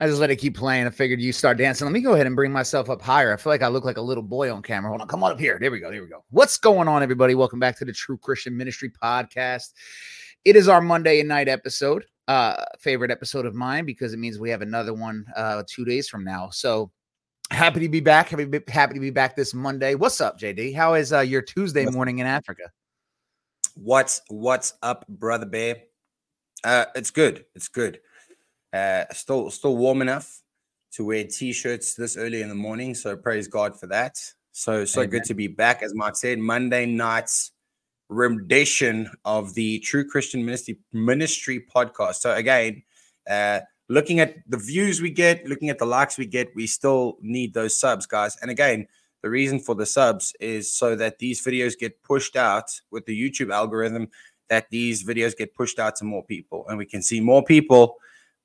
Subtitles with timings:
[0.00, 0.86] I just let it keep playing.
[0.86, 1.84] I figured you start dancing.
[1.84, 3.34] Let me go ahead and bring myself up higher.
[3.34, 4.88] I feel like I look like a little boy on camera.
[4.88, 5.58] Hold on, come on up here.
[5.60, 5.90] There we go.
[5.90, 6.24] There we go.
[6.30, 7.34] What's going on, everybody?
[7.34, 9.74] Welcome back to the True Christian Ministry Podcast.
[10.46, 14.48] It is our Monday night episode, uh, favorite episode of mine because it means we
[14.48, 16.48] have another one uh two days from now.
[16.48, 16.90] So
[17.50, 18.30] happy to be back.
[18.30, 19.96] Happy, happy to be back this Monday.
[19.96, 20.74] What's up, JD?
[20.74, 22.70] How is uh, your Tuesday morning in Africa?
[23.74, 25.76] What's what's up, brother bear?
[26.64, 27.44] Uh, it's good.
[27.54, 28.00] It's good.
[28.72, 30.42] Uh, still still warm enough
[30.92, 32.94] to wear t-shirts this early in the morning.
[32.94, 34.18] So praise God for that.
[34.52, 35.10] So so Amen.
[35.10, 35.82] good to be back.
[35.82, 37.52] As Mark said, Monday night's
[38.08, 42.16] rendition of the True Christian Ministry Ministry podcast.
[42.16, 42.82] So again,
[43.28, 47.18] uh, looking at the views we get, looking at the likes we get, we still
[47.20, 48.36] need those subs, guys.
[48.42, 48.86] And again,
[49.22, 53.20] the reason for the subs is so that these videos get pushed out with the
[53.20, 54.08] YouTube algorithm,
[54.48, 57.96] that these videos get pushed out to more people, and we can see more people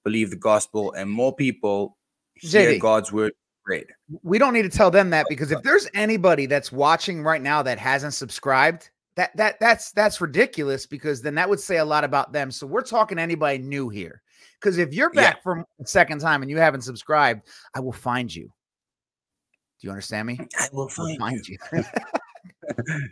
[0.05, 1.97] believe the gospel and more people
[2.35, 2.79] hear JD.
[2.79, 3.33] God's word
[3.65, 3.87] read.
[4.21, 7.61] we don't need to tell them that because if there's anybody that's watching right now
[7.63, 12.03] that hasn't subscribed, that that that's that's ridiculous because then that would say a lot
[12.03, 12.51] about them.
[12.51, 14.21] So we're talking anybody new here.
[14.61, 15.31] Because if you're Yeah.
[15.31, 18.45] back from second time and you haven't subscribed, I will find you.
[18.45, 20.39] Do you understand me?
[20.59, 21.57] I will I will find you.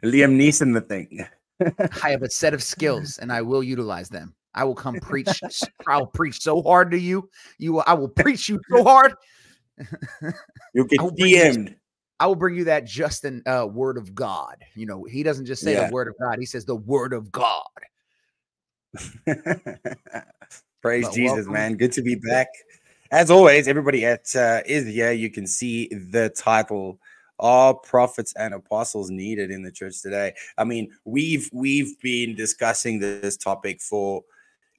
[0.04, 1.26] Liam Neeson, the thing.
[2.04, 4.36] I have a set of skills and I will utilize them.
[4.56, 5.42] I will come preach.
[5.88, 7.30] I will preach so hard to you.
[7.58, 9.14] You will, I will preach you so hard.
[10.74, 11.76] You'll get I will bring you- DM'd.
[12.20, 14.58] I will bring you that Justin uh, word of God.
[14.76, 15.88] You know, he doesn't just say Yeah.
[15.88, 17.64] the word of God, he says the word of God.
[20.82, 21.54] Praise But Jesus, welcome.
[21.54, 21.78] man.
[21.78, 22.48] Good to be back.
[23.12, 25.12] As always, everybody at uh, is here.
[25.12, 27.00] You can see the title
[27.40, 33.00] "Are Prophets and Apostles Needed in the Church Today?" I mean, we've we've been discussing
[33.00, 34.24] this topic for,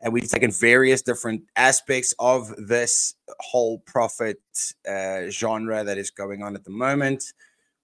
[0.04, 4.38] and we've taken various different aspects of this whole prophet
[4.86, 7.32] uh, genre that is going on at the moment.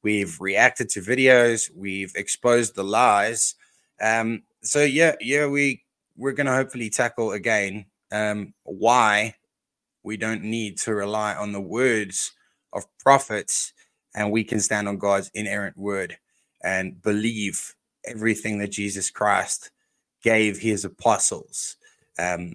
[0.03, 1.71] We've reacted to videos.
[1.75, 3.55] We've exposed the lies.
[4.03, 5.83] Um, so yeah, yeah, we
[6.15, 9.35] we're gonna hopefully tackle again um, why
[10.03, 12.33] we don't need to rely on the words
[12.75, 13.73] of prophets,
[14.15, 16.19] and we can stand on God's inerrant word
[16.63, 19.71] and believe everything that Jesus Christ
[20.23, 21.77] gave His apostles.
[22.21, 22.55] Um,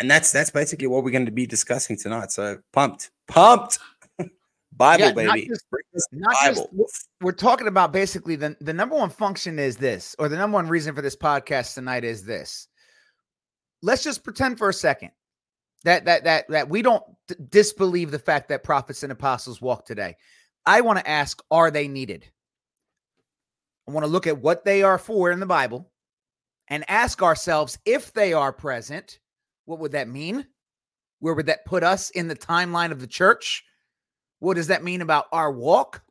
[0.00, 2.30] and that's that's basically what we're going to be discussing tonight.
[2.32, 3.78] So pumped, pumped,
[4.72, 5.64] Bible Yeah, not baby, just-
[5.94, 6.86] us just- Bible.
[7.22, 10.68] We're talking about basically the, the number one function is this, or the number one
[10.68, 12.68] reason for this podcast tonight is this.
[13.82, 15.10] Let's just pretend for a second
[15.84, 19.86] that that that that we don't d- disbelieve the fact that prophets and apostles walk
[19.86, 20.16] today.
[20.66, 22.26] I want to ask, are they needed?
[23.88, 25.90] I want to look at what they are for in the Bible
[26.68, 29.18] and ask ourselves if they are present,
[29.64, 30.46] what would that mean?
[31.20, 33.64] Where would that put us in the timeline of the church?
[34.38, 36.02] What does that mean about our walk?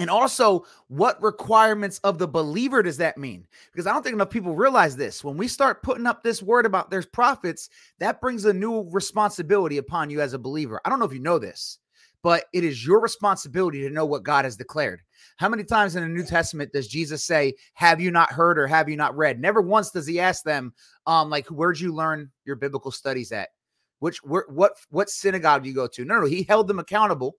[0.00, 3.46] And also, what requirements of the believer does that mean?
[3.72, 5.22] Because I don't think enough people realize this.
[5.22, 9.78] When we start putting up this word about there's prophets, that brings a new responsibility
[9.78, 10.80] upon you as a believer.
[10.84, 11.78] I don't know if you know this,
[12.24, 15.02] but it is your responsibility to know what God has declared.
[15.36, 18.66] How many times in the New Testament does Jesus say, Have you not heard or
[18.66, 19.38] have you not read?
[19.38, 20.72] Never once does he ask them,
[21.06, 23.50] um, like, where'd you learn your biblical studies at?
[23.98, 26.04] Which where, what what synagogue do you go to?
[26.04, 27.36] No, no, he held them accountable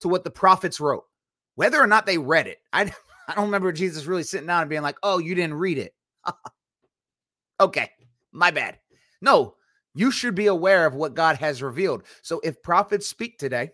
[0.00, 1.04] to what the prophets wrote
[1.54, 2.58] whether or not they read it.
[2.72, 2.92] I,
[3.28, 5.94] I don't remember Jesus really sitting down and being like, oh, you didn't read it.
[7.60, 7.90] okay,
[8.32, 8.78] my bad.
[9.20, 9.54] No,
[9.94, 12.04] you should be aware of what God has revealed.
[12.22, 13.72] So if prophets speak today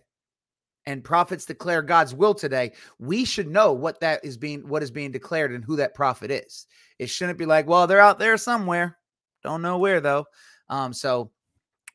[0.85, 4.91] and prophets declare God's will today, we should know what that is being what is
[4.91, 6.65] being declared and who that prophet is.
[6.97, 8.97] It shouldn't be like, well, they're out there somewhere.
[9.43, 10.25] Don't know where though.
[10.69, 11.31] Um, so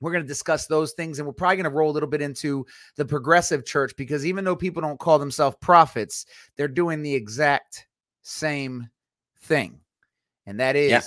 [0.00, 2.20] we're going to discuss those things and we're probably going to roll a little bit
[2.20, 2.66] into
[2.96, 6.26] the progressive church because even though people don't call themselves prophets,
[6.56, 7.86] they're doing the exact
[8.22, 8.88] same
[9.42, 9.80] thing.
[10.46, 11.00] And that is Yeah.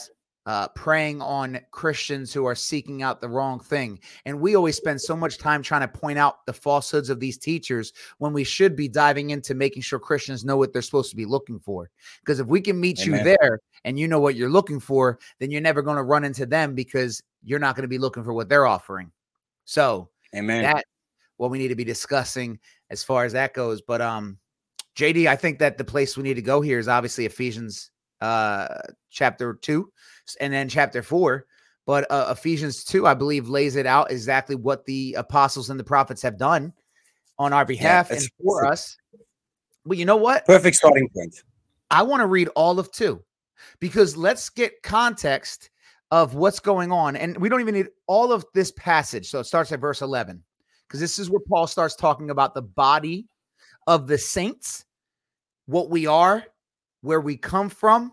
[0.48, 4.00] Uh, preying on Christians who are seeking out the wrong thing.
[4.26, 7.38] And we always spend so much time trying to point out the falsehoods of these
[7.38, 11.18] teachers when we should be diving into making sure Christians know what they're supposed to
[11.18, 11.90] be looking for.
[12.22, 15.52] Because if we can meet you there and you know what you're looking for, then
[15.52, 18.32] you're never going to run into them because you're not going to be looking for
[18.32, 19.12] what they're offering.
[19.66, 20.64] So, Amen.
[20.64, 20.86] that
[21.36, 22.58] what we need to be discussing
[22.90, 23.82] as far as that goes.
[23.82, 24.38] But um
[24.96, 27.92] JD, I think that the place we need to go here is obviously Ephesians
[28.22, 28.68] uh
[29.10, 29.92] chapter two,
[30.40, 31.46] and then chapter 4.
[31.86, 35.86] But uh, Ephesians 2, I believe, lays it out exactly what the apostles and the
[35.86, 36.74] prophets have done
[37.40, 38.98] on our behalf and it's- for us.
[39.86, 40.46] But you know what?
[40.46, 41.42] Perfect starting point.
[41.90, 43.24] I want to read all of two
[43.80, 45.70] because let's get context
[46.12, 47.16] of what's going on.
[47.16, 49.30] And we don't even need all of this passage.
[49.30, 50.44] So it starts at verse 11,
[50.88, 53.28] because this is where Paul starts talking about the body
[53.88, 54.86] of the saints,
[55.68, 56.44] what we are,
[57.02, 58.12] where we come from,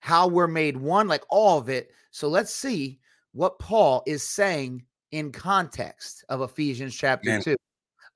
[0.00, 1.90] how we're made one, like all of it.
[2.10, 3.00] So let's see
[3.32, 7.42] what Paul is saying in context of Ephesians chapter Man.
[7.42, 7.56] 2.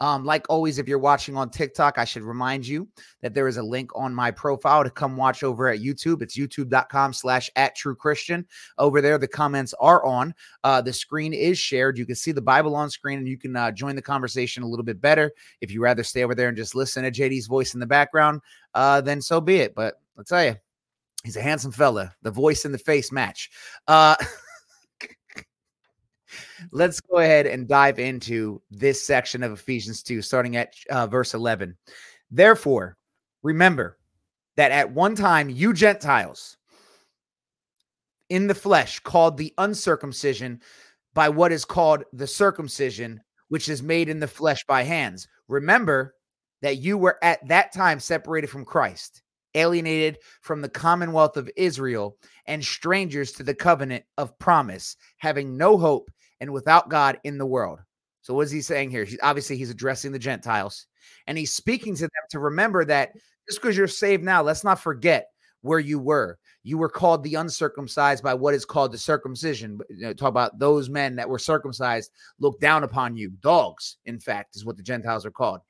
[0.01, 2.89] Um, like always, if you're watching on TikTok, I should remind you
[3.21, 6.23] that there is a link on my profile to come watch over at YouTube.
[6.23, 8.47] It's youtube.com slash at true Christian.
[8.79, 10.35] Over there, the comments are on.
[10.65, 11.99] Uh, the screen is shared.
[11.99, 14.69] You can see the Bible on screen and you can uh, join the conversation a
[14.69, 15.33] little bit better.
[15.61, 18.41] If you rather stay over there and just listen to JD's voice in the background,
[18.75, 19.75] uh, then so be it.
[19.75, 20.57] But I'll tell you,
[21.25, 22.15] he's a handsome fella.
[22.23, 23.51] The voice and the face match.
[26.73, 31.35] Let's go ahead and dive into this section of Ephesians 2, starting at uh, verse
[31.35, 31.77] 11.
[32.31, 32.97] Therefore,
[33.43, 33.99] remember
[34.57, 36.57] that at one time you Gentiles
[38.31, 40.61] in the flesh, called the uncircumcision
[41.15, 45.27] by what is called the circumcision, which is made in the flesh by hands.
[45.49, 46.15] Remember
[46.63, 49.23] that you were at that time separated from Christ,
[49.55, 52.17] alienated from the commonwealth of Israel,
[52.47, 56.11] and strangers to the covenant of promise, having no hope
[56.41, 57.81] and without God in the world.
[58.23, 59.05] So what is he saying here?
[59.05, 60.87] He's, obviously, he's addressing the Gentiles,
[61.27, 63.13] and he's speaking to them to remember that
[63.49, 65.29] just because you're saved now, let's not forget
[65.63, 66.39] where you were.
[66.63, 69.81] You were called the uncircumcised by what is called the circumcision.
[69.89, 73.31] You know, talk about those men that were circumcised, look down upon you.
[73.41, 75.61] Dogs, in fact, is what the Gentiles are called.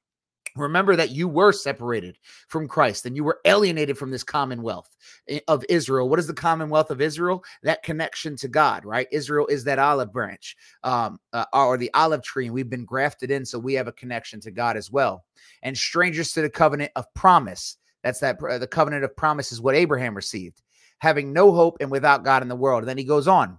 [0.57, 2.19] Remember that you were separated
[2.49, 4.89] from Christ and you were alienated from this commonwealth
[5.29, 6.09] eh, of Israel.
[6.09, 7.45] What is the commonwealth of Israel?
[7.63, 9.07] That connection to God, right?
[9.13, 13.31] Israel is that olive branch um, uh, or the olive tree, and we've been grafted
[13.31, 15.25] in, so we have a connection to God as well.
[15.63, 17.77] And strangers to the covenant of promise.
[18.03, 20.63] That's that uh, the covenant of promise is what Abraham received,
[20.99, 22.83] having no hope and without God in the world.
[22.83, 23.59] And then he goes on,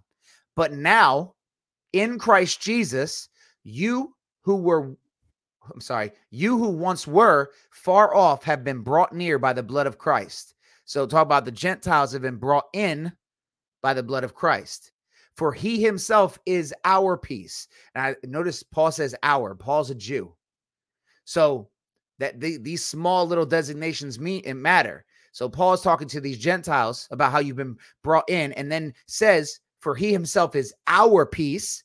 [0.56, 1.36] but now
[1.94, 3.30] in Christ Jesus,
[3.64, 4.96] you who were
[5.74, 9.88] I'm sorry, you who once were far off have been brought near by the blood
[9.88, 10.56] of Christ.
[10.86, 13.12] So talk about the Gentiles have been brought in
[13.82, 14.92] by the blood of Christ.
[15.38, 17.68] For he himself is our peace.
[17.96, 19.56] And I notice Paul says our.
[19.56, 20.34] Paul's a Jew.
[21.24, 21.70] So
[22.20, 25.06] that the, these small little designations mean it matter.
[25.32, 28.94] So Paul is talking to these Gentiles about how you've been brought in, and then
[29.08, 31.84] says, For he himself is our peace,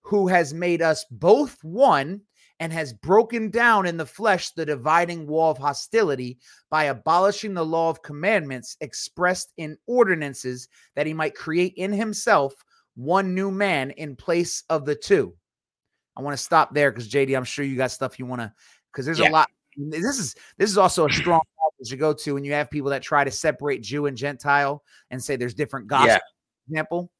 [0.00, 2.22] who has made us both one
[2.60, 6.38] and has broken down in the flesh the dividing wall of hostility
[6.70, 12.52] by abolishing the law of commandments expressed in ordinances that he might create in himself
[12.96, 15.34] one new man in place of the two.
[16.16, 18.52] I want to stop there because JD, I'm sure you got stuff you want to
[18.92, 19.28] because there's yeah.
[19.28, 19.48] a lot.
[19.76, 21.40] This is this is also a strong
[21.84, 25.22] to go to when you have people that try to separate Jew and Gentile and
[25.22, 26.08] say there's different gospel.
[26.08, 26.18] Yeah.
[26.68, 27.10] Example,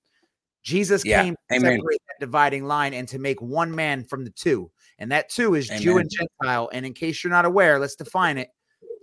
[0.63, 1.23] Jesus yeah.
[1.23, 1.79] came to Amen.
[1.79, 4.71] separate that dividing line and to make one man from the two.
[4.99, 5.83] And that too is Amen.
[5.83, 6.71] Jew and Gentile.
[6.73, 8.51] And in case you're not aware, let's define it.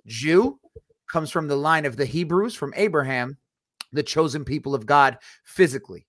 [0.05, 0.59] Jew
[1.09, 3.37] comes from the line of the Hebrews, from Abraham,
[3.93, 6.07] the chosen people of God physically.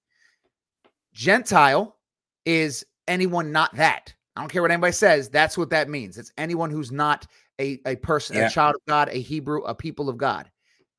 [1.13, 1.97] Gentile
[2.45, 4.13] is anyone not that.
[4.35, 5.29] I don't care what anybody says.
[5.31, 6.19] That's what that means.
[6.19, 7.27] It's anyone who's not
[7.59, 8.49] a, a person, yeah.
[8.49, 10.51] a child of God, a Hebrew, a people of God.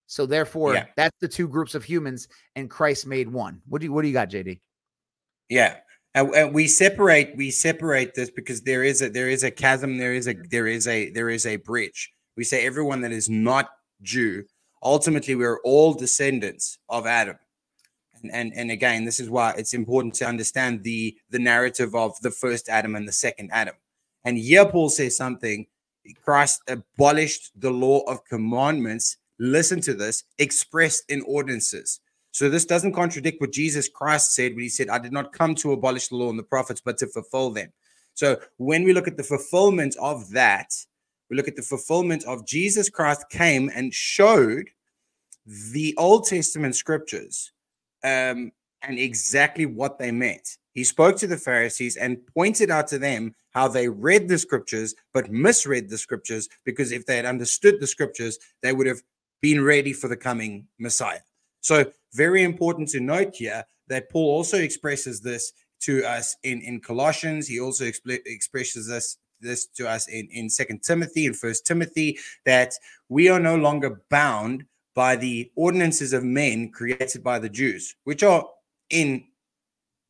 [0.08, 0.86] So therefore, yeah.
[0.96, 3.62] that's the two groups of humans, and Christ made one.
[3.68, 4.60] What do you what do you got, JD?
[5.50, 5.76] Yeah,
[6.18, 9.98] and, and we separate we separate this because there is a there is a chasm,
[9.98, 12.12] there is a there is a there is a bridge.
[12.36, 13.70] We say everyone that is not
[14.02, 14.46] Jew,
[14.82, 17.38] ultimately we're all descendants of Adam.
[18.22, 22.20] And, and and again, this is why it's important to understand the the narrative of
[22.22, 23.76] the first Adam and the second Adam.
[24.24, 25.68] And here Paul says something.
[26.24, 32.00] Christ abolished the law of commandments listen to this, expressed in ordinances.
[32.38, 35.56] So this doesn't contradict what Jesus Christ said when he said, I did not come
[35.56, 37.74] to abolish the law and the prophets, but to fulfill them.
[38.14, 40.72] So when we look at the fulfillment of that,
[41.32, 44.70] we look at the fulfillment of Jesus Christ came and showed
[45.48, 47.54] the Old Testament scriptures
[48.04, 48.52] um,
[48.84, 50.48] and exactly what they meant.
[50.76, 54.94] He spoke to the Pharisees and pointed out to them how they read the scriptures
[55.12, 59.02] but misread the scriptures because if they had understood the scriptures, they would have
[59.42, 61.22] been ready for the coming Messiah.
[61.62, 66.80] So, very important to note here that Paul also expresses this to us in, in
[66.80, 67.48] Colossians.
[67.48, 72.74] He also expresses this this to us in, in Second Timothy and First Timothy that
[73.10, 78.24] we are no longer bound by the ordinances of men created by the Jews, which
[78.24, 78.46] are
[78.90, 79.26] in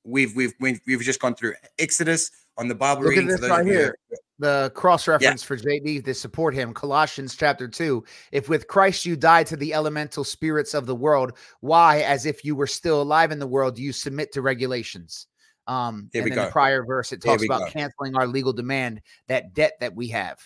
[0.06, 3.30] we've we've, we've just gone through Exodus on the Bible Look reading.
[3.30, 3.98] At this right here.
[4.40, 5.48] the cross reference yeah.
[5.48, 9.74] for JD to support him Colossians chapter 2 if with Christ you died to the
[9.74, 13.76] elemental spirits of the world why as if you were still alive in the world
[13.76, 15.28] do you submit to regulations
[15.68, 16.46] um there and go.
[16.46, 17.72] the prior verse it talks about go.
[17.72, 20.38] canceling our legal demand that debt that we have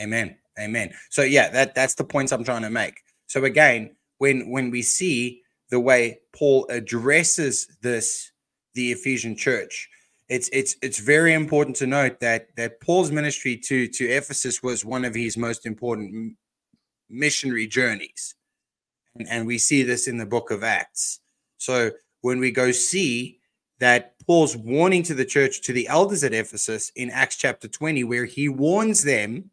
[0.00, 4.50] amen amen so yeah that that's the points I'm trying to make so again when
[4.50, 8.30] when we see the way Paul addresses this
[8.74, 9.88] the Ephesian church
[10.28, 14.84] it's it's it's very important to note that that Paul's ministry to to Ephesus was
[14.84, 16.36] one of his most important
[17.08, 18.34] missionary journeys,
[19.14, 21.20] and, and we see this in the book of Acts.
[21.58, 21.92] So
[22.22, 23.38] when we go see
[23.78, 28.02] that Paul's warning to the church to the elders at Ephesus in Acts chapter 20,
[28.04, 29.50] where he warns them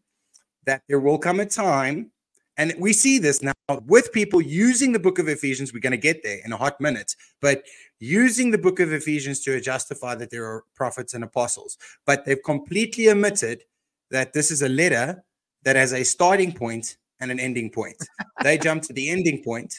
[0.65, 2.11] that there will come a time
[2.57, 3.53] and we see this now
[3.85, 5.73] with people using the book of Ephesians.
[5.73, 7.63] We're going to get there in a hot minute, but
[7.99, 11.77] using the book of Ephesians to justify that there are prophets and apostles.
[12.05, 13.63] But they've completely omitted
[14.11, 15.23] that this is a letter
[15.63, 17.97] that has a starting point and an ending point.
[18.43, 19.73] they jump to the ending point.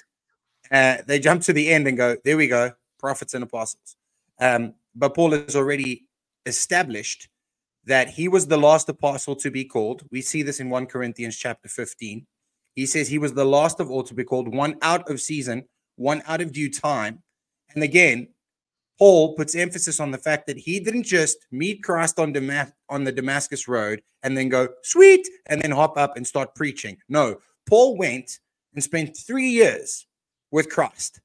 [0.71, 3.97] Uh, they jump to the end and go, there we go, prophets and apostles.
[4.41, 6.07] Um, but Paul has already
[6.47, 7.29] established
[7.85, 10.03] that he was the last apostle to be called.
[10.11, 12.27] We see this in 1 Corinthians chapter 15
[12.75, 15.65] he says he was the last of all to be called, one out of season,
[15.97, 17.23] one out of due time.
[17.75, 18.29] And again,
[18.99, 23.05] Paul puts emphasis on the fact that he didn't just meet Christ on, Damas- on
[23.05, 26.97] the Damascus Road and then go, sweet, and then hop up and start preaching.
[27.09, 28.39] No, Paul went
[28.73, 30.07] and spent three years
[30.51, 31.21] with Christ.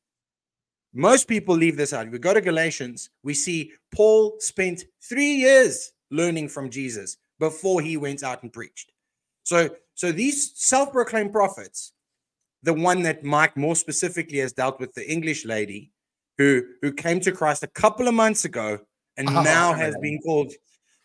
[0.93, 2.07] Most people leave this out.
[2.07, 7.81] If we go to Galatians, we see Paul spent three years learning from Jesus before
[7.81, 8.91] he went out and preached.
[9.43, 11.91] So so these self-proclaimed prophets,
[12.63, 15.91] the one that Mike more specifically has dealt with, the English lady
[16.37, 18.79] who who came to Christ a couple of months ago
[19.17, 20.53] and oh, now has been called,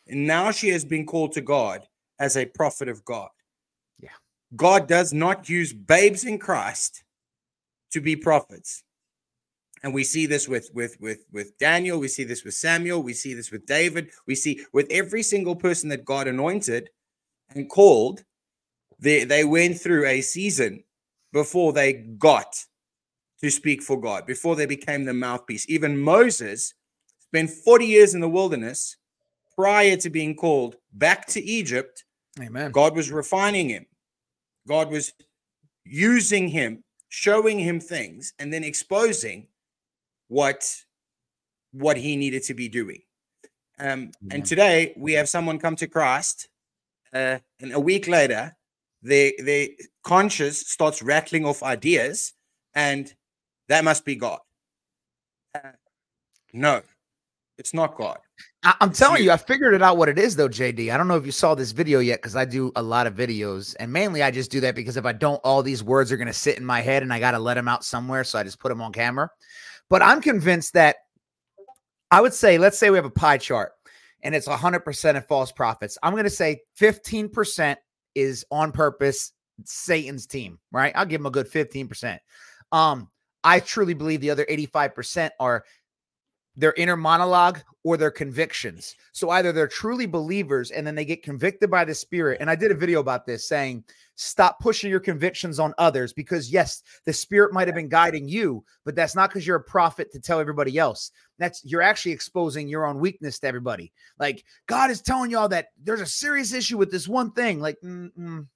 [0.07, 1.83] and now she has been called to God
[2.21, 3.31] as a prophet of God.
[4.01, 4.11] Yeah.
[4.55, 7.03] God does not use babes in Christ
[7.91, 8.85] to be prophets.
[9.83, 13.13] And we see this with with with with Daniel, we see this with Samuel, we
[13.13, 16.91] see this with David, we see with every single person that God anointed
[17.57, 18.23] and called
[19.05, 20.83] they they went through a season
[21.33, 22.57] before they got
[23.41, 25.69] to speak for God, before they became the mouthpiece.
[25.69, 26.75] Even Moses
[27.19, 28.97] spent 40 years in the wilderness
[29.55, 32.05] prior to being called back to Egypt.
[32.41, 32.71] Amen.
[32.71, 33.87] God was refining him.
[34.67, 35.13] God was
[35.85, 39.49] using him, showing him things, and then exposing
[40.29, 40.75] what
[41.73, 43.03] what he needed to be doing.
[43.79, 46.49] Um, and today we have someone come to Christ,
[47.13, 48.57] uh, and a week later,
[49.05, 49.69] their their
[50.03, 52.33] conscience starts rattling off ideas,
[52.75, 53.13] and
[53.69, 54.41] that must be God.
[55.55, 55.71] Uh,
[56.53, 56.81] no,
[57.59, 58.19] it's not God.
[58.65, 59.27] I, am telling you.
[59.27, 60.93] you, I figured it out what it is though, JD.
[60.93, 63.15] I don't know if you saw this video yet because I do a lot of
[63.15, 66.17] videos, and mainly I just do that because if I don't, all these words are
[66.17, 68.39] going to sit in my head, and I got to let them out somewhere, so
[68.39, 69.31] I just put them on camera.
[69.91, 70.97] But I'm convinced that
[72.11, 73.73] I would say, let's say we have a pie chart,
[74.23, 75.99] and it's 100% of false prophets.
[76.03, 77.77] I'm going to say 15%
[78.15, 79.33] is on purpose
[79.65, 80.93] Satan's team, right?
[80.95, 82.19] I'll give him a good 15%.
[82.73, 83.09] Um,
[83.43, 85.65] I truly believe the other 85% are
[86.57, 88.97] their inner monologue or their convictions.
[89.13, 92.39] So either they're truly believers and then they get convicted by the spirit.
[92.41, 93.85] And I did a video about this saying,
[94.17, 98.65] stop pushing your convictions on others because yes, the spirit might have been guiding you,
[98.85, 101.11] but that's not because you're a prophet to tell everybody else.
[101.39, 103.93] That's you're actually exposing your own weakness to everybody.
[104.19, 107.61] Like God is telling y'all that there's a serious issue with this one thing.
[107.61, 108.47] Like, mm-mm.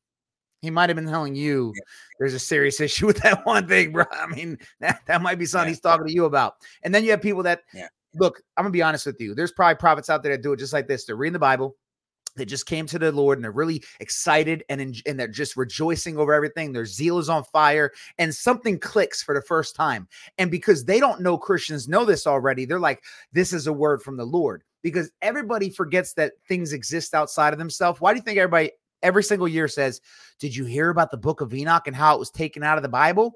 [0.61, 1.83] He might have been telling you yeah.
[2.19, 4.05] there's a serious issue with that one thing, bro.
[4.11, 5.73] I mean, that, that might be something yeah.
[5.73, 6.55] he's talking to you about.
[6.83, 9.35] And then you have people that yeah look, I'm gonna be honest with you.
[9.35, 11.05] There's probably prophets out there that do it just like this.
[11.05, 11.77] They're reading the Bible.
[12.37, 15.57] They just came to the Lord and they're really excited and, in, and they're just
[15.57, 16.73] rejoicing over everything.
[16.73, 20.07] Their zeal is on fire and something clicks for the first time.
[20.39, 24.03] And because they don't know Christians know this already, they're like, this is a word
[24.03, 24.63] from the Lord.
[24.83, 28.01] Because everybody forgets that things exist outside of themselves.
[28.01, 28.71] Why do you think everybody
[29.03, 30.01] every single year says,
[30.39, 32.83] Did you hear about the book of Enoch and how it was taken out of
[32.83, 33.33] the Bible?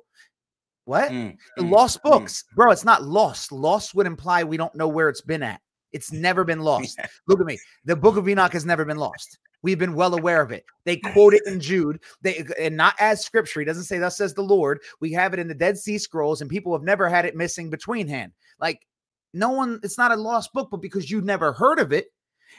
[0.85, 1.11] What?
[1.11, 2.11] Mm, the mm, lost mm.
[2.11, 2.57] books, mm.
[2.57, 2.71] bro.
[2.71, 3.53] It's not lost.
[3.53, 5.61] Lost would imply we don't know where it's been at.
[5.93, 6.97] It's never been lost.
[6.99, 7.07] Yeah.
[7.27, 7.59] Look at me.
[7.85, 9.39] The book of Enoch has never been lost.
[9.63, 10.65] We've been well aware of it.
[10.85, 12.01] They quote it in Jude.
[12.23, 13.61] They and not as scripture.
[13.61, 14.81] He doesn't say thus says the Lord.
[15.01, 17.71] We have it in the Dead Sea Scrolls, and people have never had it missing
[17.71, 18.33] between hand.
[18.59, 18.85] Like
[19.33, 22.07] no one, it's not a lost book, but because you've never heard of it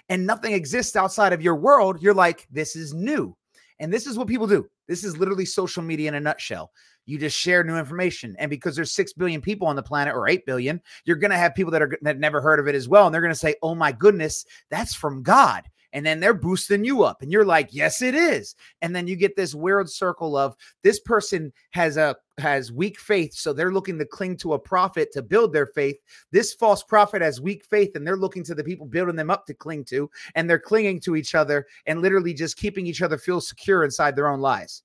[0.10, 3.36] and nothing exists outside of your world, you're like, this is new.
[3.80, 4.68] And this is what people do.
[4.88, 6.72] This is literally social media in a nutshell
[7.06, 8.36] you just share new information.
[8.40, 11.38] And because there's 6 billion people on the planet or 8 billion, you're going to
[11.38, 13.06] have people that are that never heard of it as well.
[13.06, 15.64] And they're going to say, oh my goodness, that's from God.
[15.94, 19.16] And then they're boosting you up and you're like yes it is and then you
[19.16, 23.98] get this weird circle of this person has a has weak faith so they're looking
[23.98, 25.96] to cling to a prophet to build their faith
[26.32, 29.46] this false prophet has weak faith and they're looking to the people building them up
[29.46, 33.18] to cling to and they're clinging to each other and literally just keeping each other
[33.18, 34.82] feel secure inside their own lies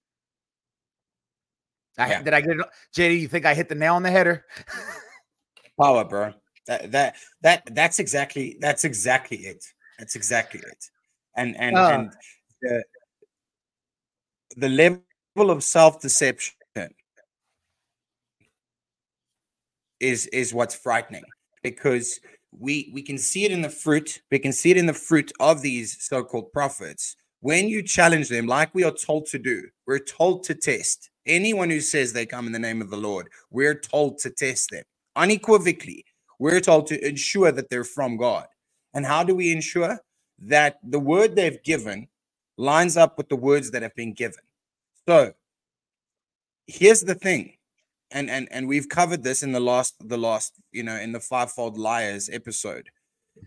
[1.99, 2.23] I, Yeah.
[2.23, 4.45] did i get it jd you think i hit the nail on the header
[5.81, 6.35] Power, bro.
[6.67, 9.65] That that that that's exactly that's exactly it.
[9.99, 10.91] That's exactly it.
[11.39, 11.91] And and Uh.
[11.95, 12.13] and
[12.63, 12.85] the
[14.57, 16.55] the level of self deception
[20.01, 21.25] is is what's frightening
[21.63, 22.21] because
[22.59, 25.33] we we can see it in the fruit we can see it in the fruit
[25.41, 27.17] of these so-called prophets.
[27.41, 31.11] When you challenge them like we are told to do we're told to test.
[31.27, 34.71] Anyone who says they come in the name of the lord we're told to test
[34.71, 34.85] them
[35.17, 36.05] unequivocally.
[36.41, 38.47] We're told to ensure that they're from god.
[38.95, 39.99] And how do we ensure
[40.41, 42.09] that the word they've given
[42.57, 44.43] lines up with the words that have been given.
[45.07, 45.33] So
[46.67, 47.55] here's the thing
[48.11, 51.21] and and and we've covered this in the last the last you know in the
[51.21, 52.89] fivefold liars episode.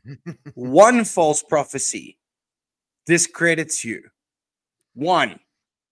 [0.54, 2.18] One false prophecy
[3.06, 4.04] discredits you.
[4.94, 5.40] One.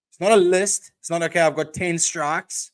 [0.10, 0.91] It's not a list.
[1.00, 2.71] It's not okay i've got 10 strikes.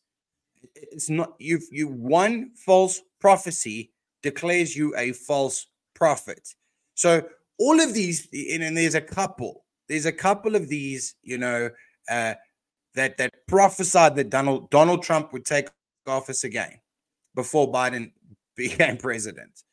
[0.76, 3.92] It's not you've you one false prophecy
[4.24, 6.56] declares you a false prophet.
[6.96, 7.24] So
[7.60, 11.70] all of these and, and there's a couple there's a couple of these you know
[12.10, 12.34] uh
[12.94, 15.68] that that prophesied that donald donald trump would take
[16.08, 16.80] office again
[17.36, 18.12] before Biden
[18.56, 19.64] became president.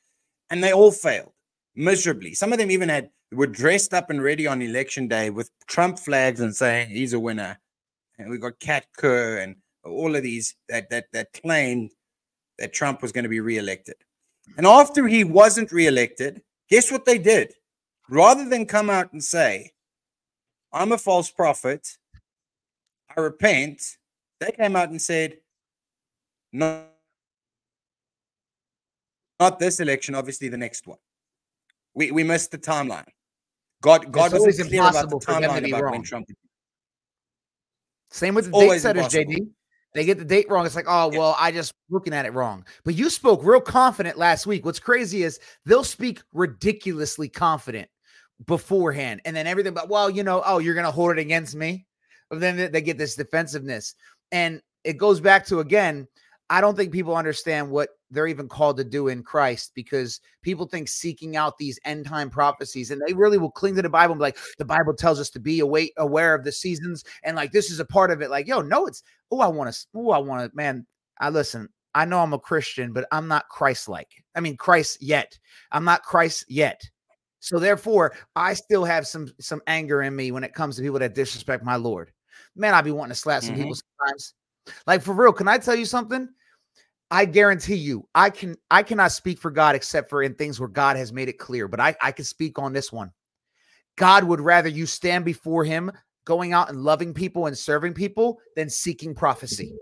[0.50, 1.32] And they all failed
[1.74, 2.34] miserably.
[2.34, 5.98] Some of them even had were dressed up and ready on election day with Trump
[5.98, 7.58] flags and saying he's a winner.
[8.18, 11.92] And we got Kat Kerr and all of these that that that claimed
[12.58, 13.94] that Trump was going to be reelected.
[14.58, 17.54] And after he wasn't reelected, guess what they did?
[18.12, 19.72] Rather than come out and say,
[20.70, 21.96] I'm a false prophet,
[23.16, 23.96] I repent,
[24.38, 25.38] they came out and said,
[26.52, 26.84] no,
[29.40, 30.98] not this election, obviously the next one.
[31.94, 33.08] We we missed the timeline.
[33.80, 36.02] God God always wasn't clear about the impossible for them to be about when wrong.
[36.02, 36.28] Trump.
[38.10, 39.08] Same with the date setters.
[39.08, 39.48] JD.
[39.94, 40.66] They get the date wrong.
[40.66, 41.18] It's like, oh, Yeah.
[41.18, 42.66] well, I just looking at it wrong.
[42.84, 44.66] But you spoke real confident last week.
[44.66, 47.88] What's crazy is they'll speak ridiculously confident
[48.46, 49.20] beforehand.
[49.24, 51.86] And then everything, but well, you know, oh, you're gonna hold it against me.
[52.30, 53.94] But then they- get this defensiveness.
[54.30, 56.08] And it goes back to again,
[56.50, 60.66] I don't think people understand what they're even called to do in Christ because people
[60.66, 64.12] think seeking out these end time prophecies and they really will cling to the Bible
[64.12, 67.36] and be like, the Bible tells us to be await, aware of the seasons and
[67.36, 68.30] like this is a part of it.
[68.30, 70.86] Like, yo, no, it's oh, I want to, oh, I want to, man.
[71.18, 74.08] I listen, I know I'm a Christian, but I'm not Christ like.
[74.34, 75.38] I mean, Christ yet.
[75.70, 76.82] I'm not Christ yet.
[77.42, 81.00] So therefore, I still have some some anger in me when it comes to people
[81.00, 82.12] that disrespect my Lord.
[82.54, 83.58] Man, I be wanting to slap some Mhm.
[83.58, 84.34] people sometimes.
[84.86, 86.28] Like for real, can I tell you something?
[87.10, 90.68] I guarantee you, I can I cannot speak for God except for in things where
[90.68, 93.10] God has made it clear, but I, I can speak on this one.
[93.96, 95.90] God would rather you stand before him
[96.24, 99.74] going out and loving people and serving people than seeking prophecy.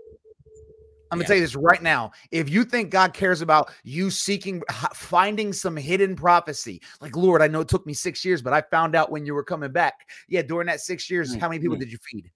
[1.11, 1.27] I'm gonna Yeah.
[1.27, 2.11] tell you this right now.
[2.31, 4.61] If you think God cares about you seeking
[4.93, 8.61] finding some hidden prophecy, like Lord, I know it took me six years, but I
[8.61, 10.09] found out when you were coming back.
[10.29, 11.79] Yeah, during that six years, how many people Mhm.
[11.81, 12.31] did you feed?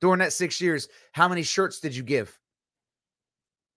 [0.00, 2.36] During that six years, how many shirts did you give?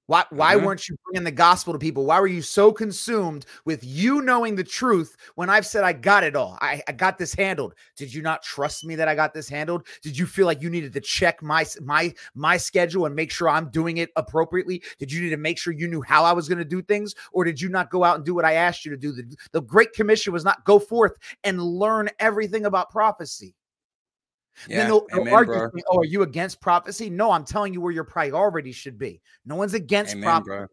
[0.07, 0.63] Why why Mhm.
[0.63, 2.05] weren't you bringing the gospel to people?
[2.05, 6.23] Why were you so consumed with you knowing the truth when I've said I got
[6.23, 6.57] it all?
[6.61, 7.73] I, I got this handled.
[7.95, 9.87] Did you not trust me that I got this handled?
[10.03, 13.49] Did you feel like you needed to check my my my schedule and make sure
[13.49, 14.83] I'm doing it appropriately?
[14.99, 17.15] Did you need to make sure you knew how I was going to do things,
[17.33, 19.11] or did you not go out and do what I asked you to do?
[19.11, 21.13] The, the Great Commission was not go forth
[21.43, 23.55] and learn everything about prophecy.
[24.67, 25.69] Yeah, then they'll, they'll argue, bro.
[25.89, 27.09] oh, are you against prophecy?
[27.09, 29.21] No, I'm telling you where your priorities should be.
[29.45, 30.49] No one's against Amen, prophecy.
[30.49, 30.67] bro.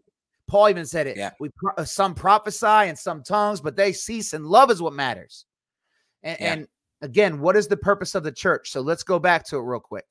[0.48, 1.16] Paul even said it.
[1.16, 1.30] Yeah.
[1.40, 5.46] We uh, some prophesy and some tongues, but they cease and love is what matters.
[6.22, 6.52] And, Yeah.
[6.52, 6.68] and
[7.00, 8.70] again, what is the purpose of the church?
[8.70, 10.04] So let's go back to it real quick.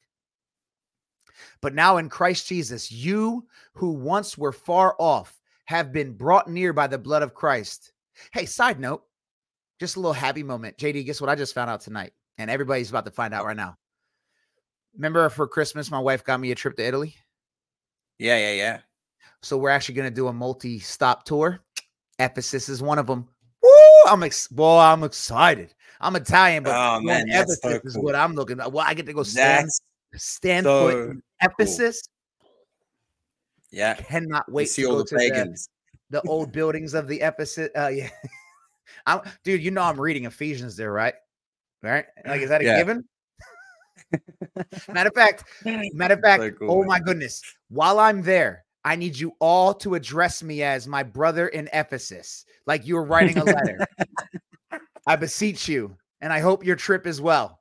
[1.62, 6.74] But now in Christ Jesus, you who once were far off have been brought near
[6.74, 7.94] by the blood of Christ.
[8.34, 9.04] Hey, side note,
[9.80, 10.78] just a little happy moment.
[10.78, 12.14] JD, guess what I just found out tonight?
[12.42, 13.78] And everybody's about to find out right now.
[14.96, 17.16] Remember for Christmas, my wife got me a trip to Italy?
[18.18, 18.80] Yeah, yeah, yeah.
[19.44, 21.60] So we're actually going to do a multi-stop tour.
[22.20, 23.28] Ephesus is one of them.
[23.62, 23.70] Woo!
[24.08, 25.74] I'm ex- boy, I'm excited.
[26.00, 28.72] I'm Italian, but Oh, man, that's so Ephesus is what I'm looking at.
[28.72, 29.82] Well, I get to go stand That's
[30.24, 32.02] stand so foot in Ephesus.
[33.72, 33.94] yeah.
[33.94, 35.70] Cannot You wait see to all the to the, pagans.
[36.10, 37.70] the old buildings of the Ephesus.
[37.78, 38.10] Uh, yeah,
[39.06, 41.14] I'm, dude, you know I'm reading Ephesians there, right?
[41.82, 42.06] Right?
[42.26, 42.78] Like, is that a yeah.
[42.78, 43.06] given?
[44.94, 46.88] matter of fact, matter of fact, so oh cool, oh man.
[46.88, 47.42] my goodness.
[47.70, 52.46] While I'm there, I need you all to address me as my brother in Ephesus,
[52.66, 53.86] like you were writing a letter.
[55.08, 57.60] I beseech you, and I hope your trip is well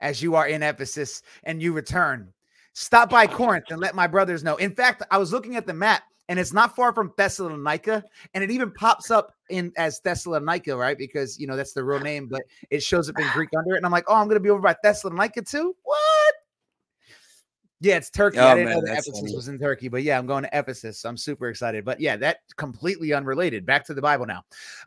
[0.00, 2.32] as you are in Ephesus and you return.
[2.74, 4.56] Stop by Corinth and let my brothers know.
[4.56, 8.42] In fact, I was looking at the map and it's not far from Thessalonica, and
[8.42, 10.96] it even pops up in as Thessalonica, right?
[10.96, 12.40] Because you know that's the real name, but
[12.70, 13.76] it shows up in Greek under it.
[13.76, 15.76] And I'm like, oh, I'm gonna be over by Thessalonica too.
[15.82, 16.34] What?
[17.80, 18.38] Yeah, it's Turkey.
[18.38, 19.34] Oh, I didn't man, know that Ephesus funny.
[19.34, 21.00] was in Turkey, but yeah, I'm going to Ephesus.
[21.00, 21.84] So I'm super excited.
[21.84, 23.66] But yeah, that completely unrelated.
[23.66, 24.44] Back to the Bible now.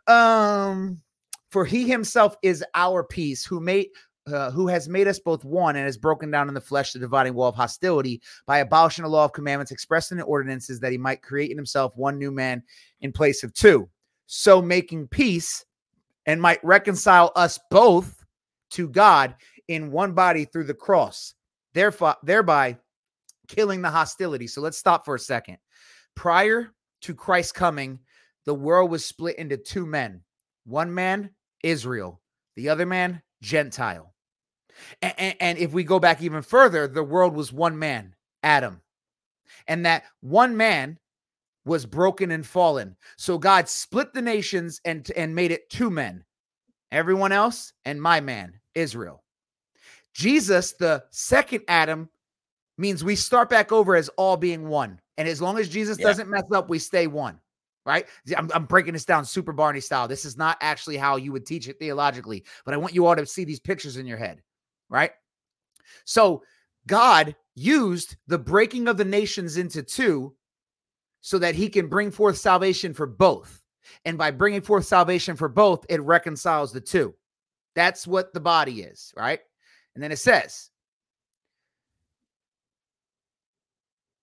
[0.07, 0.99] Um,
[1.51, 3.89] for he himself is our peace, who made
[4.27, 6.99] uh, who has made us both one and has broken down in the flesh the
[6.99, 10.91] dividing wall of hostility by abolishing the law of commandments expressed in the ordinances that
[10.91, 12.63] he might create in himself one new man
[13.01, 13.87] in place of two.
[14.25, 15.63] So making peace
[16.25, 18.23] and might reconcile us both
[18.71, 19.35] to God
[19.67, 21.35] in one body through the cross,
[21.73, 22.77] therefore, thereby
[23.47, 24.47] killing the hostility.
[24.47, 25.57] So let's stop for a second.
[26.15, 27.99] Prior to Christ's coming,
[28.45, 30.21] the world was split into two men
[30.65, 31.29] one man,
[31.63, 32.21] Israel,
[32.55, 34.14] the other man, Gentile.
[35.01, 38.81] And, and, if we go back even further, the world was one man, Adam.
[39.67, 40.99] And that one man
[41.65, 42.95] was broken and fallen.
[43.17, 46.23] So God split the nations and, and made it two men,
[46.91, 49.23] everyone else, and my man, Israel.
[50.13, 52.09] Jesus, the second Adam,
[52.77, 54.99] means we start back over as all being one.
[55.17, 56.07] And as long as Jesus yeah.
[56.07, 57.39] doesn't mess up, we stay one.
[57.85, 58.07] Right?
[58.35, 60.07] I'm, I'm breaking this down super Barney style.
[60.07, 63.15] This is not actually how you would teach it theologically, but I want you all
[63.15, 64.41] to see these pictures in your head
[64.89, 65.11] right?
[66.05, 66.43] So
[66.87, 70.35] God used the breaking of the nations into two
[71.21, 73.61] so that he can bring forth salvation for both.
[74.03, 77.15] And by bringing forth salvation for both, it reconciles the two.
[77.75, 79.39] That's what the body is, right?
[79.95, 80.69] And then it says,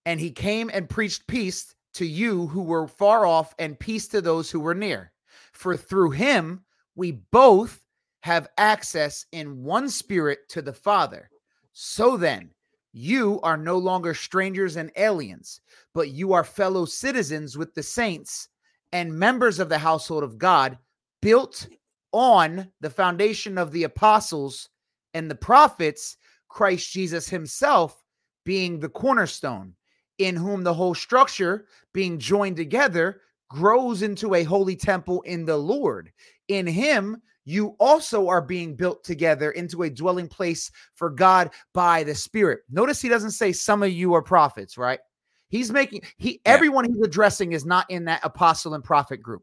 [0.05, 4.21] and he came and preached peace to you who were far off and peace to
[4.21, 5.13] those who were near.
[5.53, 7.82] For through him we both
[8.23, 11.29] have access in one spirit to the Father.
[11.73, 12.51] So then,
[12.93, 15.61] you are no longer strangers and aliens,
[15.95, 18.49] but you are fellow citizens with the saints
[18.93, 20.79] and members of the household of God,
[21.21, 21.67] built
[22.13, 24.69] on the foundation of the apostles
[25.15, 26.17] and the prophets,
[26.49, 28.05] Christ Jesus himself
[28.45, 29.75] being the cornerstone,
[30.19, 35.57] in whom the whole structure, being joined together, grows into a holy temple in the
[35.57, 36.13] Lord.
[36.49, 42.05] In him, you also are being built together into a dwelling place for God by
[42.05, 42.61] the Spirit.
[42.71, 45.01] Notice he doesn't say some of you are prophets, right?
[45.49, 46.53] He's making he yeah.
[46.53, 49.43] everyone he's addressing is not in that apostle and prophet group.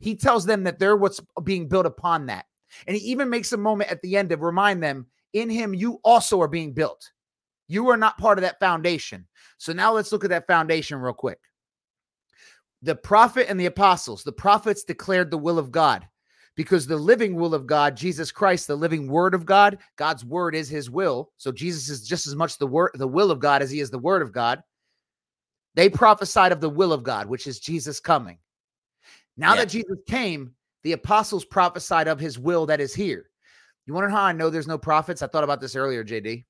[0.00, 2.46] He tells them that they're what's being built upon that.
[2.86, 6.00] And he even makes a moment at the end to remind them in him you
[6.02, 7.10] also are being built.
[7.68, 9.26] You are not part of that foundation.
[9.58, 11.38] So now let's look at that foundation real quick.
[12.82, 16.06] The prophet and the apostles, the prophets declared the will of God
[16.56, 20.54] because the living will of God, Jesus Christ, the living word of God, God's word
[20.54, 21.30] is his will.
[21.36, 23.90] So Jesus is just as much the word, the will of God as he is
[23.90, 24.62] the word of God.
[25.74, 28.38] They prophesied of the will of God, which is Jesus coming.
[29.36, 29.60] Now yeah.
[29.60, 33.30] that Jesus came, the apostles prophesied of his will that is here.
[33.86, 35.22] You wonder how I know there's no prophets?
[35.22, 36.44] I thought about this earlier, JD.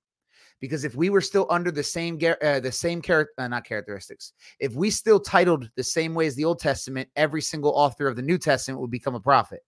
[0.61, 4.33] Because if we were still under the same uh, the same character, uh, not characteristics,
[4.61, 8.17] if we still titled the same way as the Old Testament, every single author of
[8.17, 9.61] the New Testament would become a prophet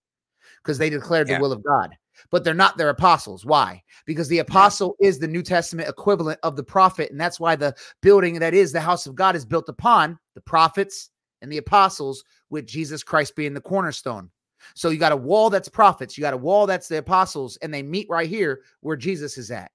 [0.67, 1.37] because they declared yeah.
[1.37, 1.97] the will of God.
[2.31, 3.47] But they're not their apostles.
[3.47, 3.83] Why?
[4.05, 5.09] Because the apostle yeah.
[5.09, 7.11] is the New Testament equivalent of the prophet.
[7.11, 10.41] And that's why the building that is the house of God is built upon the
[10.41, 11.11] prophets
[11.43, 14.31] and the apostles, with Jesus Christ being the cornerstone.
[14.75, 17.73] So you got a wall that's prophets, you got a wall that's the apostles, and
[17.73, 19.71] they meet right here where Jesus is at.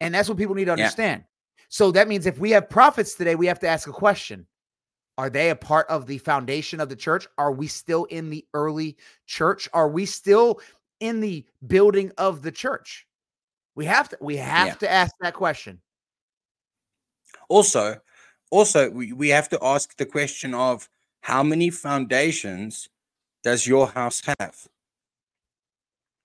[0.00, 1.22] And that's what people need to understand.
[1.22, 1.26] Yeah.
[1.68, 4.46] So that means if we have prophets today, we have to ask a question
[5.18, 7.26] are they a part of the foundation of the church?
[7.36, 8.96] Are we still in the early
[9.26, 9.68] church?
[9.72, 10.60] Are we still
[11.00, 13.06] in the building of the church?
[13.74, 14.74] We have to we have yeah.
[14.74, 15.80] to ask that question.
[17.48, 17.96] Also,
[18.50, 20.88] also we, we have to ask the question of
[21.20, 22.88] how many foundations
[23.42, 24.68] does your house have?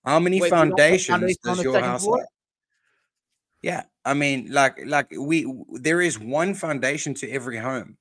[0.04, 2.20] How many Wait, foundations does your house floor?
[2.20, 2.28] have?
[3.62, 7.96] Yeah, I mean, like, like we there is one foundation to every home.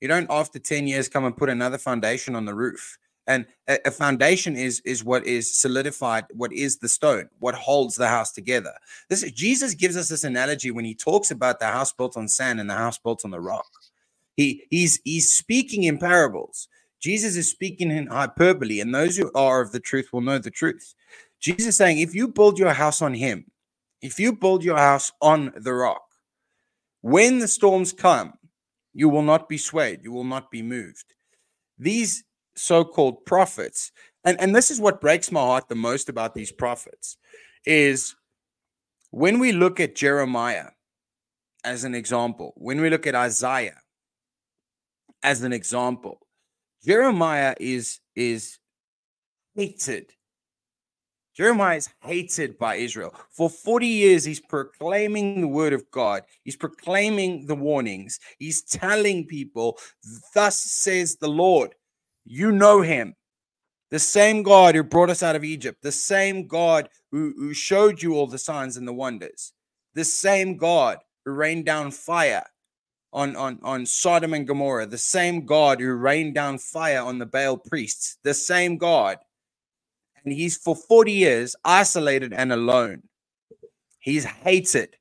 [0.00, 2.98] You don't after 10 years come and put another foundation on the roof.
[3.26, 7.94] And a, a, foundation is is what is solidified, what is the stone, what holds
[7.94, 8.72] the house together.
[9.08, 12.60] This Jesus gives us this analogy when he talks about the house built on sand
[12.60, 13.68] and the house built on the rock.
[14.36, 16.66] He he's he's speaking in parables.
[16.98, 20.50] Jesus is speaking in hyperbole, and those who are of the truth will know the
[20.50, 20.94] truth.
[21.40, 23.46] Jesus saying, if you build your house on him,
[24.02, 26.02] if you build your house on the rock,
[27.00, 28.34] when the storms come,
[28.92, 31.14] you will not be swayed, you will not be moved.
[31.78, 32.24] These
[32.56, 33.92] so called prophets,
[34.24, 37.16] and, and this is what breaks my heart the most about these prophets,
[37.64, 38.14] is
[39.10, 40.70] when we look at Jeremiah
[41.64, 43.80] as an example, when we look at Isaiah
[45.22, 46.18] as an example,
[46.84, 48.58] Jeremiah is is
[49.54, 50.12] hated
[51.40, 53.14] Jeremiah is hated by Israel.
[53.30, 56.24] For 40 years, he's proclaiming the word of God.
[56.44, 58.20] He's proclaiming the warnings.
[58.38, 59.78] He's telling people,
[60.34, 61.74] Thus says the Lord.
[62.26, 63.14] You know him.
[63.90, 68.02] The same God who brought us out of Egypt, the same God who, who showed
[68.02, 69.54] you all the signs and the wonders,
[69.94, 72.44] the same God who rained down fire
[73.14, 77.24] on, on, on Sodom and Gomorrah, the same God who rained down fire on the
[77.24, 79.16] Baal priests, the same God
[80.24, 83.02] and he's for 40 years isolated and alone.
[83.98, 84.96] He's hated.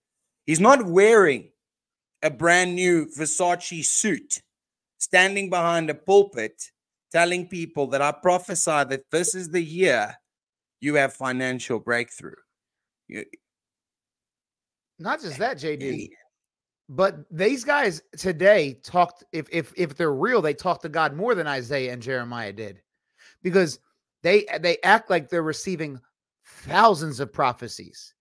[0.46, 1.52] He's not wearing
[2.22, 4.42] a brand new Versace suit,
[4.98, 6.72] standing behind a pulpit,
[7.12, 10.16] telling people that I prophesy that this is the year
[10.82, 12.36] you have financial breakthrough.
[13.08, 13.26] You,
[15.00, 16.10] not just that, JD.
[16.90, 19.24] But these guys today talked.
[19.32, 22.82] If if if they're real, they talked to God more than Isaiah and Jeremiah did,
[23.44, 23.80] because
[24.24, 26.00] they uh, they act like they're receiving
[26.46, 28.14] thousands of prophecies,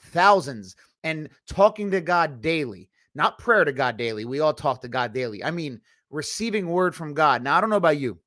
[0.00, 2.90] thousands, and talking to God daily.
[3.14, 4.24] Not prayer to God daily.
[4.26, 5.42] We all talk to God daily.
[5.42, 7.42] I mean, receiving word from God.
[7.42, 8.18] Now, I don't know about you.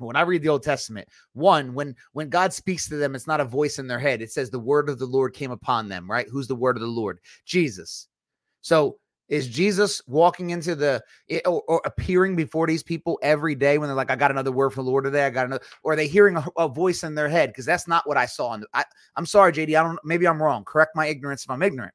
[0.00, 3.28] But when I read the Old Testament, one, when when God speaks to them, it's
[3.28, 4.22] not a voice in their head.
[4.22, 6.26] It says the word of the Lord came upon them, right?
[6.28, 7.20] Who's the word of the Lord?
[7.44, 8.08] Jesus.
[8.60, 8.98] So
[9.34, 13.88] is Jesus walking into the eh, or, or, appearing before these people every day when
[13.88, 15.26] they're like, "I got another word from the Lord today"?
[15.26, 17.50] I got another, or are they hearing a, a voice in their head?
[17.50, 18.56] Because that's not what I saw.
[18.72, 18.84] I,
[19.16, 19.78] I'm sorry, JD.
[19.78, 19.98] I don't.
[20.04, 20.64] Maybe I'm wrong.
[20.64, 21.92] Correct my ignorance if I'm ignorant.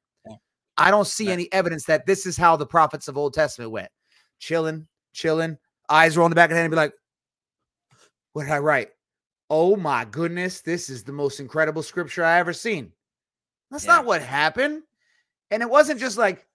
[0.76, 3.90] I don't see any evidence that this is how the prophets of Old Testament went.
[4.38, 5.58] Chilling, chilling,
[5.90, 6.94] eyes roll in the back of the head and be like,
[8.34, 8.88] "What did I write?
[9.48, 12.92] Oh my goodness, this is the most incredible scripture I ever seen."
[13.70, 13.96] That's yeah.
[13.96, 14.82] not what happened.
[15.50, 16.46] And it wasn't just like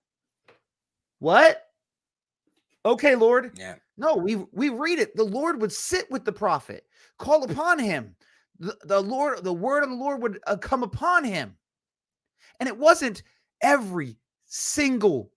[1.19, 1.61] what?
[2.85, 3.51] Okay, Lord.
[3.57, 3.75] Yeah.
[3.97, 5.15] No, we we read it.
[5.15, 6.85] The Lord would sit with the prophet,
[7.17, 8.15] call upon him.
[8.59, 11.57] The, the Lord, the word of the Lord would uh, come upon him.
[12.59, 13.23] And it wasn't
[13.61, 15.31] every single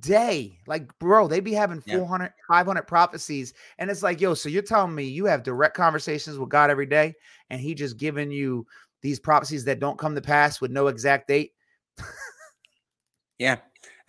[0.00, 0.58] day.
[0.66, 2.30] Like, bro, they be having 400, yeah.
[2.48, 3.52] 500 prophecies.
[3.78, 6.86] And it's like, yo, so you're telling me you have direct conversations with God every
[6.86, 7.14] day,
[7.50, 8.66] and He just giving you
[9.02, 11.52] these prophecies that don't come to pass with no exact date?
[13.38, 13.56] yeah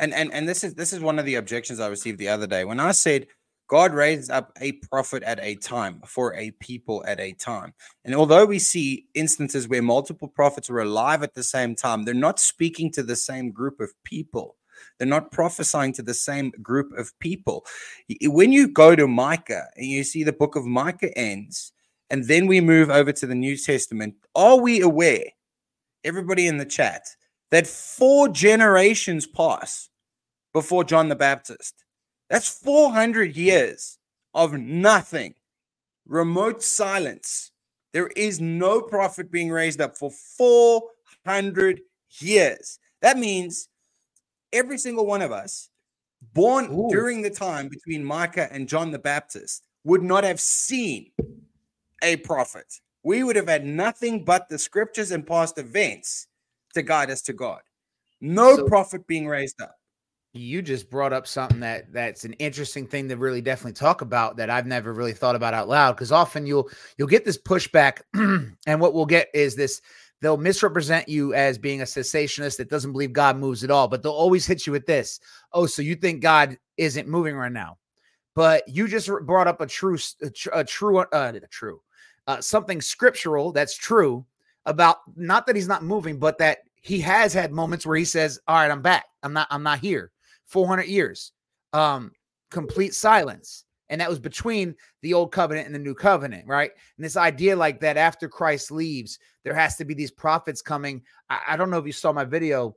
[0.03, 2.45] and and and this is this is one of the objections I received the other
[2.45, 3.27] day when I said
[3.67, 7.73] God raises up a prophet at a time for a people at a time.
[8.03, 12.13] And although we see instances where multiple prophets are alive at the same time, they're
[12.13, 14.57] not speaking to the same group of people.
[14.97, 17.65] They're not prophesying to the same group of people.
[18.23, 21.71] When you go to Micah and you see the book of Micah ends,
[22.09, 25.23] and then we move over to the New Testament, are we aware,
[26.03, 27.07] everybody in the chat,
[27.49, 29.89] that four generations pass
[30.53, 31.83] before John the Baptist.
[32.29, 33.97] That's 400 years
[34.33, 35.33] of nothing,
[36.07, 37.51] remote silence.
[37.91, 41.81] There is no prophet being raised up for 400
[42.19, 42.79] years.
[43.01, 43.69] That means
[44.51, 45.69] every single one of us
[46.33, 46.87] born Ooh.
[46.89, 51.11] during the time between Micah and John the Baptist would not have seen
[52.01, 52.79] a prophet.
[53.03, 56.27] We would have had nothing but the scriptures and past events
[56.73, 57.61] to guide us to God.
[58.21, 59.75] No so, prophet being raised up
[60.34, 64.36] you just brought up something that that's an interesting thing to really definitely talk about
[64.38, 68.02] that I've never really thought about out loud because often you'll you'll get this pushback
[68.65, 69.80] and what we'll get is this
[70.22, 74.02] they'll misrepresent you as being a cessationist that doesn't believe God moves at all but
[74.02, 75.19] they'll always hit you with this
[75.54, 77.78] oh so you think God isn't moving right now?
[78.36, 81.80] But you just brought up a true a, a true uh a true
[82.26, 84.26] uh, something scriptural that's true
[84.65, 88.39] about not that he's not moving but that he has had moments where he says
[88.48, 89.06] all right I'm back.
[89.22, 90.12] I'm not I'm not here
[90.45, 91.32] 400 years,
[91.73, 92.12] um,
[92.51, 93.65] complete silence.
[93.89, 96.71] And that was between the old covenant and the new covenant, right?
[96.97, 101.03] And this idea like that after Christ leaves, there has to be these prophets coming.
[101.29, 102.75] I, I don't know if you saw my video,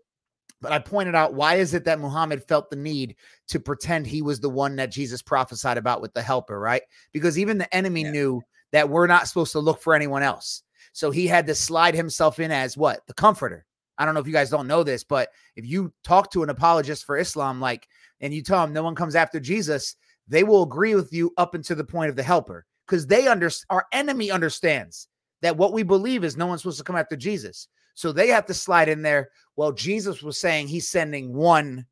[0.60, 3.16] but I pointed out why is it that Muhammad felt the need
[3.48, 6.82] to pretend he was the one that Jesus prophesied about with the helper, right?
[7.12, 8.10] Because even the enemy yeah.
[8.10, 10.62] knew that we're not supposed to look for anyone else.
[10.92, 13.06] So he had to slide himself in as what?
[13.06, 13.64] The comforter.
[13.98, 16.50] I don't know if you guys don't know this, but if you talk to an
[16.50, 17.88] apologist for Islam, like,
[18.20, 19.96] and you tell them no one comes after Jesus,
[20.28, 23.66] they will agree with you up until the point of the helper because they understand
[23.70, 25.08] our enemy understands
[25.42, 27.68] that what we believe is no one's supposed to come after Jesus.
[27.94, 29.30] So they have to slide in there.
[29.56, 31.86] Well, Jesus was saying he's sending one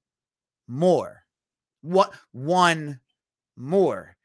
[0.69, 1.23] more.
[1.83, 3.01] What one
[3.57, 4.17] more.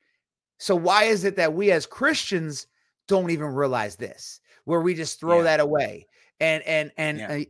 [0.57, 2.67] So why is it that we as Christians
[3.07, 4.41] don't even realize this?
[4.65, 5.43] Where we just throw yeah.
[5.43, 6.07] that away.
[6.39, 7.43] And and and yeah.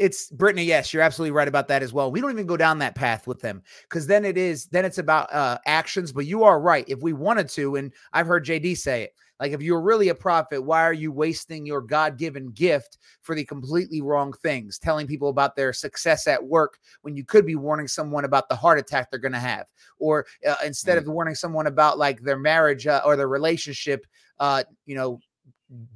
[0.00, 0.64] It's Brittany.
[0.64, 2.10] Yes, you're absolutely right about that as well.
[2.10, 4.96] We don't even go down that path with them because then it is then it's
[4.96, 6.10] about uh, actions.
[6.10, 6.86] But you are right.
[6.88, 10.14] If we wanted to, and I've heard JD say it, like if you're really a
[10.14, 14.78] prophet, why are you wasting your God-given gift for the completely wrong things?
[14.78, 18.56] Telling people about their success at work when you could be warning someone about the
[18.56, 19.66] heart attack they're going to have,
[19.98, 21.10] or uh, instead mm-hmm.
[21.10, 24.06] of warning someone about like their marriage uh, or their relationship,
[24.38, 25.20] uh, you know,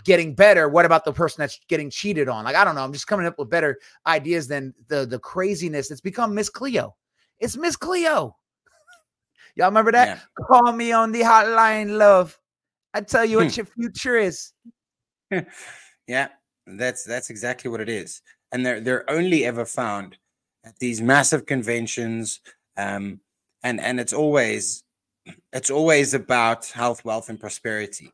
[0.05, 2.45] getting better what about the person that's getting cheated on?
[2.45, 5.91] Like i don't know i'm just coming up with better ideas than the the craziness
[5.91, 6.95] it's become miss cleo.
[7.41, 8.37] It's miss cleo.
[9.57, 10.09] Y'all remember that?
[10.09, 10.45] Yeah.
[10.47, 12.39] call me on the hotline love.
[12.93, 13.61] I tell you what hmm.
[13.61, 14.53] your future is.
[16.07, 16.29] Yeah
[16.67, 18.23] that's that's exactly what it is.
[18.53, 20.17] And they're they're only ever found
[20.65, 22.41] at these massive conventions
[22.77, 23.21] um
[23.63, 24.83] and and it's always
[25.53, 28.13] it's always about health wealth and prosperity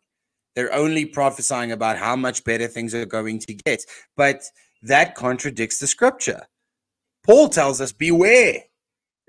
[0.61, 3.83] they're only prophesying about how much better things are going to get.
[4.15, 4.43] But
[4.83, 6.43] that contradicts the scripture.
[7.25, 8.65] Paul tells us, Beware.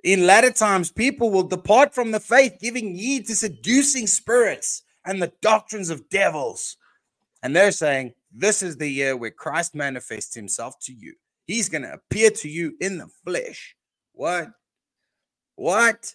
[0.04, 5.22] In latter times, people will depart from the faith, giving heed to seducing spirits and
[5.22, 6.76] the doctrines of devils.
[7.42, 11.14] And they're saying, This is the year where Christ manifests himself to you.
[11.48, 13.78] He's going to appear to you in the flesh.
[14.12, 14.50] What?
[15.56, 16.14] What?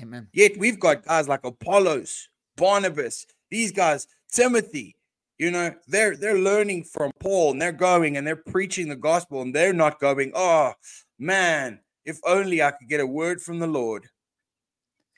[0.00, 0.28] Amen.
[0.32, 4.96] Yet we've got guys like Apollos, Barnabas, these guys, Timothy,
[5.38, 9.40] you know, they're they're learning from Paul and they're going and they're preaching the gospel
[9.42, 10.72] and they're not going, oh
[11.18, 14.06] man, if only I could get a word from the Lord.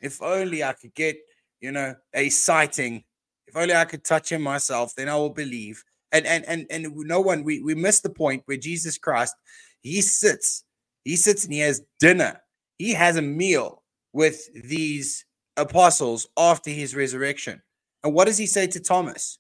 [0.00, 1.16] If only I could get,
[1.60, 3.04] you know, a sighting.
[3.46, 5.82] If only I could touch him myself, then I will believe.
[6.12, 9.34] And and and and no one we we miss the point where Jesus Christ,
[9.80, 10.64] he sits,
[11.04, 12.40] he sits and he has dinner.
[12.78, 15.24] He has a meal with these
[15.56, 17.62] apostles after his resurrection.
[18.04, 19.38] And what does he say to Thomas?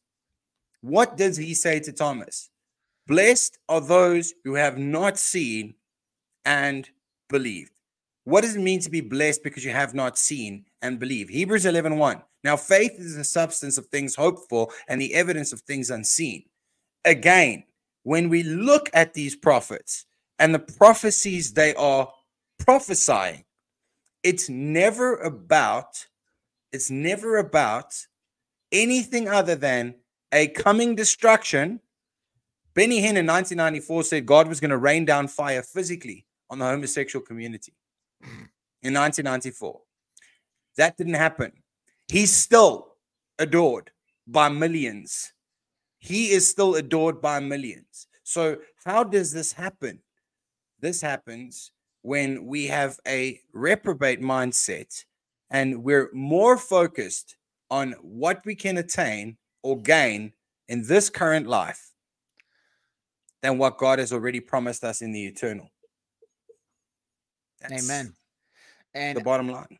[0.80, 2.50] What does he say to Thomas?
[3.06, 5.74] Blessed are those who have not seen
[6.44, 6.88] and
[7.28, 7.72] believed.
[8.24, 11.28] What does it mean to be blessed because you have not seen and believe?
[11.28, 12.22] Hebrews 11 1.
[12.44, 16.44] Now, faith is the substance of things hoped for and the evidence of things unseen.
[17.04, 17.64] Again,
[18.04, 20.06] when we look at these prophets
[20.38, 22.12] and the prophecies they are
[22.58, 23.44] prophesying,
[24.22, 26.06] it's never about,
[26.72, 28.06] it's never about
[28.72, 29.94] anything other than
[30.32, 31.80] a coming destruction.
[32.74, 36.64] Benny Hinn in 1994 said God was going to rain down fire physically on the
[36.64, 37.74] homosexual community
[38.22, 38.46] hmm.
[38.82, 39.80] in 1994.
[40.78, 41.52] That didn't happen.
[42.08, 42.96] He's still
[43.38, 43.90] adored
[44.26, 45.32] by millions.
[45.98, 48.06] He is still adored by millions.
[48.24, 50.00] So, how does this happen?
[50.80, 51.70] This happens
[52.02, 55.04] when we have a reprobate mindset
[55.50, 57.36] and we're more focused
[57.72, 60.30] on what we can attain or gain
[60.68, 61.90] in this current life
[63.40, 65.70] than what God has already promised us in the eternal.
[67.62, 68.12] That's Amen.
[68.94, 69.78] And the bottom line.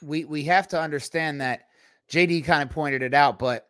[0.00, 1.64] We we have to understand that
[2.10, 3.68] JD kind of pointed it out, but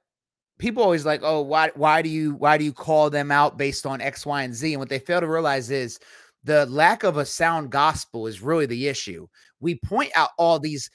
[0.59, 3.87] people always like, oh, why why do you why do you call them out based
[3.87, 4.73] on X, Y, and Z?
[4.73, 5.99] And what they fail to realize is
[6.45, 9.27] the lack of a sound gospel is really the issue.
[9.59, 10.89] We point out all these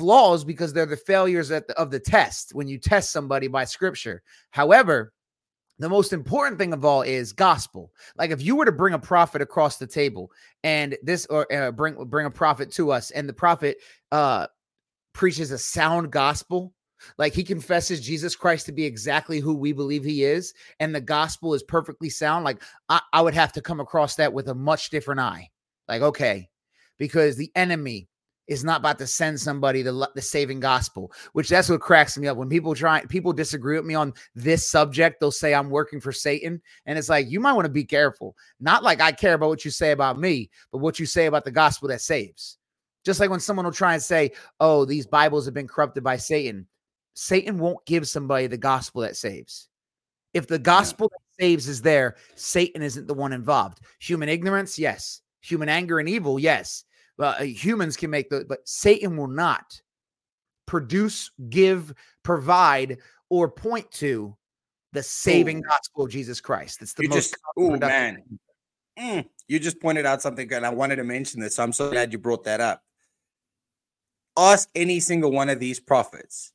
[0.00, 4.22] flaws because they're the failures the, of the test when you test somebody by scripture.
[4.50, 5.12] However,
[5.78, 7.92] the most important thing of all is gospel.
[8.16, 10.30] Like if you were to bring a prophet across the table
[10.64, 13.76] and this or uh, bring bring a prophet to us and the prophet
[14.10, 14.46] uh
[15.12, 16.72] preaches a sound gospel,
[17.18, 21.00] like he confesses Jesus Christ to be exactly who we believe he is, and the
[21.00, 22.44] gospel is perfectly sound.
[22.44, 25.50] Like I, I would have to come across that with a much different eye.
[25.88, 26.48] Like, okay,
[26.98, 28.09] because the enemy
[28.50, 32.26] is not about to send somebody the, the saving gospel, which that's what cracks me
[32.26, 32.36] up.
[32.36, 36.10] When people try, people disagree with me on this subject, they'll say I'm working for
[36.10, 36.60] Satan.
[36.84, 38.36] And it's like, you might want to be careful.
[38.58, 41.44] Not like I care about what you say about me, but what you say about
[41.44, 42.58] the gospel that saves.
[43.04, 46.16] Just like when someone will try and say, oh, these Bibles have been corrupted by
[46.16, 46.66] Satan.
[47.14, 49.68] Satan won't give somebody the gospel that saves.
[50.34, 53.78] If the gospel that saves is there, Satan isn't the one involved.
[54.00, 55.22] Human ignorance, yes.
[55.42, 56.84] Human anger and evil, yes
[57.20, 59.80] uh, humans can make the, but Satan will not
[60.66, 61.92] produce, give,
[62.22, 62.98] provide,
[63.28, 64.36] or point to
[64.92, 65.68] the saving Ooh.
[65.68, 66.82] gospel of Jesus Christ.
[66.82, 67.36] It's the you most.
[67.56, 68.22] oh man,
[68.98, 71.56] mm, you just pointed out something and I wanted to mention this.
[71.56, 72.82] So I'm so glad you brought that up.
[74.36, 76.52] Ask any single one of these prophets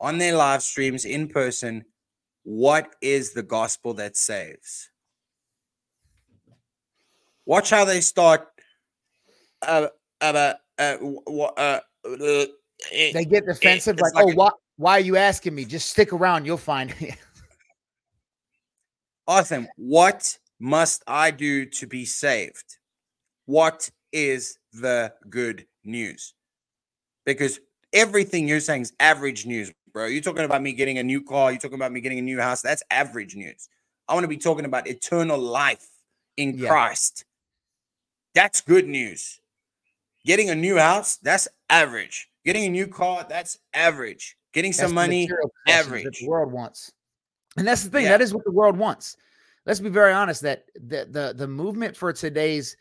[0.00, 1.84] on their live streams in person
[2.42, 4.90] what is the gospel that saves.
[7.46, 8.48] Watch how they start.
[9.66, 9.88] Uh,
[10.20, 10.94] uh, uh,
[11.58, 11.80] uh,
[12.90, 15.64] they get defensive, like, like, "Oh, a- why, why are you asking me?
[15.64, 16.94] Just stick around, you'll find."
[19.26, 19.68] awesome.
[19.76, 22.78] What must I do to be saved?
[23.46, 26.34] What is the good news?
[27.26, 27.60] Because
[27.92, 30.06] everything you're saying is average news, bro.
[30.06, 31.50] You're talking about me getting a new car.
[31.50, 32.62] You're talking about me getting a new house.
[32.62, 33.68] That's average news.
[34.08, 35.86] I want to be talking about eternal life
[36.36, 36.68] in yeah.
[36.68, 37.24] Christ.
[38.34, 39.40] That's good news.
[40.24, 42.28] Getting a new house, that's average.
[42.44, 44.36] Getting a new car, that's average.
[44.52, 45.28] Getting that's some money,
[45.68, 46.04] average.
[46.20, 46.92] the world wants.
[47.56, 48.04] And that's the thing.
[48.04, 48.10] Yeah.
[48.10, 49.16] That is what the world wants.
[49.66, 52.76] Let's be very honest that the, the the movement for today's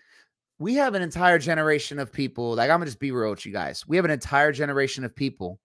[0.60, 2.56] we have an entire generation of people.
[2.56, 3.88] Like I'm gonna just be real with you guys.
[3.88, 5.60] We have an entire generation of people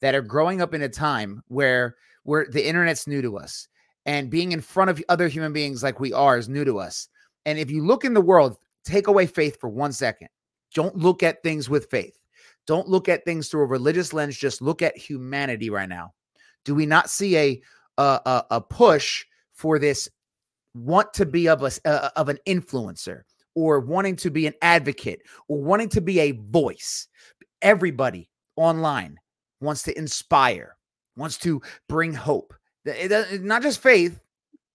[0.00, 3.68] that are growing up in a time where where the internet's new to us
[4.06, 7.08] and being in front of other human beings like we are is new to us.
[7.46, 10.28] And if you look in the world, take away faith for one second.
[10.74, 12.18] Don't look at things with faith.
[12.66, 14.36] Don't look at things through a religious lens.
[14.36, 16.12] Just look at humanity right now.
[16.64, 17.62] Do we not see a
[17.96, 20.08] a, a push for this
[20.74, 23.22] want to be of a uh, of an influencer
[23.54, 27.08] or wanting to be an advocate or wanting to be a voice?
[27.62, 29.18] Everybody online
[29.60, 30.76] wants to inspire,
[31.16, 32.54] wants to bring hope.
[32.84, 34.20] It, it, not just faith,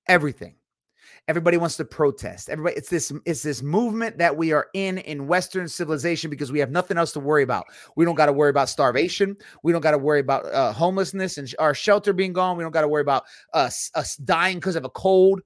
[0.07, 0.55] everything.
[1.29, 2.49] Everybody wants to protest.
[2.49, 6.59] Everybody, it's this, it's this movement that we are in in Western civilization because we
[6.59, 7.65] have nothing else to worry about.
[7.95, 9.37] We don't got to worry about starvation.
[9.63, 12.57] We don't got to worry about uh, homelessness and our shelter being gone.
[12.57, 15.41] We don't got to worry about us us dying because of a cold.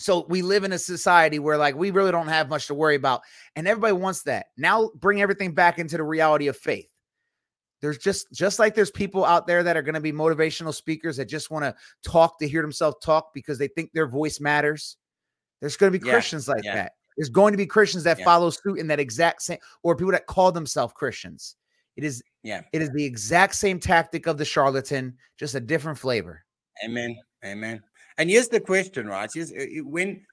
[0.00, 2.96] So we live in a society where like we really don't have much to worry
[2.96, 3.20] about,
[3.54, 4.46] and everybody wants that.
[4.56, 6.90] Now bring everything back into the reality of faith
[7.80, 11.16] there's just just like there's people out there that are going to be motivational speakers
[11.16, 11.74] that just want to
[12.08, 14.96] talk to hear themselves talk because they think their voice matters
[15.60, 16.74] there's going to be yeah, christians like yeah.
[16.74, 16.92] that.
[17.16, 18.24] There's going to be christians that yeah.
[18.24, 21.56] follow suit in that exact same or people that call themselves christians.
[21.96, 22.62] It is yeah.
[22.72, 26.44] it is the exact same tactic of the charlatan just a different flavor.
[26.84, 27.82] Amen amen.
[28.18, 29.30] And here's the question right?
[29.32, 30.24] Here's, uh, when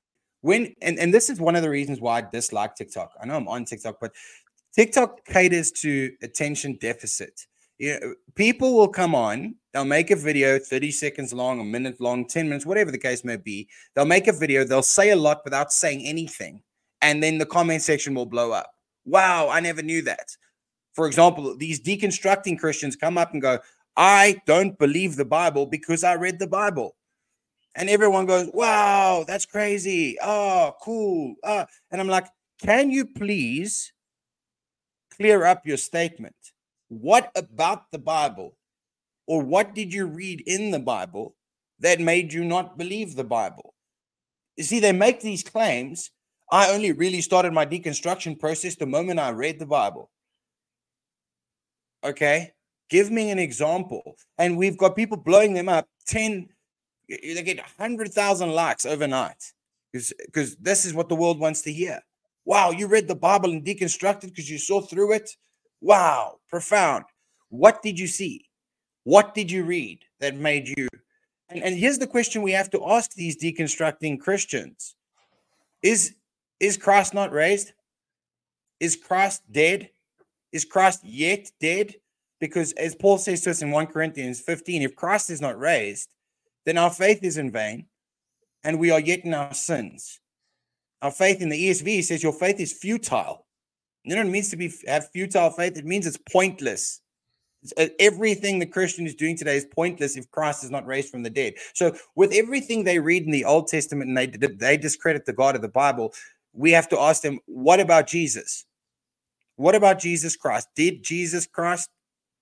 [0.42, 3.12] when and, and this is one of the reasons why i dislike tiktok.
[3.20, 4.12] I know i'm on tiktok but
[4.76, 7.42] TikTok caters to attention deficit.
[7.78, 12.00] You know, people will come on, they'll make a video 30 seconds long, a minute
[12.02, 13.70] long, 10 minutes, whatever the case may be.
[13.94, 16.62] They'll make a video, they'll say a lot without saying anything.
[17.02, 18.72] And then the comment section will blow up.
[19.06, 20.36] Wow, I never knew that.
[20.94, 23.60] For example, these deconstructing Christians come up and go,
[23.96, 26.96] I don't believe the Bible because I read the Bible.
[27.76, 30.18] And everyone goes, Wow, that's crazy.
[30.22, 31.36] Oh, cool.
[31.44, 32.28] Uh, and I'm like,
[32.62, 33.94] Can you please
[35.16, 36.36] clear up your statement.
[36.88, 38.56] What about the Bible
[39.28, 41.36] or what did you read in the Bible
[41.80, 43.74] that made you not believe the Bible?
[44.56, 46.12] You see, they make these claims.
[46.52, 50.12] I only really started my deconstruction process the moment I read the Bible.
[52.04, 52.52] Okay,
[52.90, 54.16] give me an example.
[54.38, 56.48] And we've got people blowing them up 10,
[57.10, 59.54] they get 100,000 likes overnight
[59.92, 62.02] because this is what the world wants to hear.
[62.46, 65.32] Wow, you read the Bible and deconstructed because you saw through it.
[65.82, 67.06] Wow, profound.
[67.50, 68.46] What did you see?
[69.04, 70.88] What did you read that made you?
[71.50, 74.96] And, and here's the question we have to ask these deconstructing Christians
[75.82, 76.16] Is,
[76.60, 77.74] is Christ not raised?
[78.80, 79.90] Is Christ dead?
[80.52, 81.96] Is Christ yet dead?
[82.40, 86.10] Because as Paul says to us in 1 Corinthians 15, if Christ is not raised,
[86.66, 87.88] then our faith is in vain
[88.64, 90.20] and we are yet in our sins.
[91.06, 93.46] Our faith in the ESV says your faith is futile.
[94.04, 95.78] You know what it means to be have futile faith?
[95.78, 97.00] It means it's pointless.
[97.62, 101.12] It's, uh, everything the Christian is doing today is pointless if Christ is not raised
[101.12, 101.54] from the dead.
[101.76, 105.56] So, with everything they read in the Old Testament and they they discredit the God
[105.56, 106.12] of the Bible,
[106.54, 108.66] we have to ask them, what about Jesus?
[109.58, 110.70] What about Jesus Christ?
[110.76, 111.92] Did Jesus Christ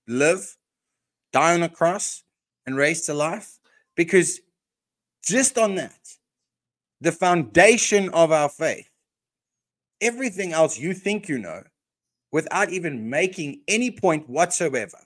[0.08, 0.56] live,
[1.34, 2.22] die on a cross,
[2.64, 3.58] and raise to life?
[3.94, 4.40] Because
[5.22, 6.03] just on that,
[7.00, 8.88] the foundation of our faith.
[10.00, 11.62] Everything else you think you know
[12.32, 14.98] without even making any point whatsoever.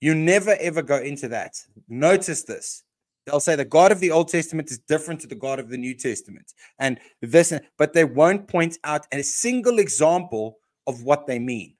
[0.00, 1.56] You never ever go into that.
[1.88, 2.84] Notice this.
[3.24, 5.78] They'll say the God of the Old Testament is different to the God of the
[5.78, 6.52] New Testament.
[6.78, 11.74] And this, but they won't point out a single example of what they mean.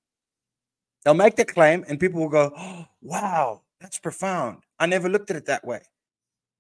[1.05, 4.65] They'll make the claim, and people will go, oh, wow, that's profound.
[4.81, 5.83] I never looked at it that way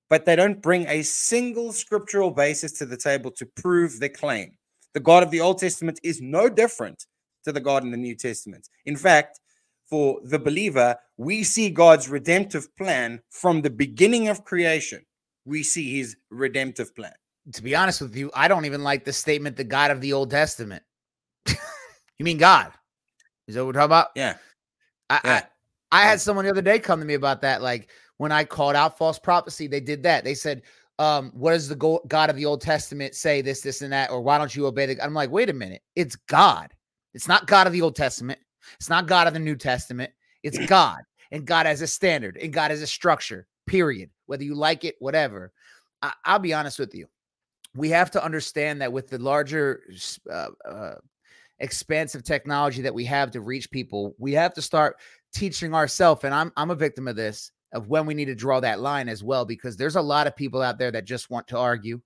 [0.08, 4.56] but they don't bring a single scriptural basis to the table to prove their claim.
[4.94, 7.06] The God of the Old Testament is no different
[7.44, 8.68] to the God in the New Testament.
[8.86, 9.40] In fact,
[9.88, 15.04] for the believer, we see God's redemptive plan from the beginning of creation.
[15.44, 17.12] We see his redemptive plan.
[17.52, 20.12] To be honest with you, I don't even like the statement, the God of the
[20.12, 20.82] Old Testament.
[21.46, 22.72] you mean God?
[23.46, 24.08] Is that what we're talking about?
[24.16, 24.36] Yeah.
[25.08, 25.42] I, yeah.
[25.92, 27.62] I, I had um, someone the other day come to me about that.
[27.62, 30.24] Like when I called out false prophecy, they did that.
[30.24, 30.62] They said,
[30.98, 33.42] um, what does the God of the Old Testament say?
[33.42, 35.02] This, this, and that, or why don't you obey the?
[35.04, 36.72] I'm like, wait a minute, it's God.
[37.12, 38.38] It's not God of the Old Testament.
[38.76, 40.10] It's not God of the New Testament.
[40.42, 41.00] It's God.
[41.32, 44.10] And God has a standard and God has a structure, period.
[44.26, 45.52] Whether you like it, whatever.
[46.02, 47.06] I, will be honest with you.
[47.74, 49.82] We have to understand that with the larger,
[50.30, 50.94] uh, uh,
[51.58, 54.96] expansive technology that we have to reach people, we have to start
[55.34, 56.24] teaching ourselves.
[56.24, 59.08] And I'm, I'm a victim of this, of when we need to draw that line
[59.08, 62.00] as well, because there's a lot of people out there that just want to argue,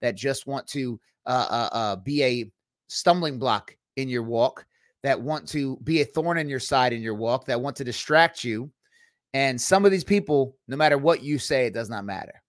[0.00, 2.50] that just want to uh, uh, uh be a
[2.88, 4.66] stumbling block in your walk
[5.04, 7.84] that want to be a thorn in your side in your walk, that want to
[7.84, 8.70] distract you.
[9.34, 12.42] And some of these people, no matter what you say, it does not matter.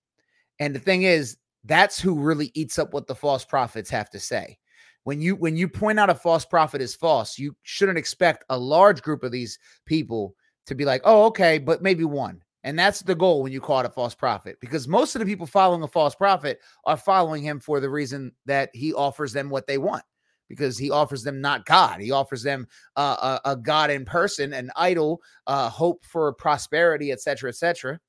[0.59, 1.35] And the thing is,
[1.65, 4.57] that's who really eats up what the false prophets have to say.
[5.03, 8.57] When you when you point out a false prophet is false, you shouldn't expect a
[8.57, 10.33] large group of these people
[10.67, 13.79] to be like, "Oh, okay, but maybe one." And that's the goal when you call
[13.81, 17.43] it a false prophet, because most of the people following a false prophet are following
[17.43, 20.03] him for the reason that he offers them what they want
[20.49, 22.01] because he offers them not God.
[22.01, 27.11] He offers them uh, a, a, God in person, an idol, uh, hope for prosperity,
[27.11, 27.99] etc., etc.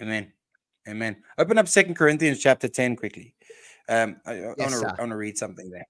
[0.00, 0.32] Amen.
[0.88, 1.16] Amen.
[1.36, 3.34] Open up Second Corinthians chapter 10 quickly.
[3.88, 5.86] Um, I, I yes, want to read something there.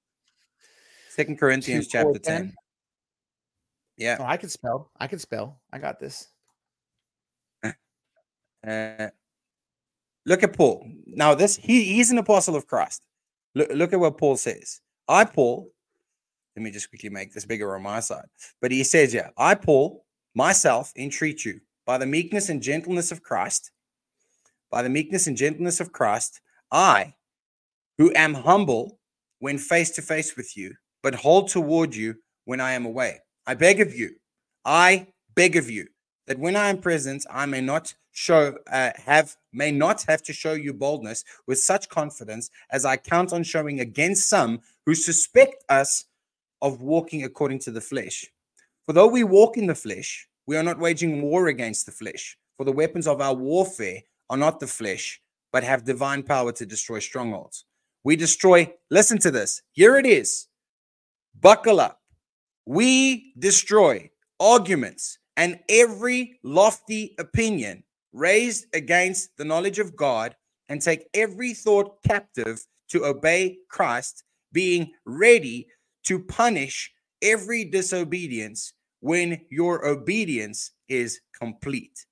[1.10, 2.22] Second Corinthians Two, chapter 10.
[2.22, 2.54] 10.
[3.98, 4.16] Yeah.
[4.20, 4.90] Oh, I can spell.
[4.98, 5.60] I can spell.
[5.70, 6.28] I got this.
[8.66, 9.08] Uh,
[10.24, 10.88] look at Paul.
[11.06, 13.02] Now, this he, he's an apostle of Christ.
[13.54, 14.80] Look, look at what Paul says.
[15.08, 15.70] I, Paul,
[16.56, 18.26] let me just quickly make this bigger on my side.
[18.60, 20.04] But he says, yeah, I, Paul,
[20.34, 23.70] myself, entreat you by the meekness and gentleness of Christ,
[24.70, 26.40] by the meekness and gentleness of Christ,
[26.70, 27.14] I,
[27.98, 28.98] who am humble
[29.38, 33.20] when face to face with you, but hold toward you when I am away.
[33.46, 34.16] I beg of you,
[34.64, 35.86] I beg of you
[36.26, 40.32] that when I am present, I may not show uh, have may not have to
[40.32, 45.62] show you boldness with such confidence as I count on showing against some who suspect
[45.68, 46.06] us
[46.62, 48.26] of walking according to the flesh.
[48.84, 52.38] For though we walk in the flesh, we are not waging war against the flesh.
[52.56, 54.00] For the weapons of our warfare
[54.30, 55.20] are not the flesh,
[55.52, 57.66] but have divine power to destroy strongholds.
[58.02, 59.60] We destroy, listen to this.
[59.72, 60.46] Here it is.
[61.38, 62.00] Buckle up.
[62.64, 64.10] We destroy
[64.40, 67.82] arguments and every lofty opinion
[68.16, 70.34] raised against the knowledge of God
[70.68, 75.68] and take every thought captive to obey Christ, being ready
[76.04, 82.06] to punish every disobedience when your obedience is complete.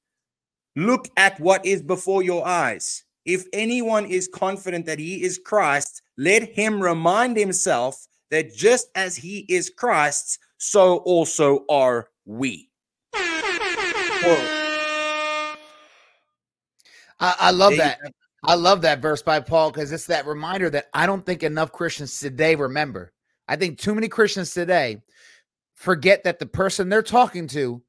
[0.77, 3.05] Look at what is before your eyes.
[3.25, 9.17] If anyone is confident that he is Christ, let him remind himself that just as
[9.17, 12.69] he is Christ's, so also are we.
[13.15, 14.64] Whoa.
[17.21, 17.99] I, I love that.
[18.47, 21.73] I love that verse by Paul because it's that reminder that I don't think enough
[21.73, 23.13] Christians today remember.
[23.49, 25.03] I think too many Christians today
[25.75, 27.83] forget that the person they're talking to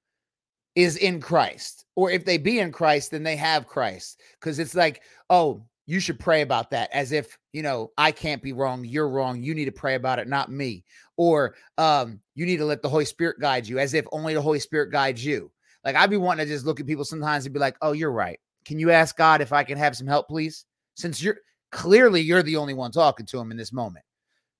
[0.75, 1.85] is in Christ.
[1.95, 4.21] Or if they be in Christ, then they have Christ.
[4.39, 8.41] Because it's like, oh, you should pray about that as if, you know, I can't
[8.41, 8.83] be wrong.
[8.83, 9.41] You're wrong.
[9.41, 10.83] You need to pray about it, not me.
[11.17, 14.41] Or um, you need to let the Holy Spirit guide you as if only the
[14.41, 15.51] Holy Spirit guides you.
[15.83, 18.11] Like I'd be wanting to just look at people sometimes and be like, oh, you're
[18.11, 18.39] right.
[18.65, 20.65] Can you ask God if I can have some help, please?
[20.95, 21.37] Since you're
[21.71, 24.05] clearly you're the only one talking to him in this moment.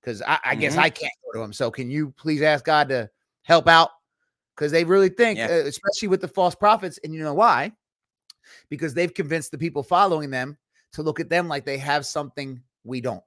[0.00, 0.60] Because I, I mm-hmm.
[0.60, 1.52] guess I can't go to him.
[1.52, 3.10] So can you please ask God to
[3.42, 3.90] help out?
[4.54, 5.46] Because they really think, yeah.
[5.46, 7.72] uh, especially with the false prophets, and you know why?
[8.70, 10.56] Because they've convinced the people following them
[10.92, 13.22] to look at them like they have something we don't.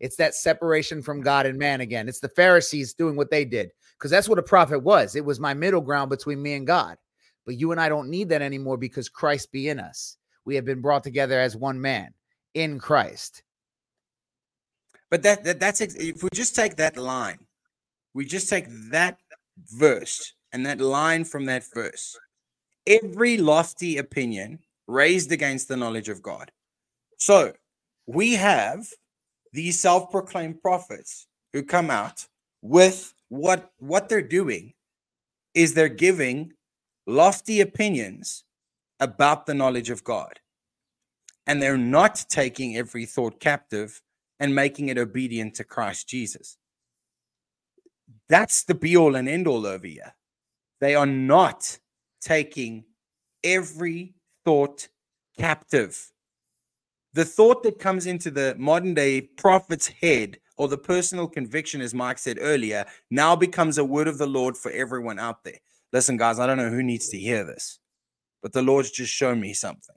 [0.00, 2.08] It's that separation from God and man again.
[2.08, 5.16] It's the Pharisees doing what they did because that's what a prophet was.
[5.16, 6.98] It was my middle ground between me and God.
[7.46, 10.18] But you and I don't need that anymore because Christ be in us.
[10.44, 12.12] We have been brought together as one man
[12.54, 13.42] in Christ.
[15.10, 17.38] But that, that that's if we just take that line,
[18.14, 19.18] we just take that
[19.72, 22.18] verse and that line from that verse.
[22.86, 26.50] Every lofty opinion raised against the knowledge of God.
[27.18, 27.52] So
[28.06, 28.86] we have
[29.52, 32.26] these self-proclaimed prophets who come out
[32.62, 34.72] with what what they're doing
[35.54, 36.52] is they're giving
[37.06, 38.44] lofty opinions
[39.00, 40.40] about the knowledge of God.
[41.46, 44.02] And they're not taking every thought captive
[44.40, 46.58] and making it obedient to Christ Jesus.
[48.28, 50.14] That's the be all and end all over here.
[50.80, 51.78] they are not
[52.20, 52.84] taking
[53.44, 54.88] every thought
[55.38, 56.12] captive.
[57.14, 61.94] The thought that comes into the modern day prophet's head or the personal conviction, as
[61.94, 65.60] Mike said earlier, now becomes a word of the Lord for everyone out there.
[65.92, 67.78] Listen, guys, I don't know who needs to hear this,
[68.42, 69.96] but the Lord's just shown me something.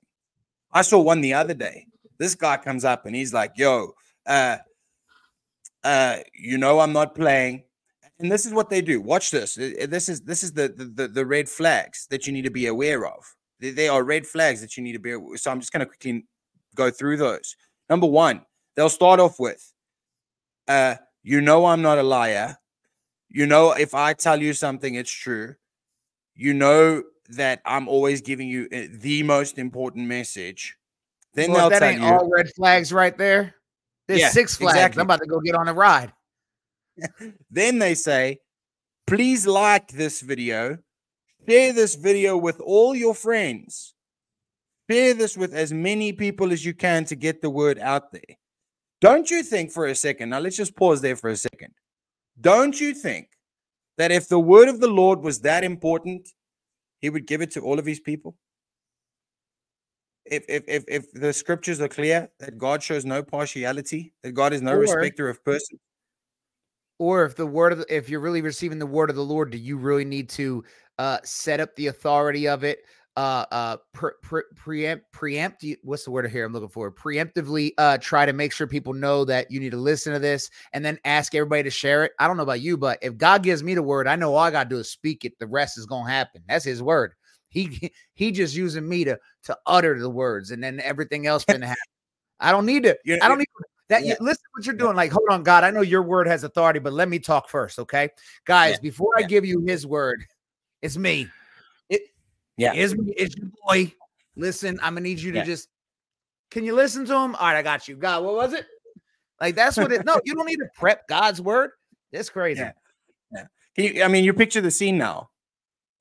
[0.72, 1.88] I saw one the other day.
[2.20, 3.94] This guy comes up and he's like, yo,
[4.26, 4.58] uh,
[5.84, 7.64] uh, you know, I'm not playing.
[8.20, 9.02] And this is what they do.
[9.02, 9.56] Watch this.
[9.56, 13.06] This is this is the the, the red flags that you need to be aware
[13.06, 13.24] of.
[13.62, 15.14] There are red flags that you need to be.
[15.14, 15.38] Aware.
[15.38, 16.26] So I'm just going to quickly
[16.76, 17.56] go through those.
[17.90, 18.42] Number one,
[18.76, 19.74] they'll start off with,
[20.68, 22.58] uh, you know, I'm not a liar.
[23.30, 25.56] You know, if I tell you something, it's true.
[26.40, 30.78] You know that I'm always giving you uh, the most important message.
[31.34, 33.56] Then well, they'll that ain't you, all red flags right there.
[34.08, 34.78] There's yeah, six flags.
[34.78, 35.02] Exactly.
[35.02, 36.14] I'm about to go get on a ride.
[37.52, 38.40] then they say,
[39.06, 40.78] please like this video,
[41.46, 43.94] share this video with all your friends,
[44.90, 48.38] share this with as many people as you can to get the word out there.
[49.02, 50.30] Don't you think for a second?
[50.30, 51.74] Now let's just pause there for a second.
[52.40, 53.28] Don't you think
[54.00, 56.28] that if the word of the Lord was that important,
[57.00, 58.36] he would give it to all of his people?
[60.30, 64.54] if if if, if the scriptures are clear that God shows no partiality, that God
[64.54, 65.80] is no or, respecter of person.
[66.98, 69.52] Or if the word of the, if you're really receiving the word of the Lord,
[69.52, 70.64] do you really need to
[70.98, 72.80] uh set up the authority of it?
[73.20, 75.66] Uh, uh, pre- pre- preempt, preempt.
[75.84, 76.46] What's the word here?
[76.46, 77.72] I'm looking for preemptively.
[77.78, 80.86] Uh, try to make sure people know that you need to listen to this, and
[80.86, 82.14] then ask everybody to share it.
[82.18, 84.40] I don't know about you, but if God gives me the word, I know all
[84.40, 85.38] I gotta do is speak it.
[85.38, 86.44] The rest is gonna happen.
[86.48, 87.12] That's His word.
[87.50, 91.68] He he just using me to to utter the words, and then everything else gonna
[91.68, 91.82] happen.
[92.40, 92.98] I don't need to.
[93.04, 93.48] Yeah, I don't need
[93.90, 94.06] that.
[94.06, 94.16] Yeah.
[94.22, 94.96] Listen, what you're doing.
[94.96, 95.66] Like, hold on, God.
[95.66, 98.12] I know your word has authority, but let me talk first, okay,
[98.46, 98.76] guys.
[98.76, 98.82] Yeah.
[98.82, 100.24] Before I give you His word,
[100.82, 101.28] it's me.
[102.60, 102.94] Yeah, Is.
[103.16, 103.94] It's your boy.
[104.36, 105.70] Listen, I'm gonna need you to just.
[106.52, 107.36] Can you listen to him?
[107.36, 107.96] All right, I got you.
[107.96, 108.66] God, what was it?
[109.40, 110.06] Like that's what it.
[110.06, 111.72] no, you don't need to prep God's word.
[112.12, 112.60] It's crazy.
[112.60, 112.72] Yeah.
[113.34, 113.46] yeah.
[113.76, 114.04] Can you?
[114.04, 115.30] I mean, you picture the scene now.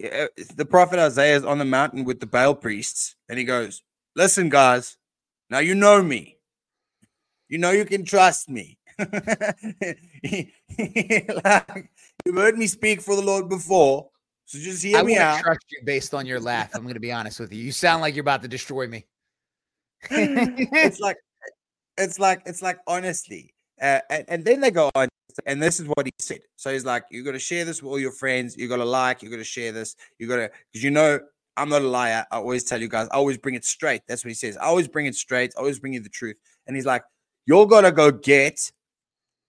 [0.03, 3.83] Uh, the prophet Isaiah is on the mountain with the Baal priests, and he goes,
[4.17, 4.97] Listen, guys,
[5.51, 6.39] now you know me.
[7.49, 8.79] You know you can trust me.
[8.99, 9.13] like,
[12.25, 14.11] you've heard me speak for the Lord before.
[14.49, 15.41] So just hear I me out.
[15.41, 16.71] trust you based on your laugh.
[16.75, 17.63] I'm going to be honest with you.
[17.63, 19.05] You sound like you're about to destroy me.
[20.11, 21.19] it's like,
[21.99, 23.53] it's like, it's like honestly.
[23.79, 25.09] Uh, and, and then they go on
[25.45, 26.41] and this is what he said.
[26.57, 28.57] So he's like, you got to share this with all your friends.
[28.57, 29.97] You got to like, you got to share this.
[30.19, 31.21] You got to, because you know,
[31.59, 32.25] I'm not a liar.
[32.33, 34.01] I always tell you guys, I always bring it straight.
[34.09, 34.57] That's what he says.
[34.57, 35.53] I always bring it straight.
[35.59, 36.37] I always bring you the truth.
[36.67, 37.03] And he's like,
[37.45, 38.73] you're going to go get,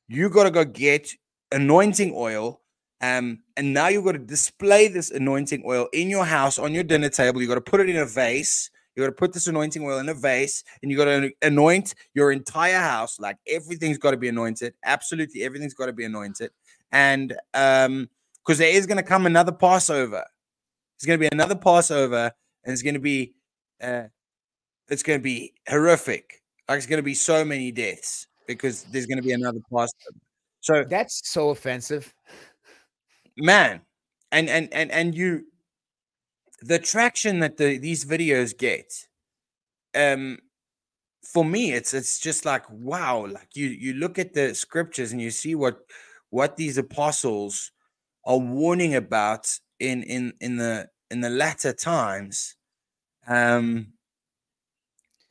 [0.10, 1.10] you got to go get
[1.54, 2.60] anointing oil.
[3.02, 6.84] Um, and now you've got to display this anointing oil in your house on your
[6.84, 7.42] dinner table.
[7.42, 8.70] You've got to put it in a vase
[9.00, 11.96] You've got to put this anointing oil in a vase and you've got to anoint
[12.14, 13.18] your entire house.
[13.18, 14.74] Like everything's got to be anointed.
[14.84, 16.52] Absolutely everything's got to be anointed.
[16.92, 18.10] And um,
[18.44, 20.26] because there is going to come another Passover.
[20.98, 22.34] It's going to be another Passover
[22.66, 23.36] and it's going to be
[23.82, 24.04] uh,
[24.90, 26.44] it's going to be horrific.
[26.68, 30.20] Like it's going to be so many deaths because there's going to be another Passover.
[30.60, 32.14] So that's so offensive,
[33.40, 33.82] man.
[34.32, 35.46] And and and and you
[36.62, 39.08] the traction that the these videos get
[39.96, 40.38] um
[41.24, 45.22] for me it's it's just like wow like you you look at the scriptures and
[45.22, 45.80] you see what
[46.30, 47.72] what these apostles
[48.26, 52.56] are warning about in in in the in the latter times
[53.28, 53.88] um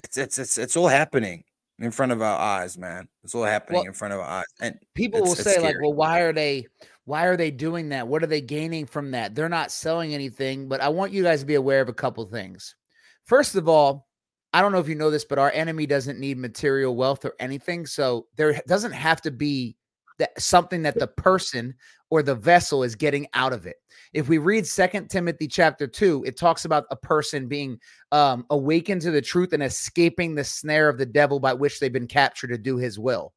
[0.05, 1.45] it's it's it's, it's all happening
[1.79, 4.47] in front of our eyes man it's all happening well, in front of our eyes
[4.61, 6.67] and people will say like well why are they
[7.09, 8.07] why are they doing that?
[8.07, 9.35] What are they gaining from that?
[9.35, 12.23] They're not selling anything, but I want you guys to be aware of a couple
[12.27, 12.77] things.
[13.25, 14.09] First of all,
[14.53, 17.33] I don't know if you know this, but our enemy doesn't need material wealth or
[17.41, 17.87] anything.
[17.87, 19.75] So there doesn't have to be
[20.19, 21.75] that something that the person
[22.11, 23.77] or the vessel is getting out of it.
[24.13, 27.79] If we read Second Timothy chapter 2, it talks about a person being
[28.13, 31.91] um, awakened to the truth and escaping the snare of the devil by which they've
[31.91, 33.33] been captured to do his will.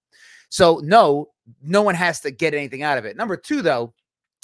[0.51, 1.29] So, no,
[1.63, 3.17] no one has to get anything out of it.
[3.17, 3.93] Number two, though,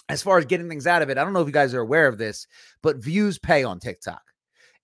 [0.09, 1.81] as far as getting things out of it, I don't know if you guys are
[1.81, 2.47] aware of this,
[2.81, 4.21] but views pay on TikTok.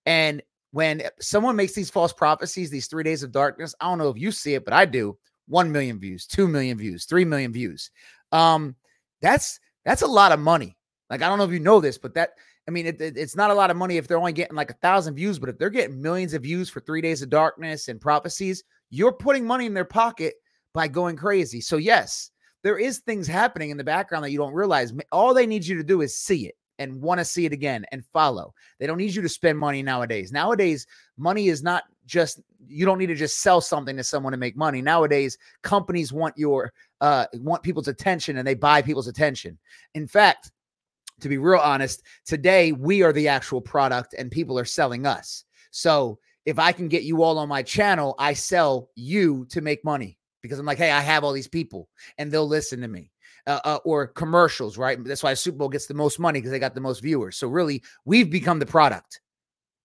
[0.06, 4.10] And when someone makes these false prophecies, these three days of darkness, I don't know
[4.10, 5.18] if you see it, but I do.
[5.46, 7.90] 1 million views, 2 million views, 3 million views.
[8.32, 8.76] Um,
[9.20, 10.76] that's that's a lot of money.
[11.10, 12.30] Like, I don't know if you know this, but that
[12.66, 14.70] I mean, it, it, it's not a lot of money if they're only getting like
[14.70, 17.88] a thousand views, but if they're getting millions of views for three days of darkness
[17.88, 20.34] and prophecies, you're putting money in their pocket
[20.74, 21.60] by going crazy.
[21.60, 22.30] So, yes,
[22.62, 24.92] there is things happening in the background that you don't realize.
[25.12, 26.56] All they need you to do is see it.
[26.78, 28.52] and want to see it again and follow.
[28.78, 30.32] They don't need you to spend money nowadays.
[30.32, 34.36] Nowadays, money is not just you don't need to just sell something to someone to
[34.36, 34.82] make money.
[34.82, 39.58] Nowadays, companies want your uh want people's attention and they buy people's attention.
[39.94, 40.50] In fact,
[41.20, 45.44] to be real honest, today we are the actual product and people are selling us.
[45.70, 49.84] So if I can get you all on my channel, I sell you to make
[49.84, 51.88] money because I'm like, hey, I have all these people
[52.18, 53.10] and they'll listen to me.
[53.46, 55.02] Uh, uh, or commercials, right?
[55.04, 57.36] That's why Super Bowl gets the most money because they got the most viewers.
[57.36, 59.20] So really, we've become the product.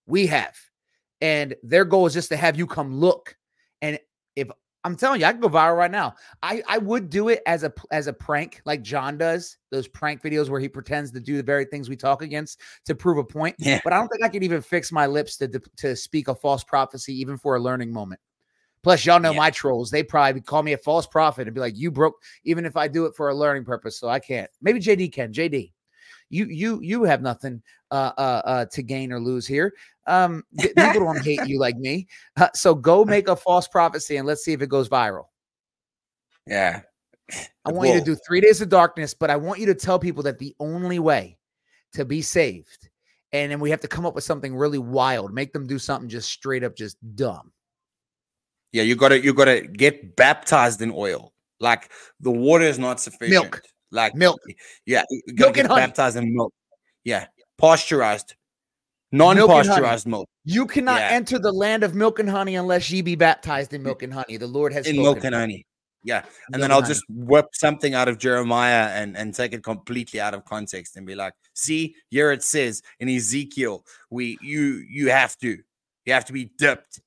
[0.07, 0.55] We have,
[1.19, 3.35] and their goal is just to have you come look.
[3.81, 3.99] And
[4.37, 4.49] if
[4.85, 6.15] I'm telling you, I can go viral right now.
[6.41, 10.21] I I would do it as a as a prank, like John does those prank
[10.21, 13.25] videos where he pretends to do the very things we talk against to prove a
[13.25, 13.57] point.
[13.59, 13.81] Yeah.
[13.83, 16.63] But I don't think I could even fix my lips to to speak a false
[16.63, 18.21] prophecy, even for a learning moment.
[18.81, 19.37] Plus, y'all know Yeah.
[19.37, 19.91] my trolls.
[19.91, 22.87] They probably call me a false prophet and be like, "You broke." Even if I
[22.87, 24.49] do it for a learning purpose, so I can't.
[24.61, 25.33] Maybe JD can.
[25.33, 25.73] JD,
[26.29, 27.61] you you you have nothing
[27.91, 29.73] uh uh, uh to gain or lose here.
[30.07, 32.07] Um, people don't hate you like me.
[32.37, 35.25] Uh, so go make a false prophecy and let's see if it goes viral.
[36.47, 36.81] Yeah.
[37.63, 39.99] I want you to do three days of darkness, but I want you to tell
[39.99, 41.37] people that the only way
[41.93, 42.89] to be saved,
[43.33, 46.09] and then we have to come up with something really wild, make them do something
[46.09, 47.51] just straight up, just dumb.
[48.71, 51.33] Yeah, you gotta you gotta get baptized in oil.
[51.59, 51.89] Like
[52.19, 53.31] the water is not sufficient.
[53.43, 53.61] Milk.
[53.91, 54.39] Like Milk.
[54.85, 55.85] Yeah, you gotta Milk get and honey.
[55.87, 56.53] baptized in milk.
[57.03, 57.25] Yeah,
[57.57, 58.35] pasteurized,
[59.11, 59.47] Milk honey.
[59.47, 61.09] non-pasteurized milk, You cannot Yeah.
[61.09, 64.37] enter the land of milk and honey unless ye be baptized in milk and honey.
[64.37, 65.03] The Lord has in spoken.
[65.03, 65.65] milk and honey.
[66.03, 66.93] Yeah, and then I'll and honey.
[66.93, 71.05] just whip something out of Jeremiah and and take it completely out of context and
[71.05, 75.57] be like, "See, here it says in Ezekiel, we you you have to
[76.05, 77.01] you have to be dipped."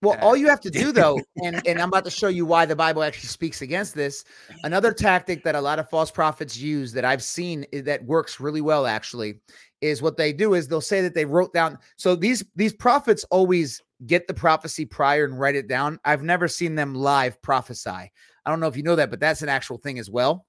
[0.00, 2.66] Well, all you have to do though, and, and I'm about to show you why
[2.66, 4.24] the Bible actually speaks against this.
[4.62, 8.60] Another tactic that a lot of false prophets use that I've seen that works really
[8.60, 9.40] well actually
[9.80, 11.78] is what they do is they'll say that they wrote down.
[11.96, 15.98] So these these prophets always get the prophecy prior and write it down.
[16.04, 17.90] I've never seen them live prophesy.
[17.90, 18.10] I
[18.50, 20.46] don't know if you know that, but that's an actual thing as well.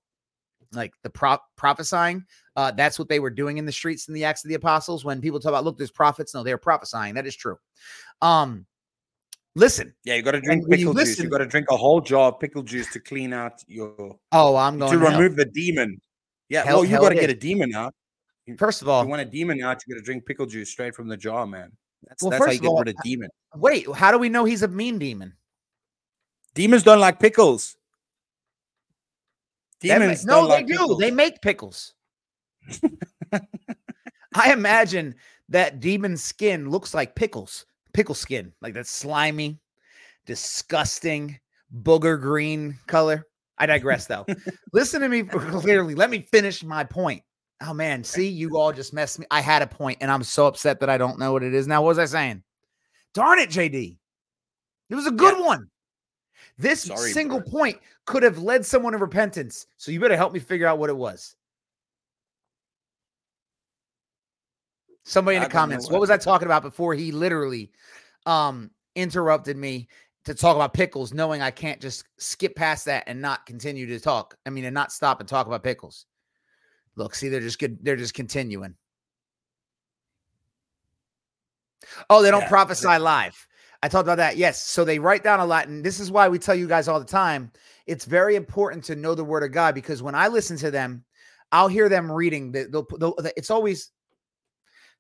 [0.72, 2.24] Like the prop prophesying,
[2.56, 5.04] uh, that's what they were doing in the streets in the Acts of the Apostles.
[5.04, 6.36] When people talk about, look, there's prophets.
[6.36, 7.16] No, they're prophesying.
[7.16, 7.58] That is true.
[8.22, 8.68] Um,
[9.56, 9.94] listen.
[10.04, 11.20] Yeah, you got to drink when you pickle juice.
[11.20, 14.56] You got to drink a whole jar of pickle juice to clean out your Oh,
[14.56, 16.00] I'm going to to remove the demon.
[16.50, 17.94] Yeah, Hell- well, you got to get a demon out.
[18.58, 20.72] First of If all, you want a demon out, you got to drink pickle juice
[20.72, 21.72] straight from the jar, man.
[22.08, 23.30] That's Well, that's how you get all, rid of uh, demon.
[23.56, 25.34] wait, how do we know he's a mean demon?
[26.56, 27.78] Demons don't like pickles.
[29.80, 30.74] Demons no, don't they like do.
[30.74, 30.98] pickles.
[31.00, 31.94] They make pickles.
[34.34, 35.16] I imagine
[35.50, 37.66] that demon skin looks like pickles,
[38.00, 39.60] pickle skin, like that slimy,
[40.26, 41.38] disgusting,
[41.82, 43.28] booger green color.
[43.58, 44.26] I digress though.
[44.74, 45.96] Listen to me clearly.
[45.96, 47.24] Let me finish my point.
[47.62, 49.26] Oh man, see, you all just messed me.
[49.32, 51.68] I had a point and I'm so upset that I don't know what it is
[51.68, 51.82] now.
[51.82, 52.42] What was I saying?
[53.14, 53.98] Darn it, JD.
[54.90, 55.68] It was a good one.
[56.58, 57.52] This Sorry, single bro.
[57.52, 59.68] point could have led someone to repentance.
[59.76, 61.36] So you better help me figure out what it was.
[65.10, 67.72] Somebody in the comments, what what was I talking about before he literally
[68.28, 69.88] um interrupted me
[70.26, 74.00] to talk about pickles, knowing I can't just skip past that and not continue to
[74.00, 74.36] talk.
[74.46, 76.06] I mean, and not stop and talk about pickles.
[76.96, 78.76] Look, see, they're just good, they're just continuing.
[82.10, 83.48] Oh, they don't Yeah, they- prophesy live.
[83.82, 84.38] I talked about that.
[84.38, 84.62] Yes.
[84.62, 85.70] So they write down a lot.
[85.70, 87.52] And this is why we tell you guys all the time
[87.88, 91.04] it's very important to know the word of God because when I listen to them,
[91.52, 92.52] I'll hear them reading.
[92.52, 93.90] The, they'll, they'll, it's always,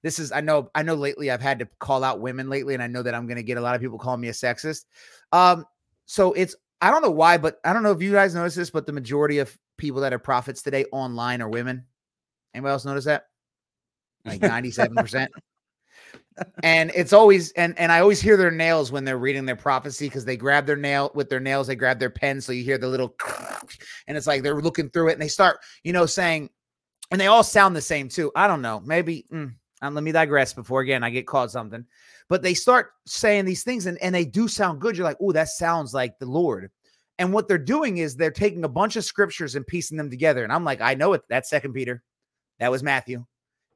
[0.03, 2.83] this is, I know, I know lately I've had to call out women lately, and
[2.83, 4.85] I know that I'm going to get a lot of people calling me a sexist.
[5.31, 5.65] Um,
[6.05, 8.69] so it's, I don't know why, but I don't know if you guys notice this,
[8.69, 11.85] but the majority of people that are prophets today online are women.
[12.53, 13.25] Anybody else notice that?
[14.25, 15.27] Like 97%.
[16.63, 20.07] and it's always and and I always hear their nails when they're reading their prophecy
[20.07, 22.77] because they grab their nail with their nails, they grab their pen, so you hear
[22.77, 23.15] the little
[24.07, 26.49] and it's like they're looking through it and they start, you know, saying,
[27.11, 28.31] and they all sound the same too.
[28.35, 29.25] I don't know, maybe.
[29.31, 31.85] mm, um, let me digress before again I get called something,
[32.27, 34.97] but they start saying these things and and they do sound good.
[34.97, 36.69] You're like, oh, that sounds like the Lord.
[37.17, 40.43] And what they're doing is they're taking a bunch of scriptures and piecing them together.
[40.43, 41.21] And I'm like, I know it.
[41.29, 42.01] That's Second Peter,
[42.59, 43.25] that was Matthew,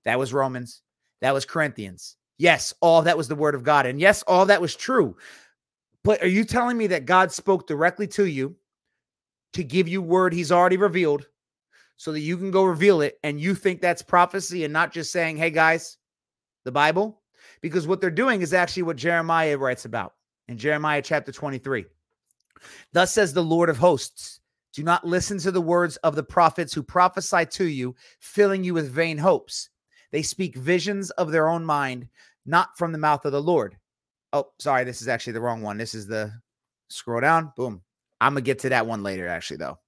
[0.06, 0.82] that was Romans,
[1.22, 2.16] that was Corinthians.
[2.38, 3.86] Yes, all that was the word of God.
[3.86, 5.16] And yes, all that was true.
[6.04, 8.56] But are you telling me that God spoke directly to you
[9.54, 11.28] to give you word he's already revealed
[11.98, 15.12] so that you can go reveal it and you think that's prophecy and not just
[15.12, 15.98] saying, hey guys,
[16.66, 17.22] the Bible?
[17.62, 20.14] Because what they're doing is actually what Jeremiah writes about
[20.48, 21.86] in Jeremiah chapter 23.
[22.91, 24.39] Thus says the Lord of hosts
[24.74, 28.74] do not listen to the words of the prophets who prophesy to you, filling you
[28.74, 29.70] with vain hopes.
[30.12, 32.08] They speak visions of their own mind,
[32.46, 33.78] not from the mouth of the Lord.
[34.32, 35.78] Oh, sorry, this is actually the wrong one.
[35.78, 36.34] This is the
[36.89, 37.54] scroll down.
[37.56, 37.82] Boom.
[38.24, 39.80] I'm going to get to that one later, actually, though.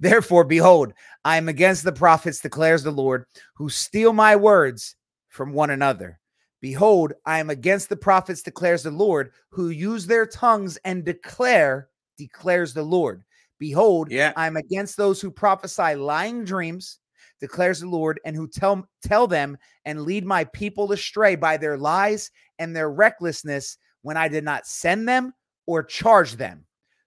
[0.00, 0.92] Therefore, behold,
[1.24, 3.24] I am against the prophets, declares the Lord,
[3.54, 4.96] who steal my words
[5.28, 6.18] from one another.
[6.60, 11.88] Behold, I am against the prophets, declares the Lord, who use their tongues and declare,
[12.18, 13.22] declares the Lord.
[13.58, 14.32] Behold, Yeah.
[14.36, 16.98] I'm against those who prophesy lying dreams,
[17.40, 21.76] declares the Lord, and who tell tell them and lead my people astray by their
[21.76, 25.32] lies and their recklessness when I did not send them
[25.66, 26.66] or charge them.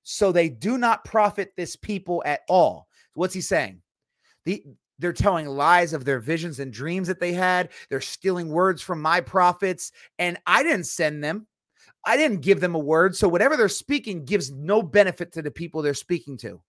[0.10, 2.88] So they do not profit this people at all.
[3.16, 3.82] What's he saying?
[4.46, 4.64] The
[5.00, 7.70] they're telling lies of their visions and dreams that they had.
[7.90, 11.46] They're stealing words from my prophets, and I didn't send them.
[12.06, 13.18] I didn't give them a word.
[13.18, 16.62] So whatever they're speaking gives no benefit to the people they're speaking to.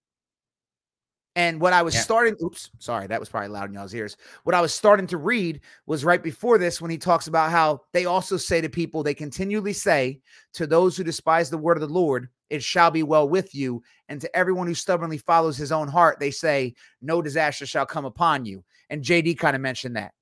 [1.38, 2.00] And what I was Yeah.
[2.00, 4.16] starting, oops, sorry, that was probably loud in y'all's ears.
[4.42, 7.82] What I was starting to read was right before this when he talks about how
[7.92, 10.20] they also say to people, they continually say
[10.54, 13.84] to those who despise the word of the Lord, it shall be well with you.
[14.08, 18.04] And to everyone who stubbornly follows his own heart, they say, no disaster shall come
[18.04, 18.64] upon you.
[18.90, 20.14] And JD kind of mentioned that.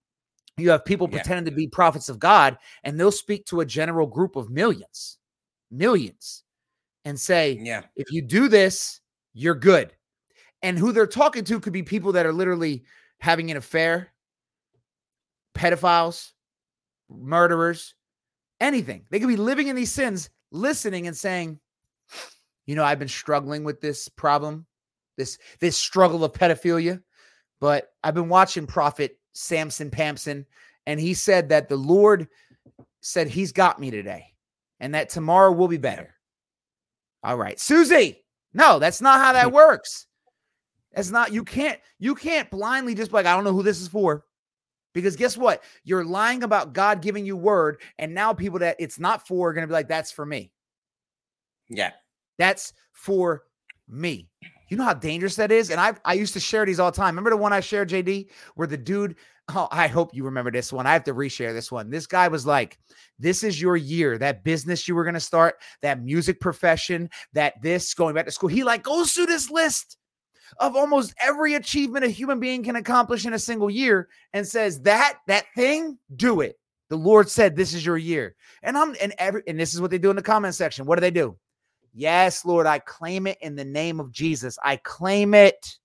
[0.59, 1.23] You have people Yeah.
[1.23, 5.17] pretending to be prophets of God, and they'll speak to a general group of millions,
[5.71, 6.45] millions,
[7.07, 7.85] and say, Yeah.
[7.97, 9.01] if you do this,
[9.33, 9.95] you're good.
[10.67, 12.83] And who they're talking to could be people that are literally
[13.21, 14.09] having an affair,
[15.55, 16.33] pedophiles,
[17.09, 17.95] murderers,
[18.61, 19.05] anything.
[19.09, 21.61] They could be living in these sins, listening and saying,
[22.67, 24.67] you know, I've been struggling with this problem,
[25.17, 27.01] this this struggle of pedophilia,
[27.61, 30.45] but I've been watching Prophet Samson Pampson,
[30.85, 32.27] and he said that the Lord
[33.03, 34.35] said he's got me today,
[34.81, 36.17] and that tomorrow will be better.
[37.23, 38.25] All right, Susie.
[38.53, 40.09] No, that's not how that works.
[40.97, 43.81] That's not you can't you can't blindly just be like I don't know who this
[43.81, 44.25] is for.
[44.95, 45.63] Because guess what?
[45.85, 49.53] You're lying about God giving you word, and now people that it's not for are
[49.53, 50.51] going to be like, that's for me.
[51.69, 51.91] Yeah.
[52.39, 53.43] That's for
[53.87, 54.31] me.
[54.71, 55.71] You know how dangerous that is?
[55.71, 57.15] And I I used to share these all the time.
[57.15, 59.17] Remember the one I shared, JD, where the dude,
[59.55, 60.87] oh, I hope you remember this one.
[60.87, 61.91] I have to reshare this one.
[61.91, 62.79] This guy was like,
[63.19, 64.17] This is your year.
[64.17, 68.49] That business you were gonna start, that music profession, that this going back to school.
[68.49, 69.99] He like goes through this list
[70.59, 74.81] of almost every achievement a human being can accomplish in a single year and says
[74.83, 76.59] that that thing, do it.
[76.89, 78.37] The Lord said this is your year.
[78.63, 80.87] And I'm and every and this is what they do in the comment section.
[80.87, 81.37] What do they do?
[81.95, 84.59] Yes, Lord, I claim it in the name of Jesus.
[84.63, 85.79] I claim it.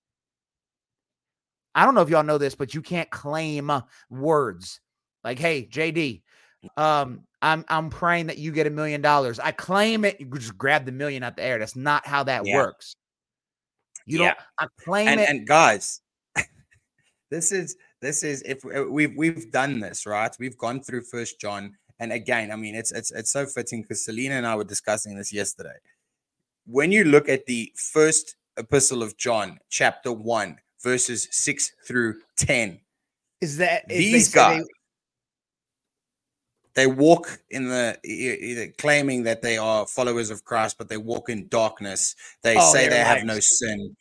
[1.74, 3.72] I don't know if y'all know this, but you can't claim
[4.10, 4.80] words.
[5.24, 6.22] Like, hey, JD,
[6.76, 9.38] um, I'm I'm praying that you get a million dollars.
[9.40, 10.20] I claim it.
[10.20, 11.58] You just grab the million out the air.
[11.58, 12.56] That's not how that Yeah.
[12.56, 12.94] works.
[14.06, 14.26] You don't.
[14.26, 14.34] Yeah.
[14.58, 15.28] I claim and, it.
[15.28, 16.00] and guys
[17.30, 21.40] this is this is if uh, we've we've done this right we've gone through first
[21.40, 24.64] john and again i mean it's it's it's so fitting because selena and i were
[24.64, 25.76] discussing this yesterday
[26.66, 32.80] when you look at the first epistle of john chapter 1 verses 6 through 10
[33.40, 34.64] is that is these they- guys
[36.74, 41.48] they walk in the claiming that they are followers of Christ, but they walk in
[41.48, 42.14] darkness.
[42.42, 43.96] They Oh, say they have no sin.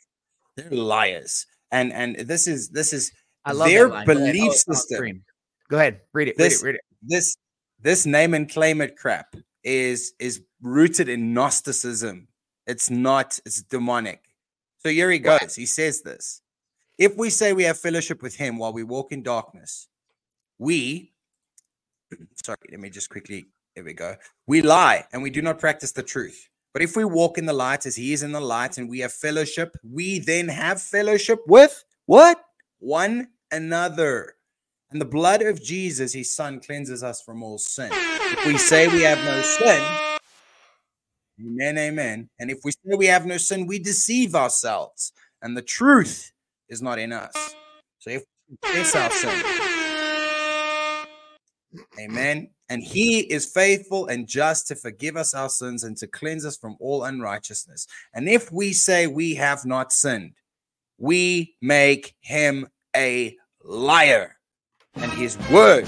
[0.56, 3.12] They're liars, and and this is this is
[3.46, 4.06] I love their that.
[4.06, 4.34] Go ahead.
[4.34, 5.24] belief Oh, system.
[5.70, 6.38] Go ahead, read it.
[6.38, 6.74] This- read it.
[6.74, 6.82] Read it.
[7.02, 7.38] this
[7.80, 12.28] this name and claim it crap is is rooted in Gnosticism.
[12.68, 13.40] It's not.
[13.46, 14.24] It's demonic.
[14.80, 15.56] So here he goes.
[15.56, 16.42] He says this:
[16.98, 19.88] If we say we have fellowship with Him while we walk in darkness,
[20.58, 21.11] we
[22.46, 22.58] sorry.
[22.70, 23.46] Let me just quickly.
[23.76, 24.16] There we go.
[24.48, 26.50] We lie and we do not practice the truth.
[26.74, 29.00] But if we walk in the light as He is in the light, and we
[29.00, 32.42] have fellowship, we then have fellowship with what
[32.80, 34.36] one another.
[34.92, 37.90] And the blood of Jesus, his son, cleanses us from all sin.
[37.94, 39.82] If we say we have no sin,
[41.40, 42.30] amen, amen.
[42.40, 46.34] And if we say we have no sin, we deceive ourselves, and the truth
[46.68, 47.34] is not in us.
[48.00, 49.71] So if we confess our sin,
[52.00, 56.46] amen, and he is faithful and just to forgive us our sins and to cleanse
[56.46, 57.88] us from all unrighteousness.
[58.14, 60.34] And if we say we have not sinned,
[60.98, 64.38] we make him a liar
[64.96, 65.88] and his word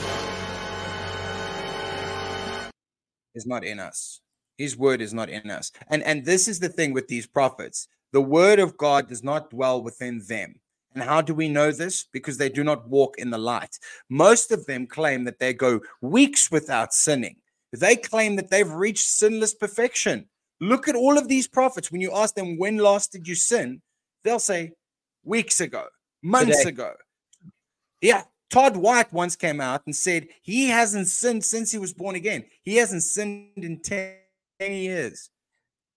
[3.36, 4.22] is not in us.
[4.58, 5.72] His word is not in us.
[5.90, 7.88] And and this is the thing with these prophets.
[8.12, 10.60] The word of god does not dwell within them
[10.94, 13.78] and how do we know this because they do not walk in the light
[14.10, 17.36] most of them claim that they go weeks without sinning
[17.72, 20.28] they claim that they've reached sinless perfection
[20.60, 23.82] look at all of these prophets when you ask them when last did you sin
[24.24, 24.72] they'll say
[25.24, 25.86] weeks ago
[26.22, 26.70] months Today.
[26.70, 26.94] ago
[28.02, 28.24] yeah
[28.54, 32.44] Todd White once came out and said he hasn't sinned since he was born again.
[32.62, 34.16] He hasn't sinned in 10
[34.60, 35.32] years.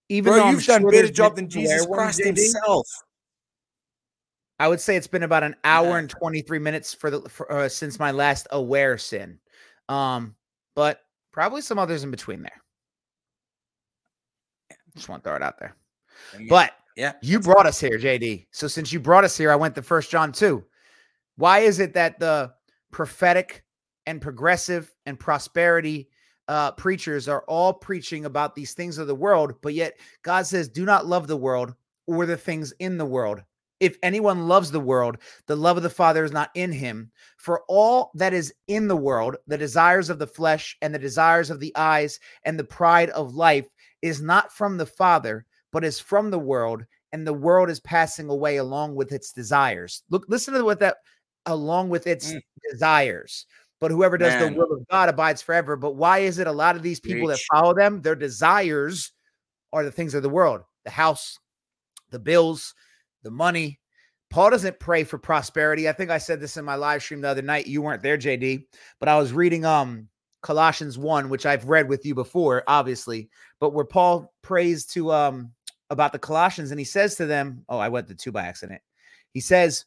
[0.09, 2.89] Even Bro, you've done a better job than Jesus Christ himself.
[4.59, 5.99] I would say it's been about an hour yeah.
[5.99, 9.39] and 23 minutes for the for, uh, since my last aware sin.
[9.89, 10.35] Um,
[10.75, 11.01] but
[11.33, 12.63] probably some others in between there.
[14.95, 15.77] Just want to throw it out there.
[16.49, 18.47] But yeah, you brought us here, JD.
[18.51, 20.65] So since you brought us here, I went to First John 2.
[21.37, 22.53] Why is it that the
[22.91, 23.65] prophetic
[24.07, 26.09] and progressive and prosperity
[26.49, 30.69] uh, preachers are all preaching about these things of the world, but yet God says,
[30.69, 31.75] do not love the world
[32.07, 33.43] or the things in the world.
[33.79, 37.11] If anyone loves the world, the love of the Father is not in him.
[37.37, 41.51] For all that is in the world, the desires of the flesh and the desires
[41.51, 43.67] of the eyes and the pride of life
[44.03, 48.29] is not from the Father, but is from the world, and the world is passing
[48.31, 50.03] away along with its desires.
[50.11, 50.97] Look, listen to what that
[51.45, 52.41] along with its mm.
[52.71, 53.47] desires.
[53.79, 54.55] But whoever does Man.
[54.55, 55.77] the will of God abides forever.
[55.77, 57.39] But why is it a lot of these people Reach.
[57.39, 59.13] that follow them, their desires
[59.73, 61.39] are the things of the world, the house,
[62.11, 62.75] the bills,
[63.27, 63.81] the money.
[64.31, 65.89] Paul doesn't pray for prosperity.
[65.89, 67.67] I think I said this in my live stream the other night.
[67.67, 68.65] You weren't there, JD,
[69.01, 70.09] but I was reading um
[70.43, 73.29] Colossians 1, which I've read with you before, obviously,
[73.61, 75.53] but where Paul prays to um
[75.91, 78.81] about the Colossians and he says to them, Oh, I went to two by accident.
[79.33, 79.85] He says,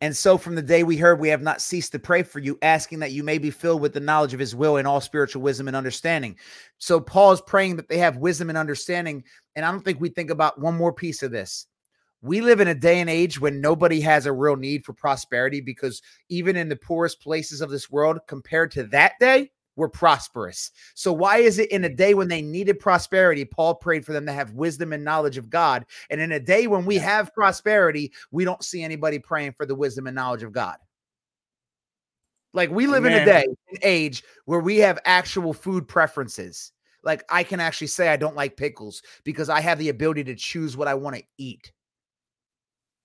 [0.00, 2.58] and so from the day we heard, we have not ceased to pray for you,
[2.62, 5.42] asking that you may be filled with the knowledge of his will and all spiritual
[5.42, 6.36] wisdom and understanding.
[6.78, 9.24] So Paul is praying that they have wisdom and understanding.
[9.56, 11.66] And I don't think we think about one more piece of this.
[12.22, 15.60] We live in a day and age when nobody has a real need for prosperity
[15.60, 19.50] because even in the poorest places of this world, compared to that day,
[19.80, 20.70] were prosperous.
[20.94, 24.26] So, why is it in a day when they needed prosperity, Paul prayed for them
[24.26, 25.86] to have wisdom and knowledge of God?
[26.10, 29.74] And in a day when we have prosperity, we don't see anybody praying for the
[29.74, 30.76] wisdom and knowledge of God.
[32.52, 33.16] Like, we live Amen.
[33.16, 36.72] in a day, an age where we have actual food preferences.
[37.02, 40.34] Like, I can actually say I don't like pickles because I have the ability to
[40.34, 41.72] choose what I want to eat.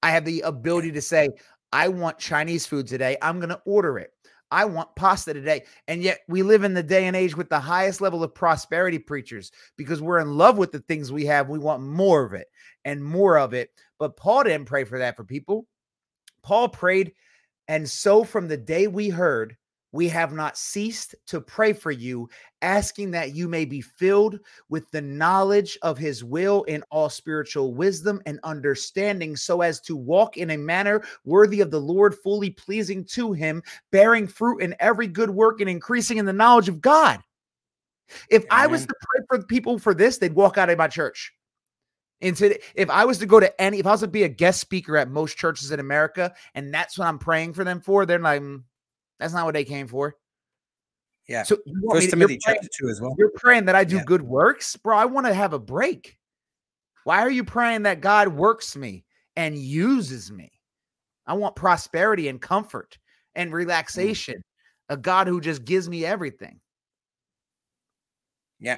[0.03, 1.29] I have the ability to say,
[1.71, 3.17] I want Chinese food today.
[3.21, 4.11] I'm going to order it.
[4.51, 5.63] I want pasta today.
[5.87, 8.99] And yet we live in the day and age with the highest level of prosperity
[8.99, 11.49] preachers because we're in love with the things we have.
[11.49, 12.47] We want more of it
[12.83, 13.71] and more of it.
[13.99, 15.67] But Paul didn't pray for that for people.
[16.43, 17.13] Paul prayed.
[17.67, 19.57] And so from the day we heard,
[19.95, 22.29] we have not ceased to pray for you,
[22.61, 27.73] asking that you may be filled with the knowledge of his will in all spiritual
[27.73, 32.49] wisdom and understanding, so as to walk in a manner worthy of the Lord, fully
[32.49, 36.81] pleasing to him, bearing fruit in every good work and increasing in the knowledge of
[36.81, 37.21] God.
[38.29, 38.47] If Amen.
[38.51, 41.31] I was to pray for people for this, they'd walk out of my church.
[42.19, 44.29] And today, if I was to go to any, if I was to be a
[44.29, 48.05] guest speaker at most churches in America, and that's what I'm praying for them for,
[48.05, 48.63] they're like, mm,
[49.19, 50.15] that's not what they came for.
[51.27, 51.43] Yeah.
[51.43, 51.57] So
[51.91, 53.15] First Timothy chapter two as well.
[53.17, 54.03] You're praying that I do yeah.
[54.05, 54.95] good works, bro.
[54.95, 56.17] I want to have a break.
[57.03, 59.05] Why are you praying that God works me
[59.35, 60.51] and uses me?
[61.27, 62.97] I want prosperity and comfort
[63.33, 63.53] and mm.
[63.53, 64.35] relaxation.
[64.35, 64.41] Mm.
[64.89, 66.59] A God who just gives me everything.
[68.59, 68.77] Yeah.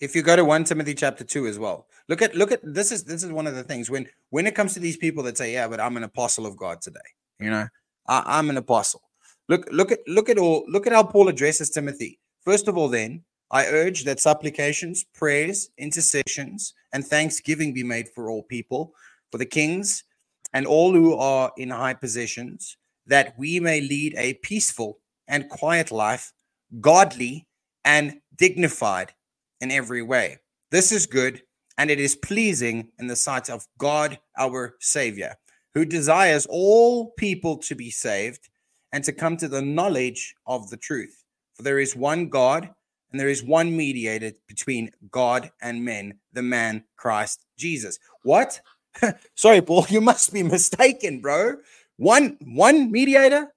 [0.00, 1.88] If you go to 1 Timothy chapter 2 as well.
[2.08, 4.54] Look at look at this is this is one of the things when when it
[4.54, 7.00] comes to these people that say, Yeah, but I'm an apostle of God today.
[7.38, 7.68] You know,
[8.06, 9.02] I, I'm an apostle.
[9.48, 12.20] Look, look at look at all look at how Paul addresses Timothy.
[12.42, 18.28] First of all, then I urge that supplications, prayers, intercessions, and thanksgiving be made for
[18.28, 18.92] all people,
[19.30, 20.04] for the kings
[20.52, 22.76] and all who are in high positions,
[23.06, 26.32] that we may lead a peaceful and quiet life,
[26.80, 27.46] godly
[27.84, 29.12] and dignified
[29.60, 30.38] in every way.
[30.70, 31.42] This is good
[31.78, 35.36] and it is pleasing in the sight of God our Savior,
[35.74, 38.48] who desires all people to be saved
[38.92, 41.24] and to come to the knowledge of the truth.
[41.54, 42.70] For there is one God,
[43.10, 47.98] and there is one mediator between God and men, the man Christ Jesus.
[48.22, 48.60] What?
[49.34, 51.56] Sorry, Paul, you must be mistaken, bro.
[51.96, 53.52] One one mediator,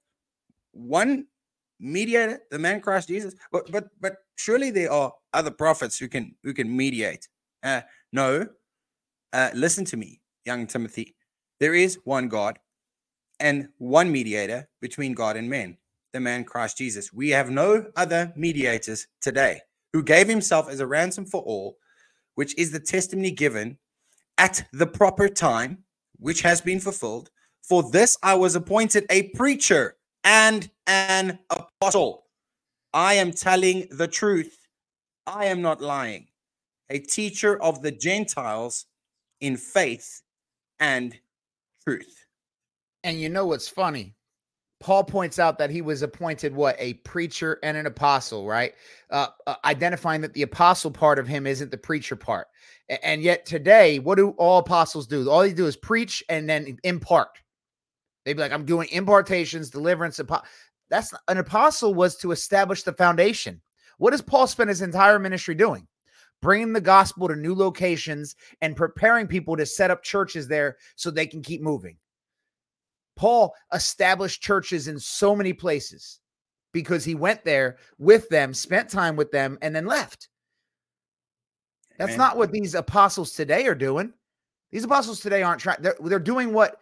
[0.72, 1.26] one
[1.78, 3.34] mediator, the man Christ Jesus.
[3.50, 7.28] But but but surely there are other prophets who can who can mediate.
[7.62, 8.46] Uh, no,
[9.32, 11.14] uh, listen to me, young Timothy.
[11.60, 12.58] There is one God
[13.40, 15.78] and one mediator between God and men,
[16.12, 17.12] the man Christ Jesus.
[17.12, 19.60] We have no other mediators today
[19.92, 21.76] who gave himself as a ransom for all,
[22.34, 23.78] which is the testimony given
[24.38, 25.84] at the proper time,
[26.18, 27.30] which has been fulfilled.
[27.62, 32.26] For this I was appointed a preacher and an apostle.
[32.92, 34.66] I am telling the truth.
[35.26, 36.28] I am not lying.
[36.90, 38.86] A teacher of the Gentiles
[39.40, 40.22] in faith
[40.78, 41.16] and
[41.86, 42.21] truth.
[43.04, 44.14] And you know what's funny?
[44.80, 48.74] Paul points out that he was appointed what a preacher and an apostle, right?
[49.10, 52.48] Uh, uh, identifying that the apostle part of him isn't the preacher part.
[52.90, 55.30] A- and yet today, what do all apostles do?
[55.30, 57.38] All they do is preach and then impart.
[58.24, 60.42] They'd be like, "I'm doing impartations, deliverance." Apo-.
[60.90, 63.62] That's an apostle was to establish the foundation.
[63.98, 65.86] What does Paul spend his entire ministry doing?
[66.40, 71.10] Bringing the gospel to new locations and preparing people to set up churches there so
[71.10, 71.98] they can keep moving.
[73.16, 76.20] Paul established churches in so many places
[76.72, 80.28] because he went there with them, spent time with them, and then left.
[81.98, 84.12] That's not what these apostles today are doing.
[84.70, 86.76] These apostles today aren't trying, they're, they're doing what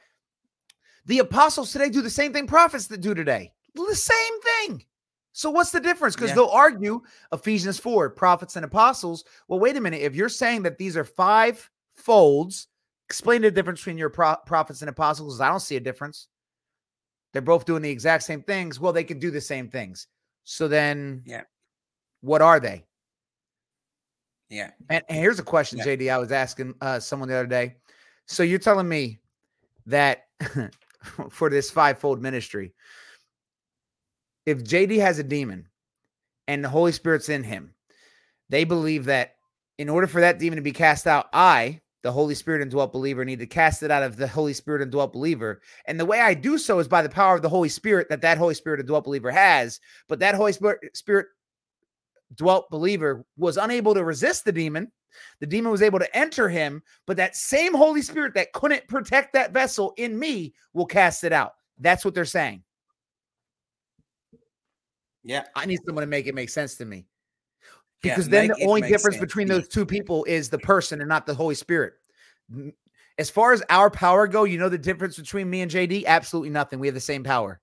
[1.07, 3.53] the apostles today do the same thing prophets that do today.
[3.75, 4.85] The same thing.
[5.33, 6.15] So what's the difference?
[6.15, 6.37] Because yeah.
[6.37, 7.03] they'll argue
[7.33, 9.25] Ephesians 4, prophets and apostles.
[9.49, 10.03] Well, wait a minute.
[10.03, 12.69] If you're saying that these are five folds
[13.11, 15.41] Explain the difference between your pro- prophets and apostles.
[15.41, 16.29] I don't see a difference.
[17.33, 18.79] They're both doing the exact same things.
[18.79, 20.07] Well, they can do the same things.
[20.45, 21.43] So then, yeah,
[22.21, 22.85] what are they?
[24.49, 24.71] Yeah.
[24.89, 25.87] And, and here's a question, yeah.
[25.87, 26.13] JD.
[26.13, 27.79] I was asking uh, someone the other day.
[28.27, 29.19] So you're telling me
[29.87, 30.29] that
[31.31, 32.75] for this fivefold ministry,
[34.47, 35.67] if JD has a demon
[36.47, 37.75] and the Holy Spirit's in him,
[38.51, 39.35] they believe that
[39.79, 43.25] in order for that demon to be cast out, I, the Holy Spirit indwelt believer,
[43.25, 45.61] need to cast it out of the Holy Spirit indwelt believer.
[45.87, 48.23] And the way I do so is by the power of the Holy Spirit that
[48.23, 49.81] that Holy Spirit indwelt believer has.
[50.09, 51.27] But that Holy Spirit, Spirit
[52.35, 54.91] dwelt believer was unable to resist the demon.
[55.41, 59.33] The demon was able to enter him, but that same Holy Spirit that couldn't protect
[59.33, 61.53] that vessel in me will cast it out.
[61.79, 62.63] That's what they're saying.
[65.25, 65.45] Yeah.
[65.55, 67.07] I need someone to make it make sense to me
[68.03, 71.27] because yeah, then the only difference between those two people is the person and not
[71.27, 71.95] the Holy Spirit.
[73.19, 76.07] As far as our power go, you know the difference between me and JD?
[76.07, 76.79] Absolutely nothing.
[76.79, 77.61] We have the same power.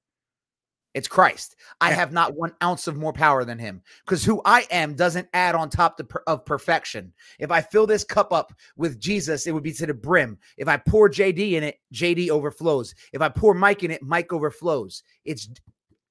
[0.98, 1.56] It's Christ.
[1.80, 5.28] I have not one ounce of more power than him because who I am doesn't
[5.32, 7.14] add on top of perfection.
[7.38, 10.40] If I fill this cup up with Jesus, it would be to the brim.
[10.58, 12.96] If I pour JD in it, JD overflows.
[13.14, 15.04] If I pour Mike in it, Mike overflows.
[15.24, 15.50] It's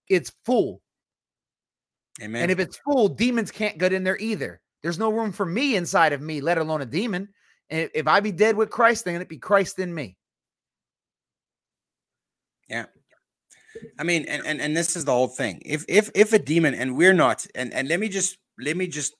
[0.08, 0.82] it's full.
[2.22, 2.42] Amen.
[2.42, 4.60] And if it's full, demons can't get in there either.
[4.82, 7.28] There's no room for me inside of me, let alone a demon.
[7.70, 10.16] And if I be dead with Christ, then it be Christ in me.
[12.68, 12.86] Yeah.
[13.98, 15.60] I mean, and, and and this is the whole thing.
[15.64, 18.86] If if if a demon, and we're not, and and let me just let me
[18.86, 19.14] just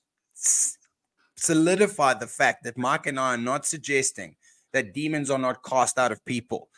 [1.35, 4.35] solidify the fact that Mark and I are not suggesting
[4.73, 6.69] that demons are not cast out of people.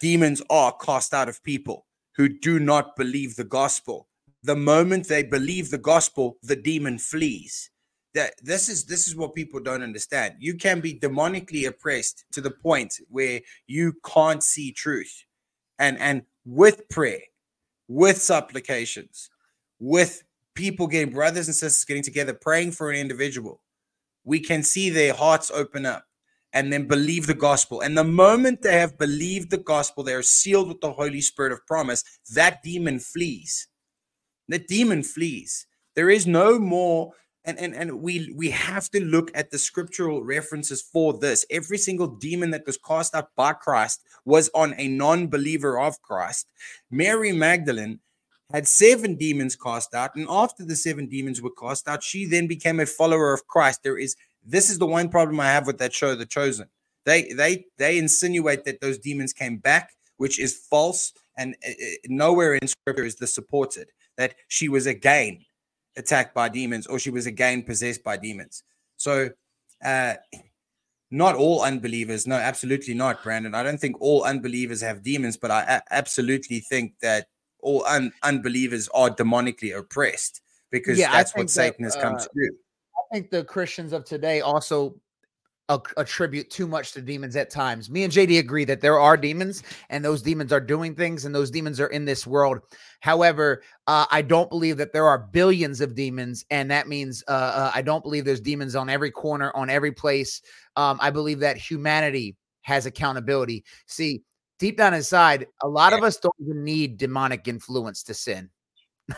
[0.00, 1.86] Demons are cast out of people
[2.16, 4.07] who do not believe the gospel
[4.48, 7.70] the moment they believe the gospel, the demon flees.
[8.14, 10.36] That this is this is what people don't understand.
[10.38, 15.26] You can be demonically oppressed to the point where you can't see truth.
[15.78, 17.20] And and with prayer,
[17.88, 19.28] with supplications,
[19.78, 20.22] with
[20.54, 23.60] people getting brothers and sisters getting together praying for an individual,
[24.24, 26.04] we can see their hearts open up
[26.54, 27.82] and then believe the gospel.
[27.82, 31.52] And the moment they have believed the gospel, they are sealed with the Holy Spirit
[31.52, 32.02] of promise,
[32.32, 33.68] that demon flees
[34.48, 35.66] the demon flees.
[35.94, 37.12] There is no more
[37.48, 41.46] and, and and we we have to look at the scriptural references for this.
[41.50, 46.46] Every single demon that was cast out by Christ was on a non-believer of Christ.
[46.90, 48.00] Mary Magdalene
[48.52, 52.46] had seven demons cast out, and after the seven demons were cast out, she then
[52.46, 53.82] became a follower of Christ.
[53.82, 54.14] There is
[54.44, 56.68] this is the one problem I have with that show, The Chosen.
[57.06, 61.72] They they they insinuate that those demons came back, which is false, and uh,
[62.08, 63.88] nowhere in scripture is this supported
[64.18, 65.38] that she was again
[65.96, 68.62] attacked by demons or she was again possessed by demons.
[68.96, 69.30] So,
[69.82, 70.14] uh,
[71.10, 73.54] not all unbelievers, no, absolutely not, Brandon.
[73.54, 77.28] I don't think all unbelievers have demons, but I a- absolutely think that
[77.60, 82.28] all un- unbelievers are demonically oppressed because yeah, that's what Satan has come uh, to
[82.34, 82.50] do.
[82.96, 85.00] I think the Christians of today also
[85.68, 87.90] attribute too much to demons at times.
[87.90, 91.34] Me and JD agree that there are demons and those demons are doing things and
[91.34, 92.60] those demons are in this world.
[93.00, 96.44] However, uh, I don't believe that there are billions of demons.
[96.50, 99.92] And that means uh, uh, I don't believe there's demons on every corner, on every
[99.92, 100.40] place.
[100.76, 103.64] Um, I believe that humanity has accountability.
[103.86, 104.22] See,
[104.58, 108.50] deep down inside, a lot of us don't even need demonic influence to sin.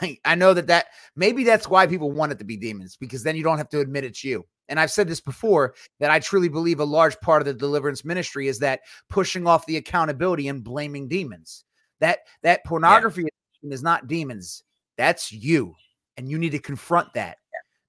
[0.25, 0.87] I know that that
[1.17, 3.81] maybe that's why people want it to be demons because then you don't have to
[3.81, 7.43] admit it's you and I've said this before that I truly believe a large part
[7.43, 8.81] of the deliverance ministry is that
[9.11, 11.65] pushing off the accountability and blaming demons.
[11.99, 13.25] That that pornography
[13.63, 13.75] yeah.
[13.75, 14.63] is not demons.
[14.97, 15.75] That's you.
[16.17, 17.37] And you need to confront that.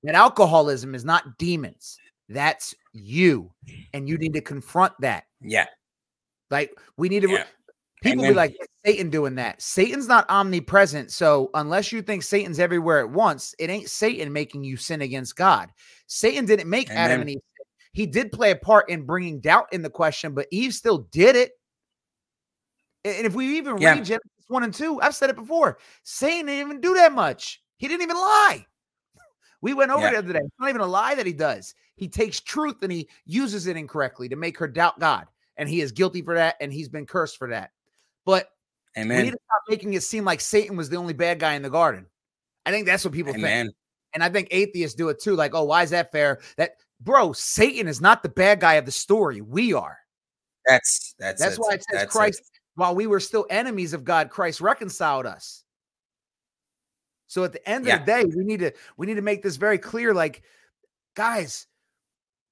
[0.04, 1.98] That alcoholism is not demons.
[2.28, 3.52] That's you.
[3.94, 5.26] And you need to confront that.
[5.40, 5.68] Yeah.
[6.50, 7.46] Like we need to yeah.
[8.02, 8.34] People Amen.
[8.34, 9.62] be like, Satan doing that.
[9.62, 11.12] Satan's not omnipresent.
[11.12, 15.36] So unless you think Satan's everywhere at once, it ain't Satan making you sin against
[15.36, 15.70] God.
[16.08, 17.22] Satan didn't make Adam Amen.
[17.22, 17.40] and Eve.
[17.94, 21.36] He did play a part in bringing doubt in the question, but Eve still did
[21.36, 21.52] it.
[23.06, 23.94] And if we even Yeah.
[23.94, 25.78] read Genesis 1 and 2, I've said it before.
[26.04, 27.62] Satan didn't even do that much.
[27.78, 28.66] He didn't even lie.
[29.62, 30.08] We went over Yeah.
[30.08, 30.40] it the other day.
[30.40, 31.76] It's not even a lie that he does.
[31.94, 35.28] He takes truth and he uses it incorrectly to make her doubt God.
[35.58, 36.56] And he is guilty for that.
[36.60, 37.70] And he's been cursed for that.
[38.26, 38.50] But
[38.96, 41.62] we need to stop making it seem like Satan was the only bad guy in
[41.62, 42.06] the garden.
[42.66, 43.74] I think that's what people think.
[44.14, 45.36] And I think atheists do it too.
[45.36, 46.42] Like, oh, why is that fair?
[46.58, 49.42] That bro, Satan is not the bad guy of the story.
[49.42, 49.98] We are.
[50.66, 51.60] That's that's That's it.
[51.62, 52.42] why it says That's Christ,
[52.76, 55.64] while we were still enemies of God, Christ reconciled us.
[57.28, 57.96] So at the end Yeah.
[57.96, 60.14] of the day, we need to we need to make this very clear.
[60.14, 60.44] Like,
[61.16, 61.66] guys,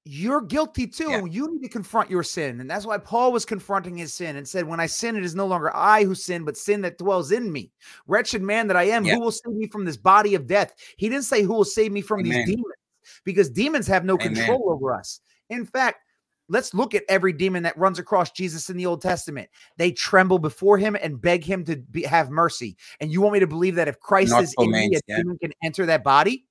[0.06, 1.10] you're guilty too.
[1.10, 1.26] Yeah.
[1.26, 2.62] You need to confront your sin.
[2.62, 5.36] And that's why Paul was confronting his sin and said, When I sin, it is
[5.36, 7.72] no longer I who sin, but sin that dwells in me.
[8.08, 9.16] Wretched man that I am, Yeah.
[9.16, 10.74] who will save me from this body of death?
[10.98, 12.32] He didn't say who will save me from Amen.
[12.32, 12.76] these demons
[13.24, 14.36] because demons have no Amen.
[14.36, 15.20] control over us.
[15.50, 16.00] In fact,
[16.48, 19.50] let's look at every demon that runs across Jesus in the Old Testament.
[19.78, 22.78] They tremble before him and beg him to be, have mercy.
[23.00, 25.18] And you want me to believe that if Christ Not is in me, a yeah.
[25.18, 26.46] demon can enter that body?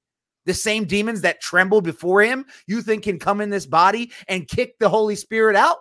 [0.47, 4.49] The same demons that trembled before him, you think can come in this body and
[4.49, 5.77] kick the Holy Spirit out?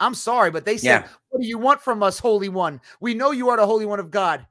[0.00, 1.08] I'm sorry, but they said, Yeah.
[1.28, 2.80] What do you want from us, Holy One?
[3.00, 4.46] We know you are the Holy One of God.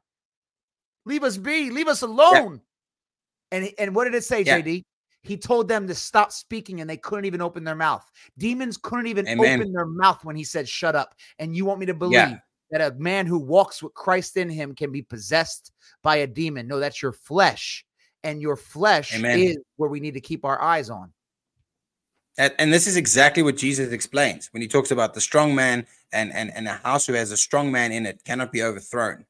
[1.05, 2.61] Leave us be, leave us alone.
[3.51, 4.61] And, and what did it say, Yeah.
[4.61, 4.83] JD?
[5.23, 8.09] He told them to stop speaking and they couldn't even open their mouth.
[8.37, 9.59] Demons couldn't even Amen.
[9.59, 11.15] open their mouth when he said, Shut up.
[11.39, 12.37] And you want me to believe Yeah.
[12.71, 15.71] that a man who walks with Christ in him can be possessed
[16.03, 16.67] by a demon?
[16.67, 17.83] No, that's your flesh.
[18.23, 19.39] And your flesh Amen.
[19.39, 21.11] is where we need to keep our eyes on.
[22.37, 25.85] And, and this is exactly what Jesus explains when he talks about the strong man
[26.11, 29.25] and, and, and a house who has a strong man in it cannot be overthrown.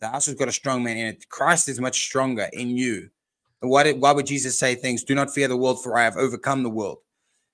[0.00, 1.28] The house has got a strong man in it.
[1.28, 3.10] Christ is much stronger in you.
[3.60, 5.04] Why, did, why would Jesus say things?
[5.04, 6.98] Do not fear the world, for I have overcome the world.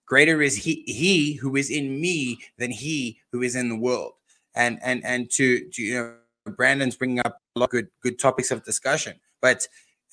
[0.07, 4.13] Greater is he, he who is in me than he who is in the world.
[4.55, 8.19] And and and to, to you know, Brandon's bringing up a lot of good good
[8.19, 9.19] topics of discussion.
[9.41, 9.67] But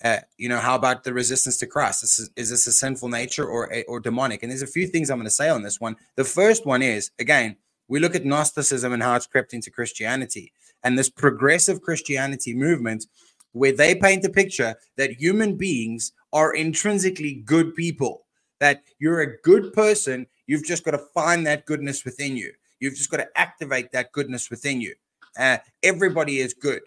[0.04, 2.04] uh, you know, how about the resistance to Christ?
[2.04, 4.44] Is, is this a sinful nature or or demonic?
[4.44, 5.96] And there's a few things I'm going to say on this one.
[6.16, 7.58] The first one is again,
[7.88, 10.54] we look at Gnosticism and how it's crept into Christianity,
[10.84, 13.08] and this progressive Christianity movement,
[13.52, 18.26] where they paint the picture that human beings are intrinsically good people,
[18.60, 20.28] that you're a good person.
[20.48, 22.52] You've just got to find that goodness within you.
[22.80, 24.96] You've just got to activate that goodness within you.
[25.38, 26.82] Uh, everybody is good.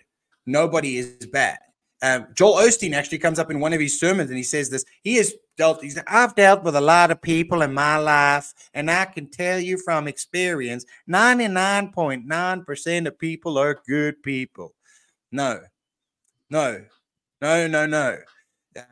[0.47, 1.59] Nobody is bad.
[2.03, 4.85] Um, Joel Osteen actually comes up in one of his sermons and he says this.
[5.03, 8.91] He has dealt, he's, I've dealt with a lot of people in my life, and
[8.91, 14.75] I can tell you from experience 99.9% of people are good people.
[15.31, 15.61] No,
[16.51, 16.85] no,
[17.41, 18.19] no, no, no.
[18.77, 18.83] Uh,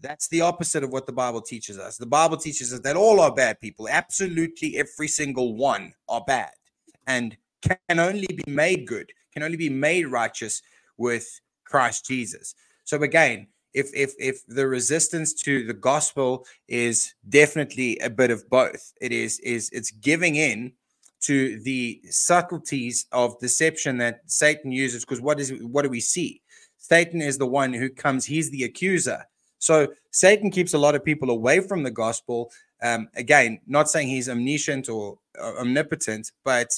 [0.00, 1.96] That's the opposite of what the Bible teaches us.
[1.96, 3.88] The Bible teaches us that all are bad people.
[3.88, 6.52] Absolutely every single one are bad
[7.08, 10.62] and can only be made good, can only be made righteous
[10.96, 11.40] with
[11.72, 12.54] Christ Jesus.
[12.84, 18.48] So again, if if if the resistance to the gospel is definitely a bit of
[18.50, 20.72] both, it is is it's giving in
[21.22, 25.04] to the subtleties of deception that Satan uses.
[25.04, 26.42] Because what is what do we see?
[26.76, 28.26] Satan is the one who comes.
[28.26, 29.24] He's the accuser.
[29.58, 32.50] So Satan keeps a lot of people away from the gospel.
[32.82, 36.68] Um, again, not saying he's omniscient or uh, omnipotent, but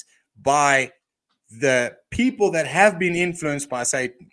[0.41, 0.91] by
[1.49, 4.29] the people that have been influenced by Satan,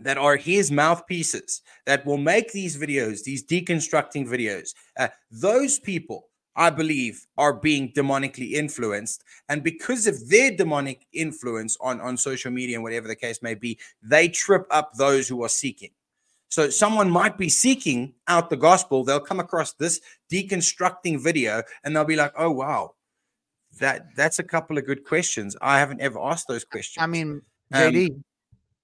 [0.00, 4.74] that are his mouthpieces, that will make these videos, these deconstructing videos.
[4.98, 9.22] Uh, those people, I believe, are being demonically influenced.
[9.48, 13.54] And because of their demonic influence on, on social media and whatever the case may
[13.54, 15.90] be, they trip up those who are seeking.
[16.48, 19.04] So someone might be seeking out the gospel.
[19.04, 20.00] They'll come across this
[20.30, 22.94] deconstructing video and they'll be like, oh, wow,
[23.78, 25.56] that that's a couple of good questions.
[25.62, 27.02] I haven't ever asked those questions.
[27.02, 27.40] I mean,
[27.72, 28.22] Um, JD,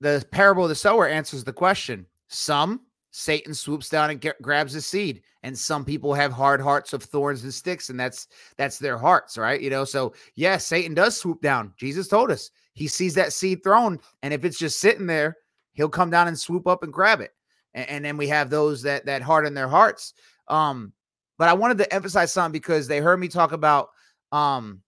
[0.00, 2.06] the parable of the sower answers the question.
[2.28, 2.80] Some
[3.10, 7.42] Satan swoops down and grabs the seed, and some people have hard hearts of thorns
[7.42, 9.60] and sticks, and that's that's their hearts, right?
[9.60, 11.72] You know, so yeah, Satan does swoop down.
[11.76, 15.36] Jesus told us he sees that seed thrown, and if it's just sitting there,
[15.72, 17.32] he'll come down and swoop up and grab it.
[17.74, 20.14] And, and then we have those that that harden their hearts.
[20.48, 20.92] Um,
[21.38, 23.88] but I wanted to emphasize something because they heard me talk about
[24.32, 24.82] um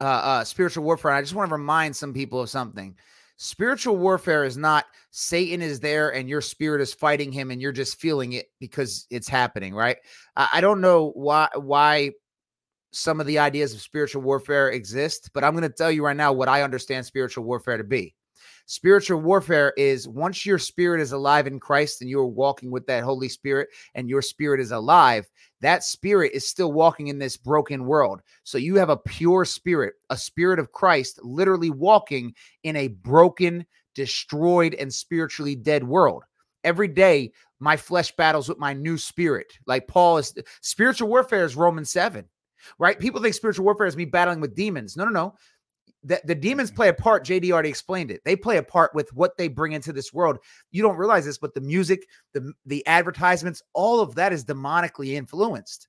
[0.00, 1.10] uh, uh spiritual warfare.
[1.10, 2.96] I just want to remind some people of something.
[3.42, 7.72] Spiritual warfare is not Satan is there and your spirit is fighting him and you're
[7.72, 9.96] just feeling it because it's happening, right?
[10.36, 12.10] I, don't know why why
[12.92, 16.16] some of the ideas of spiritual warfare exist, but I'm going to tell you right
[16.16, 18.14] now what I understand spiritual warfare to be.
[18.70, 23.02] Spiritual warfare is once your spirit is alive in Christ and you're walking with that
[23.02, 25.28] Holy Spirit and your spirit is alive,
[25.60, 28.20] that spirit is still walking in this broken world.
[28.44, 32.32] So you have a pure spirit, a spirit of Christ, literally walking
[32.62, 33.66] in a broken,
[33.96, 36.22] destroyed, and spiritually dead world.
[36.62, 39.52] Every day, my flesh battles with my new spirit.
[39.66, 42.24] Like Paul is spiritual warfare is Romans 7,
[42.78, 43.00] right?
[43.00, 44.96] People think spiritual warfare is me battling with demons.
[44.96, 45.34] No, no, no
[46.02, 47.24] the, the demons play a part.
[47.24, 48.22] JD already explained it.
[48.24, 50.38] They play a part with what they bring into this world.
[50.70, 55.14] You don't realize this, but the music, the the advertisements, all of that is demonically
[55.14, 55.88] influenced.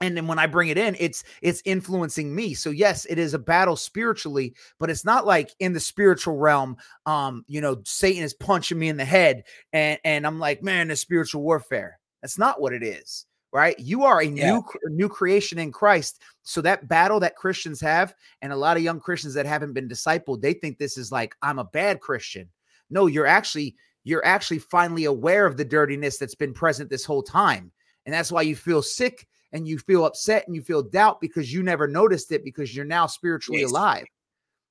[0.00, 2.54] And then when I bring it in, it's it's influencing me.
[2.54, 6.76] So yes, it is a battle spiritually, but it's not like in the spiritual realm.
[7.06, 10.90] Um, you know, Satan is punching me in the head, and and I'm like, man,
[10.90, 11.98] it's spiritual warfare.
[12.22, 13.78] That's not what it is right?
[13.78, 14.52] You are a yeah.
[14.52, 16.20] new new creation in Christ.
[16.42, 19.88] So that battle that Christians have, and a lot of young Christians that haven't been
[19.88, 22.48] discipled, they think this is like I'm a bad Christian.
[22.90, 27.22] No, you're actually you're actually finally aware of the dirtiness that's been present this whole
[27.22, 27.72] time,
[28.06, 31.52] and that's why you feel sick and you feel upset and you feel doubt because
[31.52, 33.70] you never noticed it because you're now spiritually yes.
[33.70, 34.04] alive.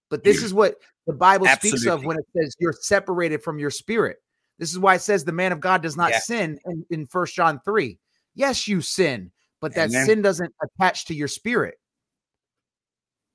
[0.09, 0.75] But this is what
[1.05, 1.79] the Bible Absolutely.
[1.79, 4.17] speaks of when it says you're separated from your spirit.
[4.59, 6.19] This is why it says the man of God does not yeah.
[6.19, 7.99] sin in, in First John 3
[8.37, 9.31] Yes, you sin,
[9.61, 10.05] but that amen.
[10.05, 11.79] sin doesn't attach to your spirit.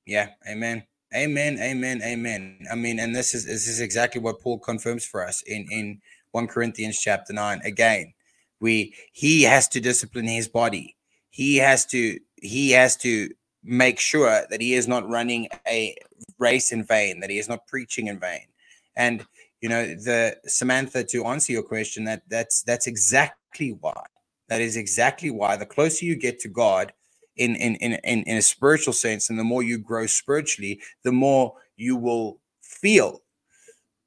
[0.06, 0.84] Yeah, amen.
[1.12, 2.60] Amen, amen, amen.
[2.70, 6.00] I mean, and this is this is exactly what Paul confirms for us in in
[6.30, 7.62] 1 Corinthians chapter 9.
[7.64, 8.14] Again,
[8.60, 10.96] we he has to discipline his body.
[11.30, 13.28] He has to he has to
[13.64, 15.96] make sure that he is not running a
[16.38, 18.46] race in vain, that he is not preaching in vain.
[18.94, 19.26] And
[19.60, 24.04] you know, the Samantha to answer your question, that that's that's exactly why
[24.52, 26.92] that is exactly why the closer you get to God
[27.36, 31.10] in, in, in, in, in a spiritual sense, and the more you grow spiritually, the
[31.10, 33.22] more you will feel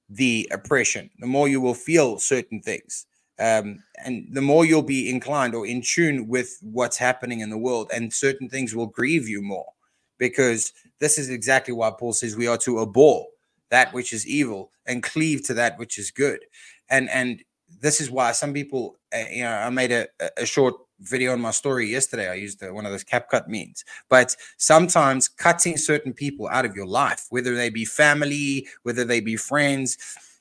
[0.08, 3.08] the oppression, the more you will feel certain things.
[3.40, 7.58] Um, and the more you'll be inclined or in tune with what's happening in the
[7.58, 9.72] world, and certain things will grieve you more
[10.20, 13.26] because this is exactly why Paul says we are to abhor
[13.72, 16.42] that which is evil and cleave to that which is good.
[16.88, 17.44] And and
[17.80, 20.08] this is why some people, uh, you know, I made a,
[20.38, 22.30] a short video on my story yesterday.
[22.30, 26.88] I used one of those CapCut means, but sometimes cutting certain people out of your
[26.88, 29.98] life, whether they be family, whether they be friends,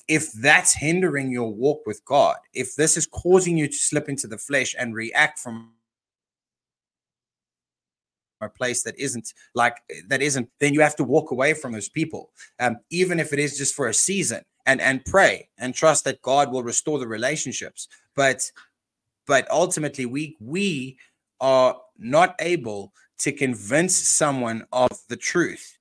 [0.07, 4.27] if that's hindering your walk with God, if this is causing you to slip into
[4.27, 5.71] the flesh and react from
[8.41, 11.89] a place that isn't like that isn't then you have to walk away from those
[11.89, 12.31] people
[12.61, 16.23] um, even if it is just for a season and and pray and trust that
[16.23, 17.89] God will restore the relationships.
[18.15, 18.51] But
[19.27, 20.99] but ultimately we we
[21.41, 25.79] are not able to convince someone of the truth.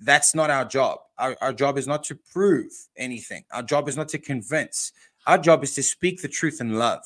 [0.00, 1.00] That's not our job.
[1.18, 3.44] Our, our job is not to prove anything.
[3.52, 4.92] Our job is not to convince.
[5.26, 7.04] Our job is to speak the truth in love.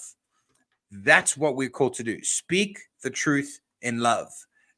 [0.91, 2.23] That's what we're called to do.
[2.23, 4.29] Speak the truth in love.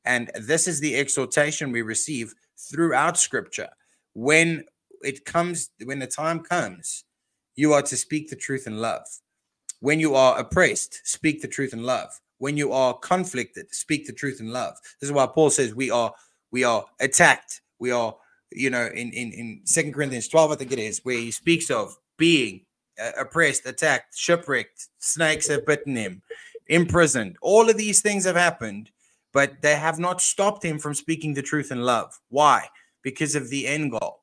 [0.05, 3.69] And this is the exhortation we receive throughout scripture.
[4.15, 4.65] When
[5.03, 7.05] it comes when the time comes,
[7.57, 9.07] you are to speak the truth in love.
[9.81, 12.11] When you are oppressed, speak the truth in love.
[12.39, 14.77] When you are conflicted, speak the truth in love.
[15.01, 16.13] This is why Paul says we are
[16.51, 17.61] we are attacked.
[17.79, 18.15] We are,
[18.51, 21.71] you know, in in in Second Corinthians 12, I think it is, where he speaks
[21.71, 22.63] of being
[23.01, 26.23] uh, oppressed, attacked, shipwrecked, snakes have bitten him,
[26.67, 27.37] imprisoned.
[27.41, 28.91] All of these things have happened,
[29.33, 32.19] but they have not stopped him from speaking the truth in love.
[32.29, 32.69] Why?
[33.03, 34.18] Because of the end goal.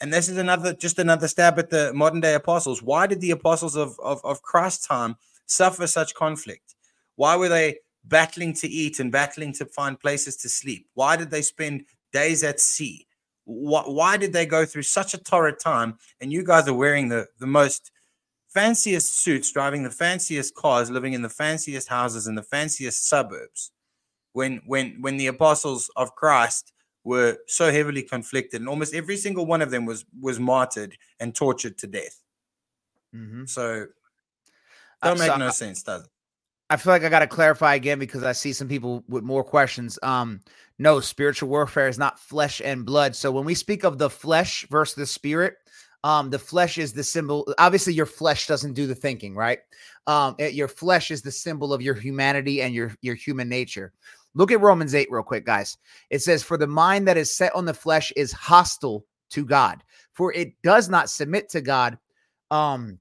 [0.00, 2.82] And this is another, just another stab at the modern day apostles.
[2.82, 5.16] Why did the apostles of, of, of Christ's time
[5.46, 6.74] suffer such conflict?
[7.16, 10.86] Why were they battling to eat and battling to find places to sleep?
[10.94, 13.06] Why did they spend days at sea?
[13.44, 15.98] Why, why did they go through such a torrid time?
[16.20, 17.90] And you guys are wearing the, the most
[18.48, 23.72] fanciest suits, driving the fanciest cars, living in the fanciest houses in the fanciest suburbs.
[24.32, 26.72] When when when the apostles of Christ
[27.04, 31.34] were so heavily conflicted, and almost every single one of them was was martyred and
[31.34, 32.20] tortured to death.
[33.14, 33.44] Mm-hmm.
[33.44, 33.86] So,
[35.02, 36.10] don't make so, no sense, does it?
[36.70, 39.44] I feel like I got to clarify again because I see some people with more
[39.44, 39.98] questions.
[40.02, 40.40] Um,
[40.78, 43.14] no, spiritual warfare is not flesh and blood.
[43.14, 45.56] So when we speak of the flesh versus the spirit,
[46.02, 47.52] um, the flesh is the symbol.
[47.58, 49.60] Obviously, your flesh doesn't do the thinking, right?
[50.06, 53.92] Um, it, your flesh is the symbol of your humanity and your your human nature.
[54.34, 55.78] Look at Romans 8 real quick, guys.
[56.10, 59.82] It says, For the mind that is set on the flesh is hostile to God,
[60.12, 61.98] for it does not submit to God.
[62.50, 62.98] Um,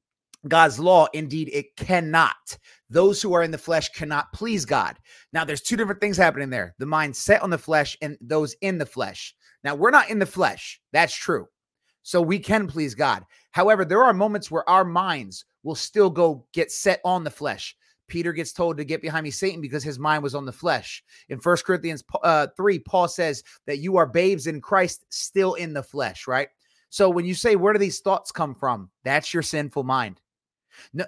[0.47, 2.57] God's law, indeed, it cannot.
[2.89, 4.97] those who are in the flesh cannot please God.
[5.31, 8.55] Now, there's two different things happening there the mind set on the flesh and those
[8.61, 9.33] in the flesh.
[9.63, 10.79] Now, we're not in the flesh.
[10.91, 11.47] That's true.
[12.03, 13.23] So we can please God.
[13.51, 17.75] However, there are moments where our minds will still go get set on the flesh.
[18.07, 21.03] Peter gets told to get behind me, Satan, because his mind was on the flesh.
[21.29, 25.73] In First Corinthians uh, 3, Paul says that you are babes in Christ, still in
[25.73, 26.49] the flesh, right?
[26.89, 28.89] So when you say, where do these thoughts come from?
[29.03, 30.21] That's your sinful mind.
[30.93, 31.05] No,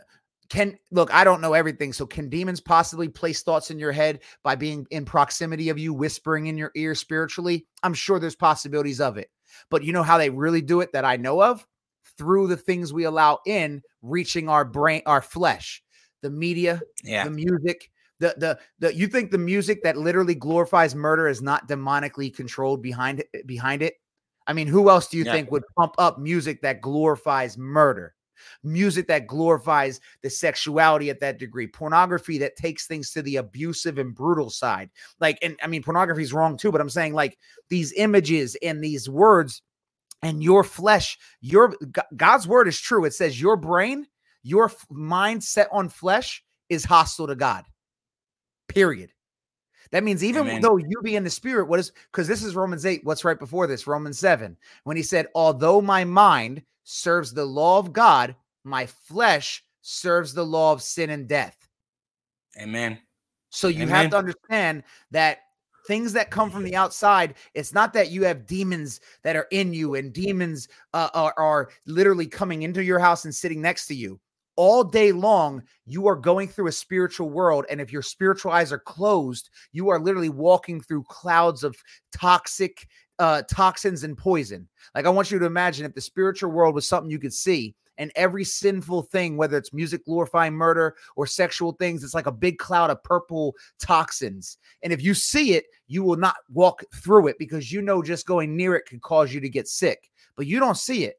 [0.50, 1.94] can look, I don't know everything.
[1.94, 5.94] So can demons possibly place thoughts in your head by being in proximity of you,
[5.94, 7.66] whispering in your ear spiritually?
[7.84, 9.30] I'm sure there's possibilities of it.
[9.70, 11.66] But you know how they really do it that I know of?
[12.18, 15.84] Through the things we allow in, reaching our brain, our flesh,
[16.26, 17.24] the media, yeah.
[17.24, 21.68] the music, the the the you think the music that literally glorifies murder is not
[21.68, 23.94] demonically controlled behind it behind it?
[24.48, 25.34] I mean, who else do you yeah.
[25.34, 28.16] think would pump up music that glorifies murder?
[28.64, 34.00] Music that glorifies the sexuality at that degree, pornography that takes things to the abusive
[34.00, 34.90] and brutal side.
[35.20, 37.38] Like, and I mean, pornography is wrong too, but I'm saying like
[37.70, 39.62] these images and these words
[40.24, 41.76] and your flesh, your
[42.16, 43.06] God's word is true.
[43.06, 44.08] It says your brain,
[44.46, 47.66] your mind set on flesh is hostile to God.
[48.68, 49.12] Period.
[49.92, 50.62] That means even Amen.
[50.62, 53.40] though you be in the spirit, what is because this is Romans 8, what's right
[53.40, 58.36] before this, Romans 7, when he said, Although my mind serves the law of God,
[58.64, 61.58] my flesh serves the law of sin and death.
[62.62, 63.00] Amen.
[63.50, 63.96] So you Amen.
[63.96, 65.40] have to understand that
[65.88, 69.72] things that come from the outside it's not that you have demons that are in
[69.72, 73.94] you and demons uh, are, are literally coming into your house and sitting next to
[73.94, 74.20] you
[74.56, 78.72] all day long you are going through a spiritual world and if your spiritual eyes
[78.72, 81.76] are closed you are literally walking through clouds of
[82.14, 82.88] toxic
[83.20, 84.68] uh toxins and poison.
[84.94, 87.76] Like i want you to imagine if the spiritual world was something you could see
[87.98, 92.32] and every sinful thing whether it's music glorifying murder or sexual things it's like a
[92.32, 94.58] big cloud of purple toxins.
[94.84, 98.26] And if you see it you will not walk through it because you know just
[98.26, 101.16] going near it could cause you to get sick but you don't see it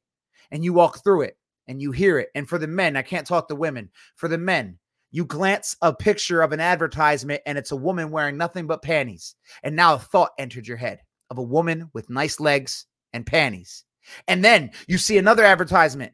[0.50, 1.36] and you walk through it
[1.68, 2.28] and you hear it.
[2.34, 3.90] And for the men, I can't talk to women.
[4.16, 4.78] For the men,
[5.10, 9.34] you glance a picture of an advertisement and it's a woman wearing nothing but panties.
[9.62, 13.84] And now a thought entered your head of a woman with nice legs and panties.
[14.28, 16.12] And then you see another advertisement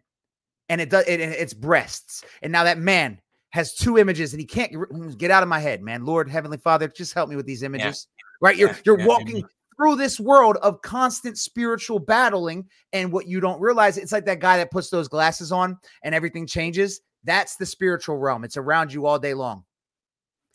[0.69, 2.25] and it does it, it's breasts.
[2.43, 3.21] And now that man
[3.51, 6.05] has two images and he can't get out of my head, man.
[6.05, 8.07] Lord Heavenly Father, just help me with these images.
[8.09, 8.23] Yeah.
[8.41, 8.57] Right?
[8.57, 9.07] You're you're yeah.
[9.07, 9.45] walking
[9.77, 12.69] through this world of constant spiritual battling.
[12.93, 16.15] And what you don't realize, it's like that guy that puts those glasses on and
[16.15, 17.01] everything changes.
[17.25, 18.45] That's the spiritual realm.
[18.45, 19.65] It's around you all day long.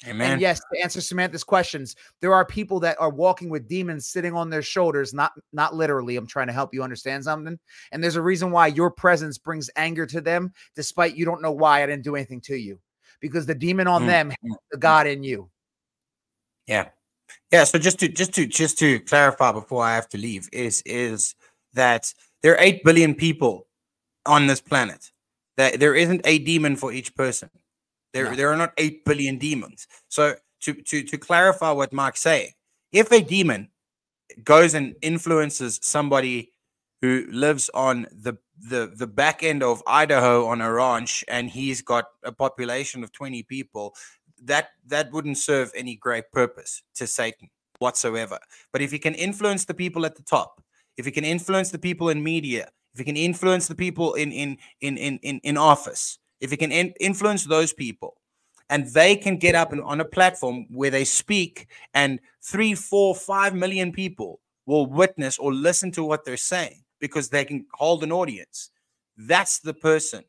[0.05, 0.33] Amen.
[0.33, 4.35] And yes, to answer Samantha's questions, there are people that are walking with demons sitting
[4.35, 6.17] on their shoulders, not not literally.
[6.17, 7.57] I'm trying to help you understand something.
[7.91, 11.51] And there's a reason why your presence brings anger to them, despite you don't know
[11.51, 12.79] why I didn't do anything to you.
[13.21, 14.07] Because the demon on mm.
[14.07, 14.31] them,
[14.71, 15.49] the God in you.
[16.67, 16.89] Yeah.
[17.51, 20.81] Yeah, so just to just to just to clarify before I have to leave is
[20.85, 21.35] is
[21.73, 22.13] that
[22.43, 23.67] there are 8 billion people
[24.25, 25.11] on this planet.
[25.57, 27.49] That there isn't a demon for each person.
[28.13, 28.35] There no.
[28.35, 29.87] there are not 8 billion demons.
[30.09, 32.51] So to to to clarify what Mark's saying,
[32.91, 33.69] if a demon
[34.43, 36.51] goes and influences somebody
[37.01, 41.81] who lives on the the the back end of Idaho on a ranch and he's
[41.81, 43.95] got a population of 20 people
[44.43, 47.49] that that wouldn't serve any great purpose to Satan
[47.79, 48.39] whatsoever.
[48.71, 50.61] But if he can influence the people at the top,
[50.97, 54.31] if he can influence the people in media, if he can influence the people in
[54.31, 58.17] in in in in, in office, if he can in, influence those people,
[58.69, 63.15] and they can get up and, on a platform where they speak, and three, four,
[63.15, 68.03] five million people will witness or listen to what they're saying because they can hold
[68.03, 68.71] an audience.
[69.17, 70.23] That's the person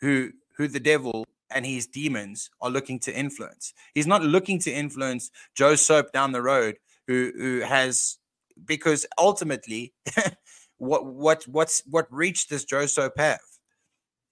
[0.00, 3.72] who who the devil and his demons are looking to influence.
[3.94, 6.76] He's not looking to influence Joe Soap down the road,
[7.06, 8.18] who who has
[8.64, 9.94] because ultimately,
[10.78, 13.40] what what what's what reach does Joe Soap have?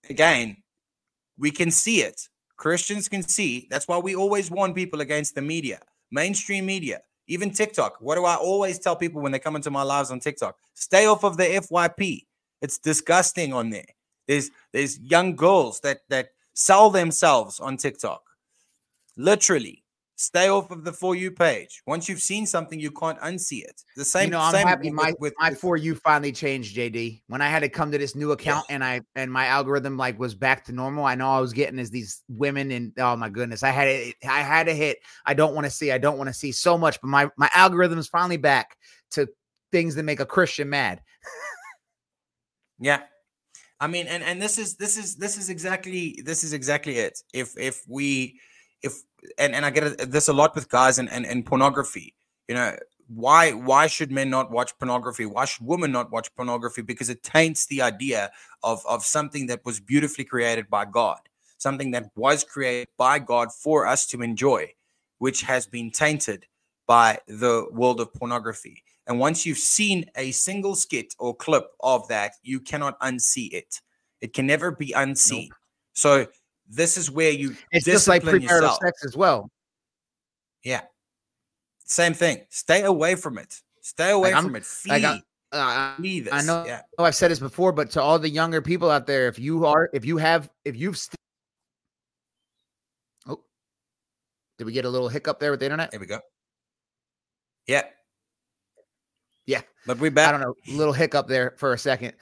[0.08, 0.56] Again,
[1.38, 2.28] we can see it.
[2.56, 3.66] Christians can see.
[3.70, 5.80] That's why we always warn people against the media,
[6.10, 7.96] mainstream media, even TikTok.
[8.00, 10.56] What do I always tell people when they come into my lives on TikTok?
[10.74, 12.26] Stay off of the FYP.
[12.60, 13.86] It's disgusting on there.
[14.28, 18.22] There's there's young girls that that sell themselves on TikTok.
[19.16, 19.84] Literally,
[20.20, 21.82] stay off of the for you page.
[21.86, 23.82] Once you've seen something, you can't unsee it.
[23.96, 24.26] The same.
[24.26, 27.22] You know, I'm same happy my with, my for you finally changed, JD.
[27.28, 28.74] When I had to come to this new account yes.
[28.74, 31.04] and I and my algorithm like was back to normal.
[31.04, 34.14] I know I was getting is these women and oh my goodness, I had it.
[34.28, 34.98] I had to hit.
[35.24, 35.90] I don't want to see.
[35.90, 38.76] I don't want to see so much, but my my algorithm is finally back
[39.12, 39.28] to
[39.72, 41.00] things that make a Christian mad.
[42.78, 43.02] yeah,
[43.80, 47.22] I mean, and and this is this is this is exactly this is exactly it.
[47.32, 48.38] If if we
[48.82, 49.02] if
[49.38, 52.14] and, and I get this a lot with guys and, and, and pornography.
[52.48, 52.76] You know,
[53.08, 55.26] why why should men not watch pornography?
[55.26, 56.82] Why should women not watch pornography?
[56.82, 58.30] Because it taints the idea
[58.62, 61.20] of, of something that was beautifully created by God,
[61.58, 64.72] something that was created by God for us to enjoy,
[65.18, 66.46] which has been tainted
[66.86, 68.82] by the world of pornography.
[69.10, 73.80] And once you've seen a single skit or clip of that, you cannot unsee it.
[74.20, 75.48] It can never be unseen.
[75.48, 75.58] Nope.
[75.94, 76.26] So
[76.68, 78.78] this is where you it's just like premarital yourself.
[78.80, 79.50] sex as well.
[80.62, 80.82] Yeah,
[81.84, 82.46] same thing.
[82.50, 83.60] Stay away from it.
[83.82, 84.64] Stay away like from it.
[84.64, 85.02] Flee.
[85.02, 86.32] Like uh, Flee this.
[86.32, 86.64] I know.
[86.64, 86.82] Yeah.
[86.96, 89.66] Oh, I've said this before, but to all the younger people out there, if you
[89.66, 91.16] are, if you have, if you've, st-
[93.26, 93.40] oh,
[94.56, 95.90] did we get a little hiccup there with the internet?
[95.90, 96.20] There we go.
[97.66, 97.82] Yeah.
[99.50, 99.62] Yeah.
[99.84, 100.28] But we back.
[100.28, 102.12] I don't know, little hiccup there for a second.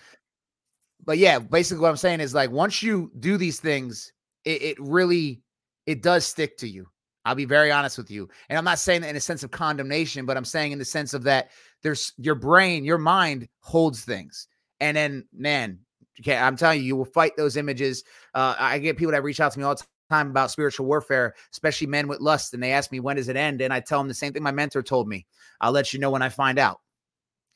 [1.05, 4.10] But yeah, basically what I'm saying is like once you do these things,
[4.46, 5.42] it, it really
[5.86, 6.86] it does stick to you.
[7.26, 8.30] I'll be very honest with you.
[8.48, 10.86] And I'm not saying that in a sense of condemnation, but I'm saying in the
[10.86, 11.50] sense of that
[11.82, 14.48] there's your brain, your mind holds things.
[14.80, 15.80] And then, man,
[16.20, 18.05] okay, I'm telling you, you will fight those images.
[18.34, 21.34] Uh, I get people that reach out to me all the time about spiritual warfare,
[21.52, 22.55] especially men with lust.
[22.55, 23.60] And they ask me, when does it end?
[23.60, 25.26] And I tell them the same thing my mentor told me.
[25.60, 26.80] I'll let you know when I find out.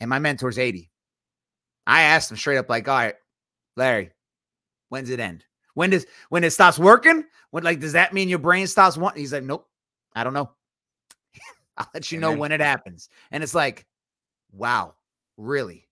[0.03, 0.91] And my mentor's 80.
[1.87, 3.15] I asked him straight up, like, all right,
[3.77, 4.11] Larry,
[4.89, 5.45] when's it end?
[5.75, 7.25] When does when it stops working?
[7.53, 9.21] When like does that mean your brain stops wanting?
[9.21, 9.69] He's like, nope,
[10.13, 10.51] I don't know.
[11.77, 13.11] I'll let you know when it happens.
[13.31, 13.87] And it's like,
[14.51, 14.95] wow,
[15.37, 15.89] really?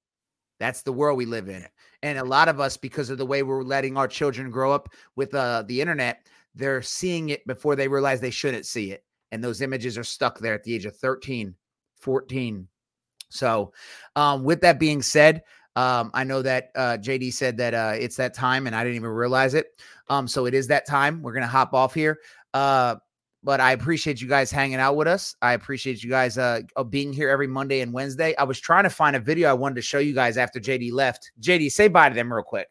[0.59, 1.65] That's the world we live in.
[2.03, 4.89] And a lot of us, because of the way we're letting our children grow up
[5.15, 6.27] with uh, the internet,
[6.57, 9.05] they're seeing it before they realize they shouldn't see it.
[9.31, 11.55] And those images are stuck there at the age of 13,
[11.95, 12.69] 14.
[13.31, 13.73] So,
[14.17, 15.43] um, with that being said,
[15.77, 18.97] um, I know that uh, JD said that uh, it's that time, and I didn't
[18.97, 19.81] even realize it.
[20.09, 21.23] Um, so it is that time.
[21.23, 22.19] We're gonna hop off here.
[22.53, 22.97] Uh,
[23.43, 25.35] but I appreciate you guys hanging out with us.
[25.41, 28.37] I appreciate you guys uh, being here every Monday and Wednesday.
[28.37, 30.93] I was trying to find a video I wanted to show you guys after JD
[30.93, 31.33] left.
[31.41, 32.69] JD, say bye to them real quick.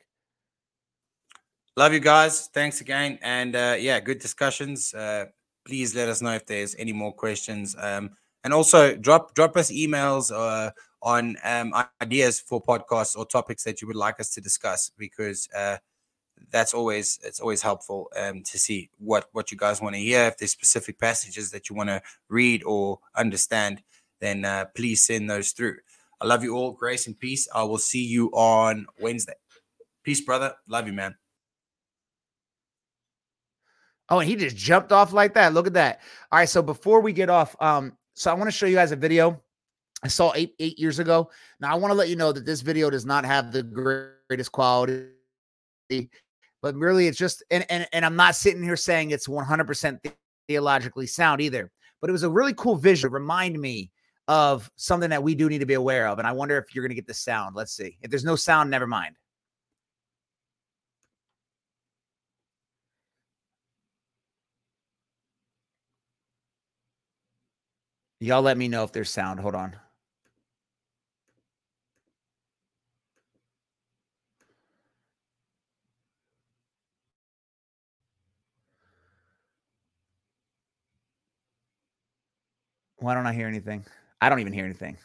[1.76, 2.48] Love you guys.
[2.54, 4.94] Thanks again, and uh, yeah, good discussions.
[4.94, 5.26] Uh,
[5.66, 7.76] please let us know if there's any more questions.
[7.80, 8.12] Um,
[8.44, 10.72] and also drop drop us emails uh,
[11.02, 15.48] on um, ideas for podcasts or topics that you would like us to discuss because
[15.56, 15.78] uh,
[16.52, 20.26] that's always it's always helpful um, to see what what you guys want to hear.
[20.26, 23.82] If there's specific passages that you want to read or understand,
[24.20, 25.78] then uh, please send those through.
[26.22, 26.72] I love you all.
[26.72, 27.48] Grace and peace.
[27.54, 29.36] I will see you on Wednesday.
[30.04, 30.54] Peace, brother.
[30.68, 31.16] Love you, man.
[34.10, 35.54] Oh, and he just jumped off like that.
[35.54, 36.00] Look at that.
[36.32, 36.50] All right.
[36.50, 39.42] So before we get off, um, so I want to show you guys a video
[40.04, 41.30] I saw eight eight years ago.
[41.60, 44.52] Now I want to let you know that this video does not have the greatest
[44.52, 45.10] quality,
[45.90, 50.14] but really it's just and and, and I'm not sitting here saying it's 100%
[50.48, 51.72] theologically sound either.
[52.02, 53.12] But it was a really cool visual.
[53.12, 53.92] Remind me
[54.30, 56.84] of something that we do need to be aware of, and I wonder if you're
[56.84, 57.56] going to get the sound.
[57.56, 57.98] Let's see.
[58.02, 59.16] If there's no sound, never mind.
[68.20, 69.40] Y'all let me know if there's sound.
[69.42, 69.76] Hold on.
[82.98, 83.86] Why don't I hear anything?
[84.22, 84.98] I don't even hear anything.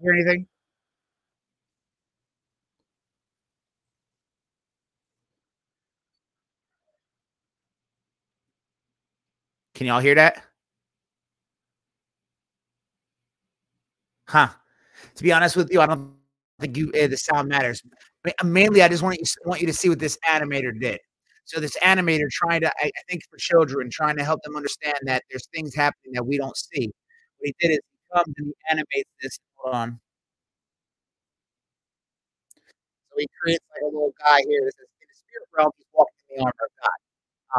[0.00, 0.46] Hear anything?
[9.78, 10.42] Can y'all hear that?
[14.26, 14.48] Huh.
[15.14, 16.14] To be honest with you, I don't
[16.58, 17.80] think you uh, the sound matters.
[18.42, 20.98] Mainly, I just want you want you to see what this animator did.
[21.44, 24.98] So this animator trying to, I, I think for children, trying to help them understand
[25.02, 26.90] that there's things happening that we don't see.
[27.38, 29.38] What he did is he comes and he animates this.
[29.58, 30.00] Hold on.
[33.12, 35.86] So he creates like a little guy here that says, in the spirit realm, he's
[35.94, 36.98] walking in the armor of God.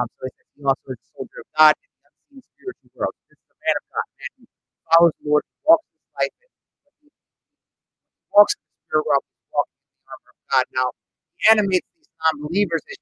[0.01, 0.27] Um, so
[0.57, 1.75] he also is a soldier of God
[2.31, 3.15] in the spiritual world.
[3.30, 4.45] This is a man of God, man who
[4.91, 6.51] follows the Lord, walks his life, and
[8.34, 10.65] walks in the spirit walking in the armor of God.
[10.76, 10.88] Now,
[11.39, 12.99] he animates these non-believers as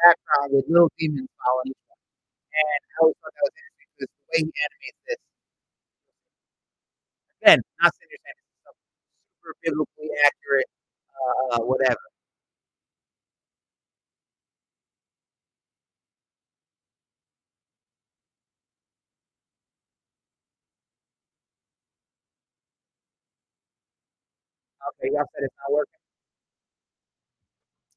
[0.00, 2.00] background with little demons following each one.
[2.56, 5.20] And I always thought that was interesting because the way he animates this.
[7.42, 8.36] Again, not saying you're
[9.40, 10.70] super biblically accurate,
[11.54, 12.04] uh, whatever.
[25.04, 25.94] Y'all said it's not working.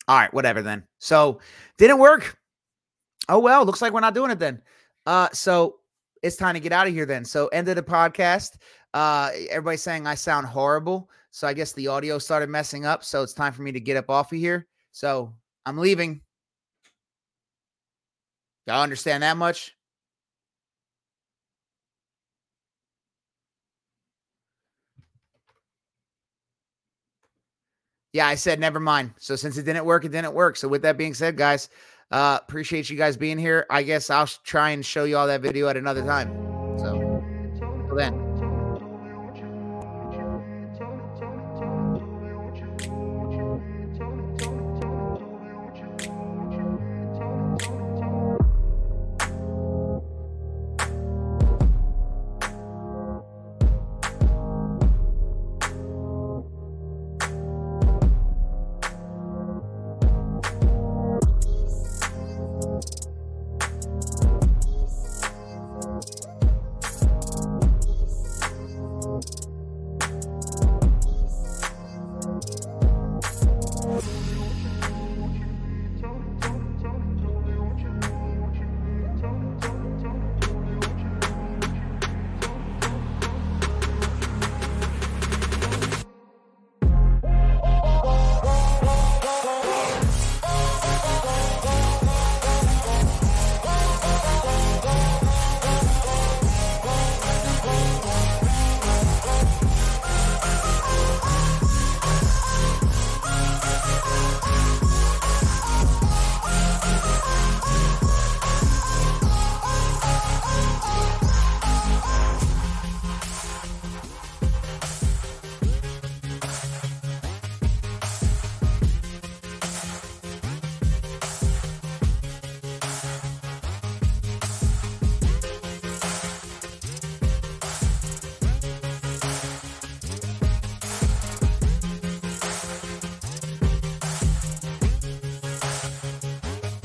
[0.08, 0.84] All right, whatever then.
[1.00, 1.40] So
[1.78, 2.38] didn't work.
[3.30, 4.62] Oh well, looks like we're not doing it then.
[5.06, 5.80] Uh, so
[6.22, 7.26] it's time to get out of here then.
[7.26, 8.58] So end of the podcast.
[8.94, 11.10] Uh, everybody's saying I sound horrible.
[11.32, 13.04] So I guess the audio started messing up.
[13.04, 14.68] So it's time for me to get up off of here.
[14.92, 15.34] So
[15.66, 16.22] I'm leaving.
[18.68, 19.76] Y'all understand that much?
[28.14, 29.12] Yeah, I said never mind.
[29.18, 30.56] So since it didn't work, it didn't work.
[30.56, 31.70] So with that being said, guys,
[32.12, 33.66] uh appreciate you guys being here.
[33.70, 36.30] I guess I'll try and show you all that video at another time.
[36.78, 37.24] So
[37.62, 38.33] until then.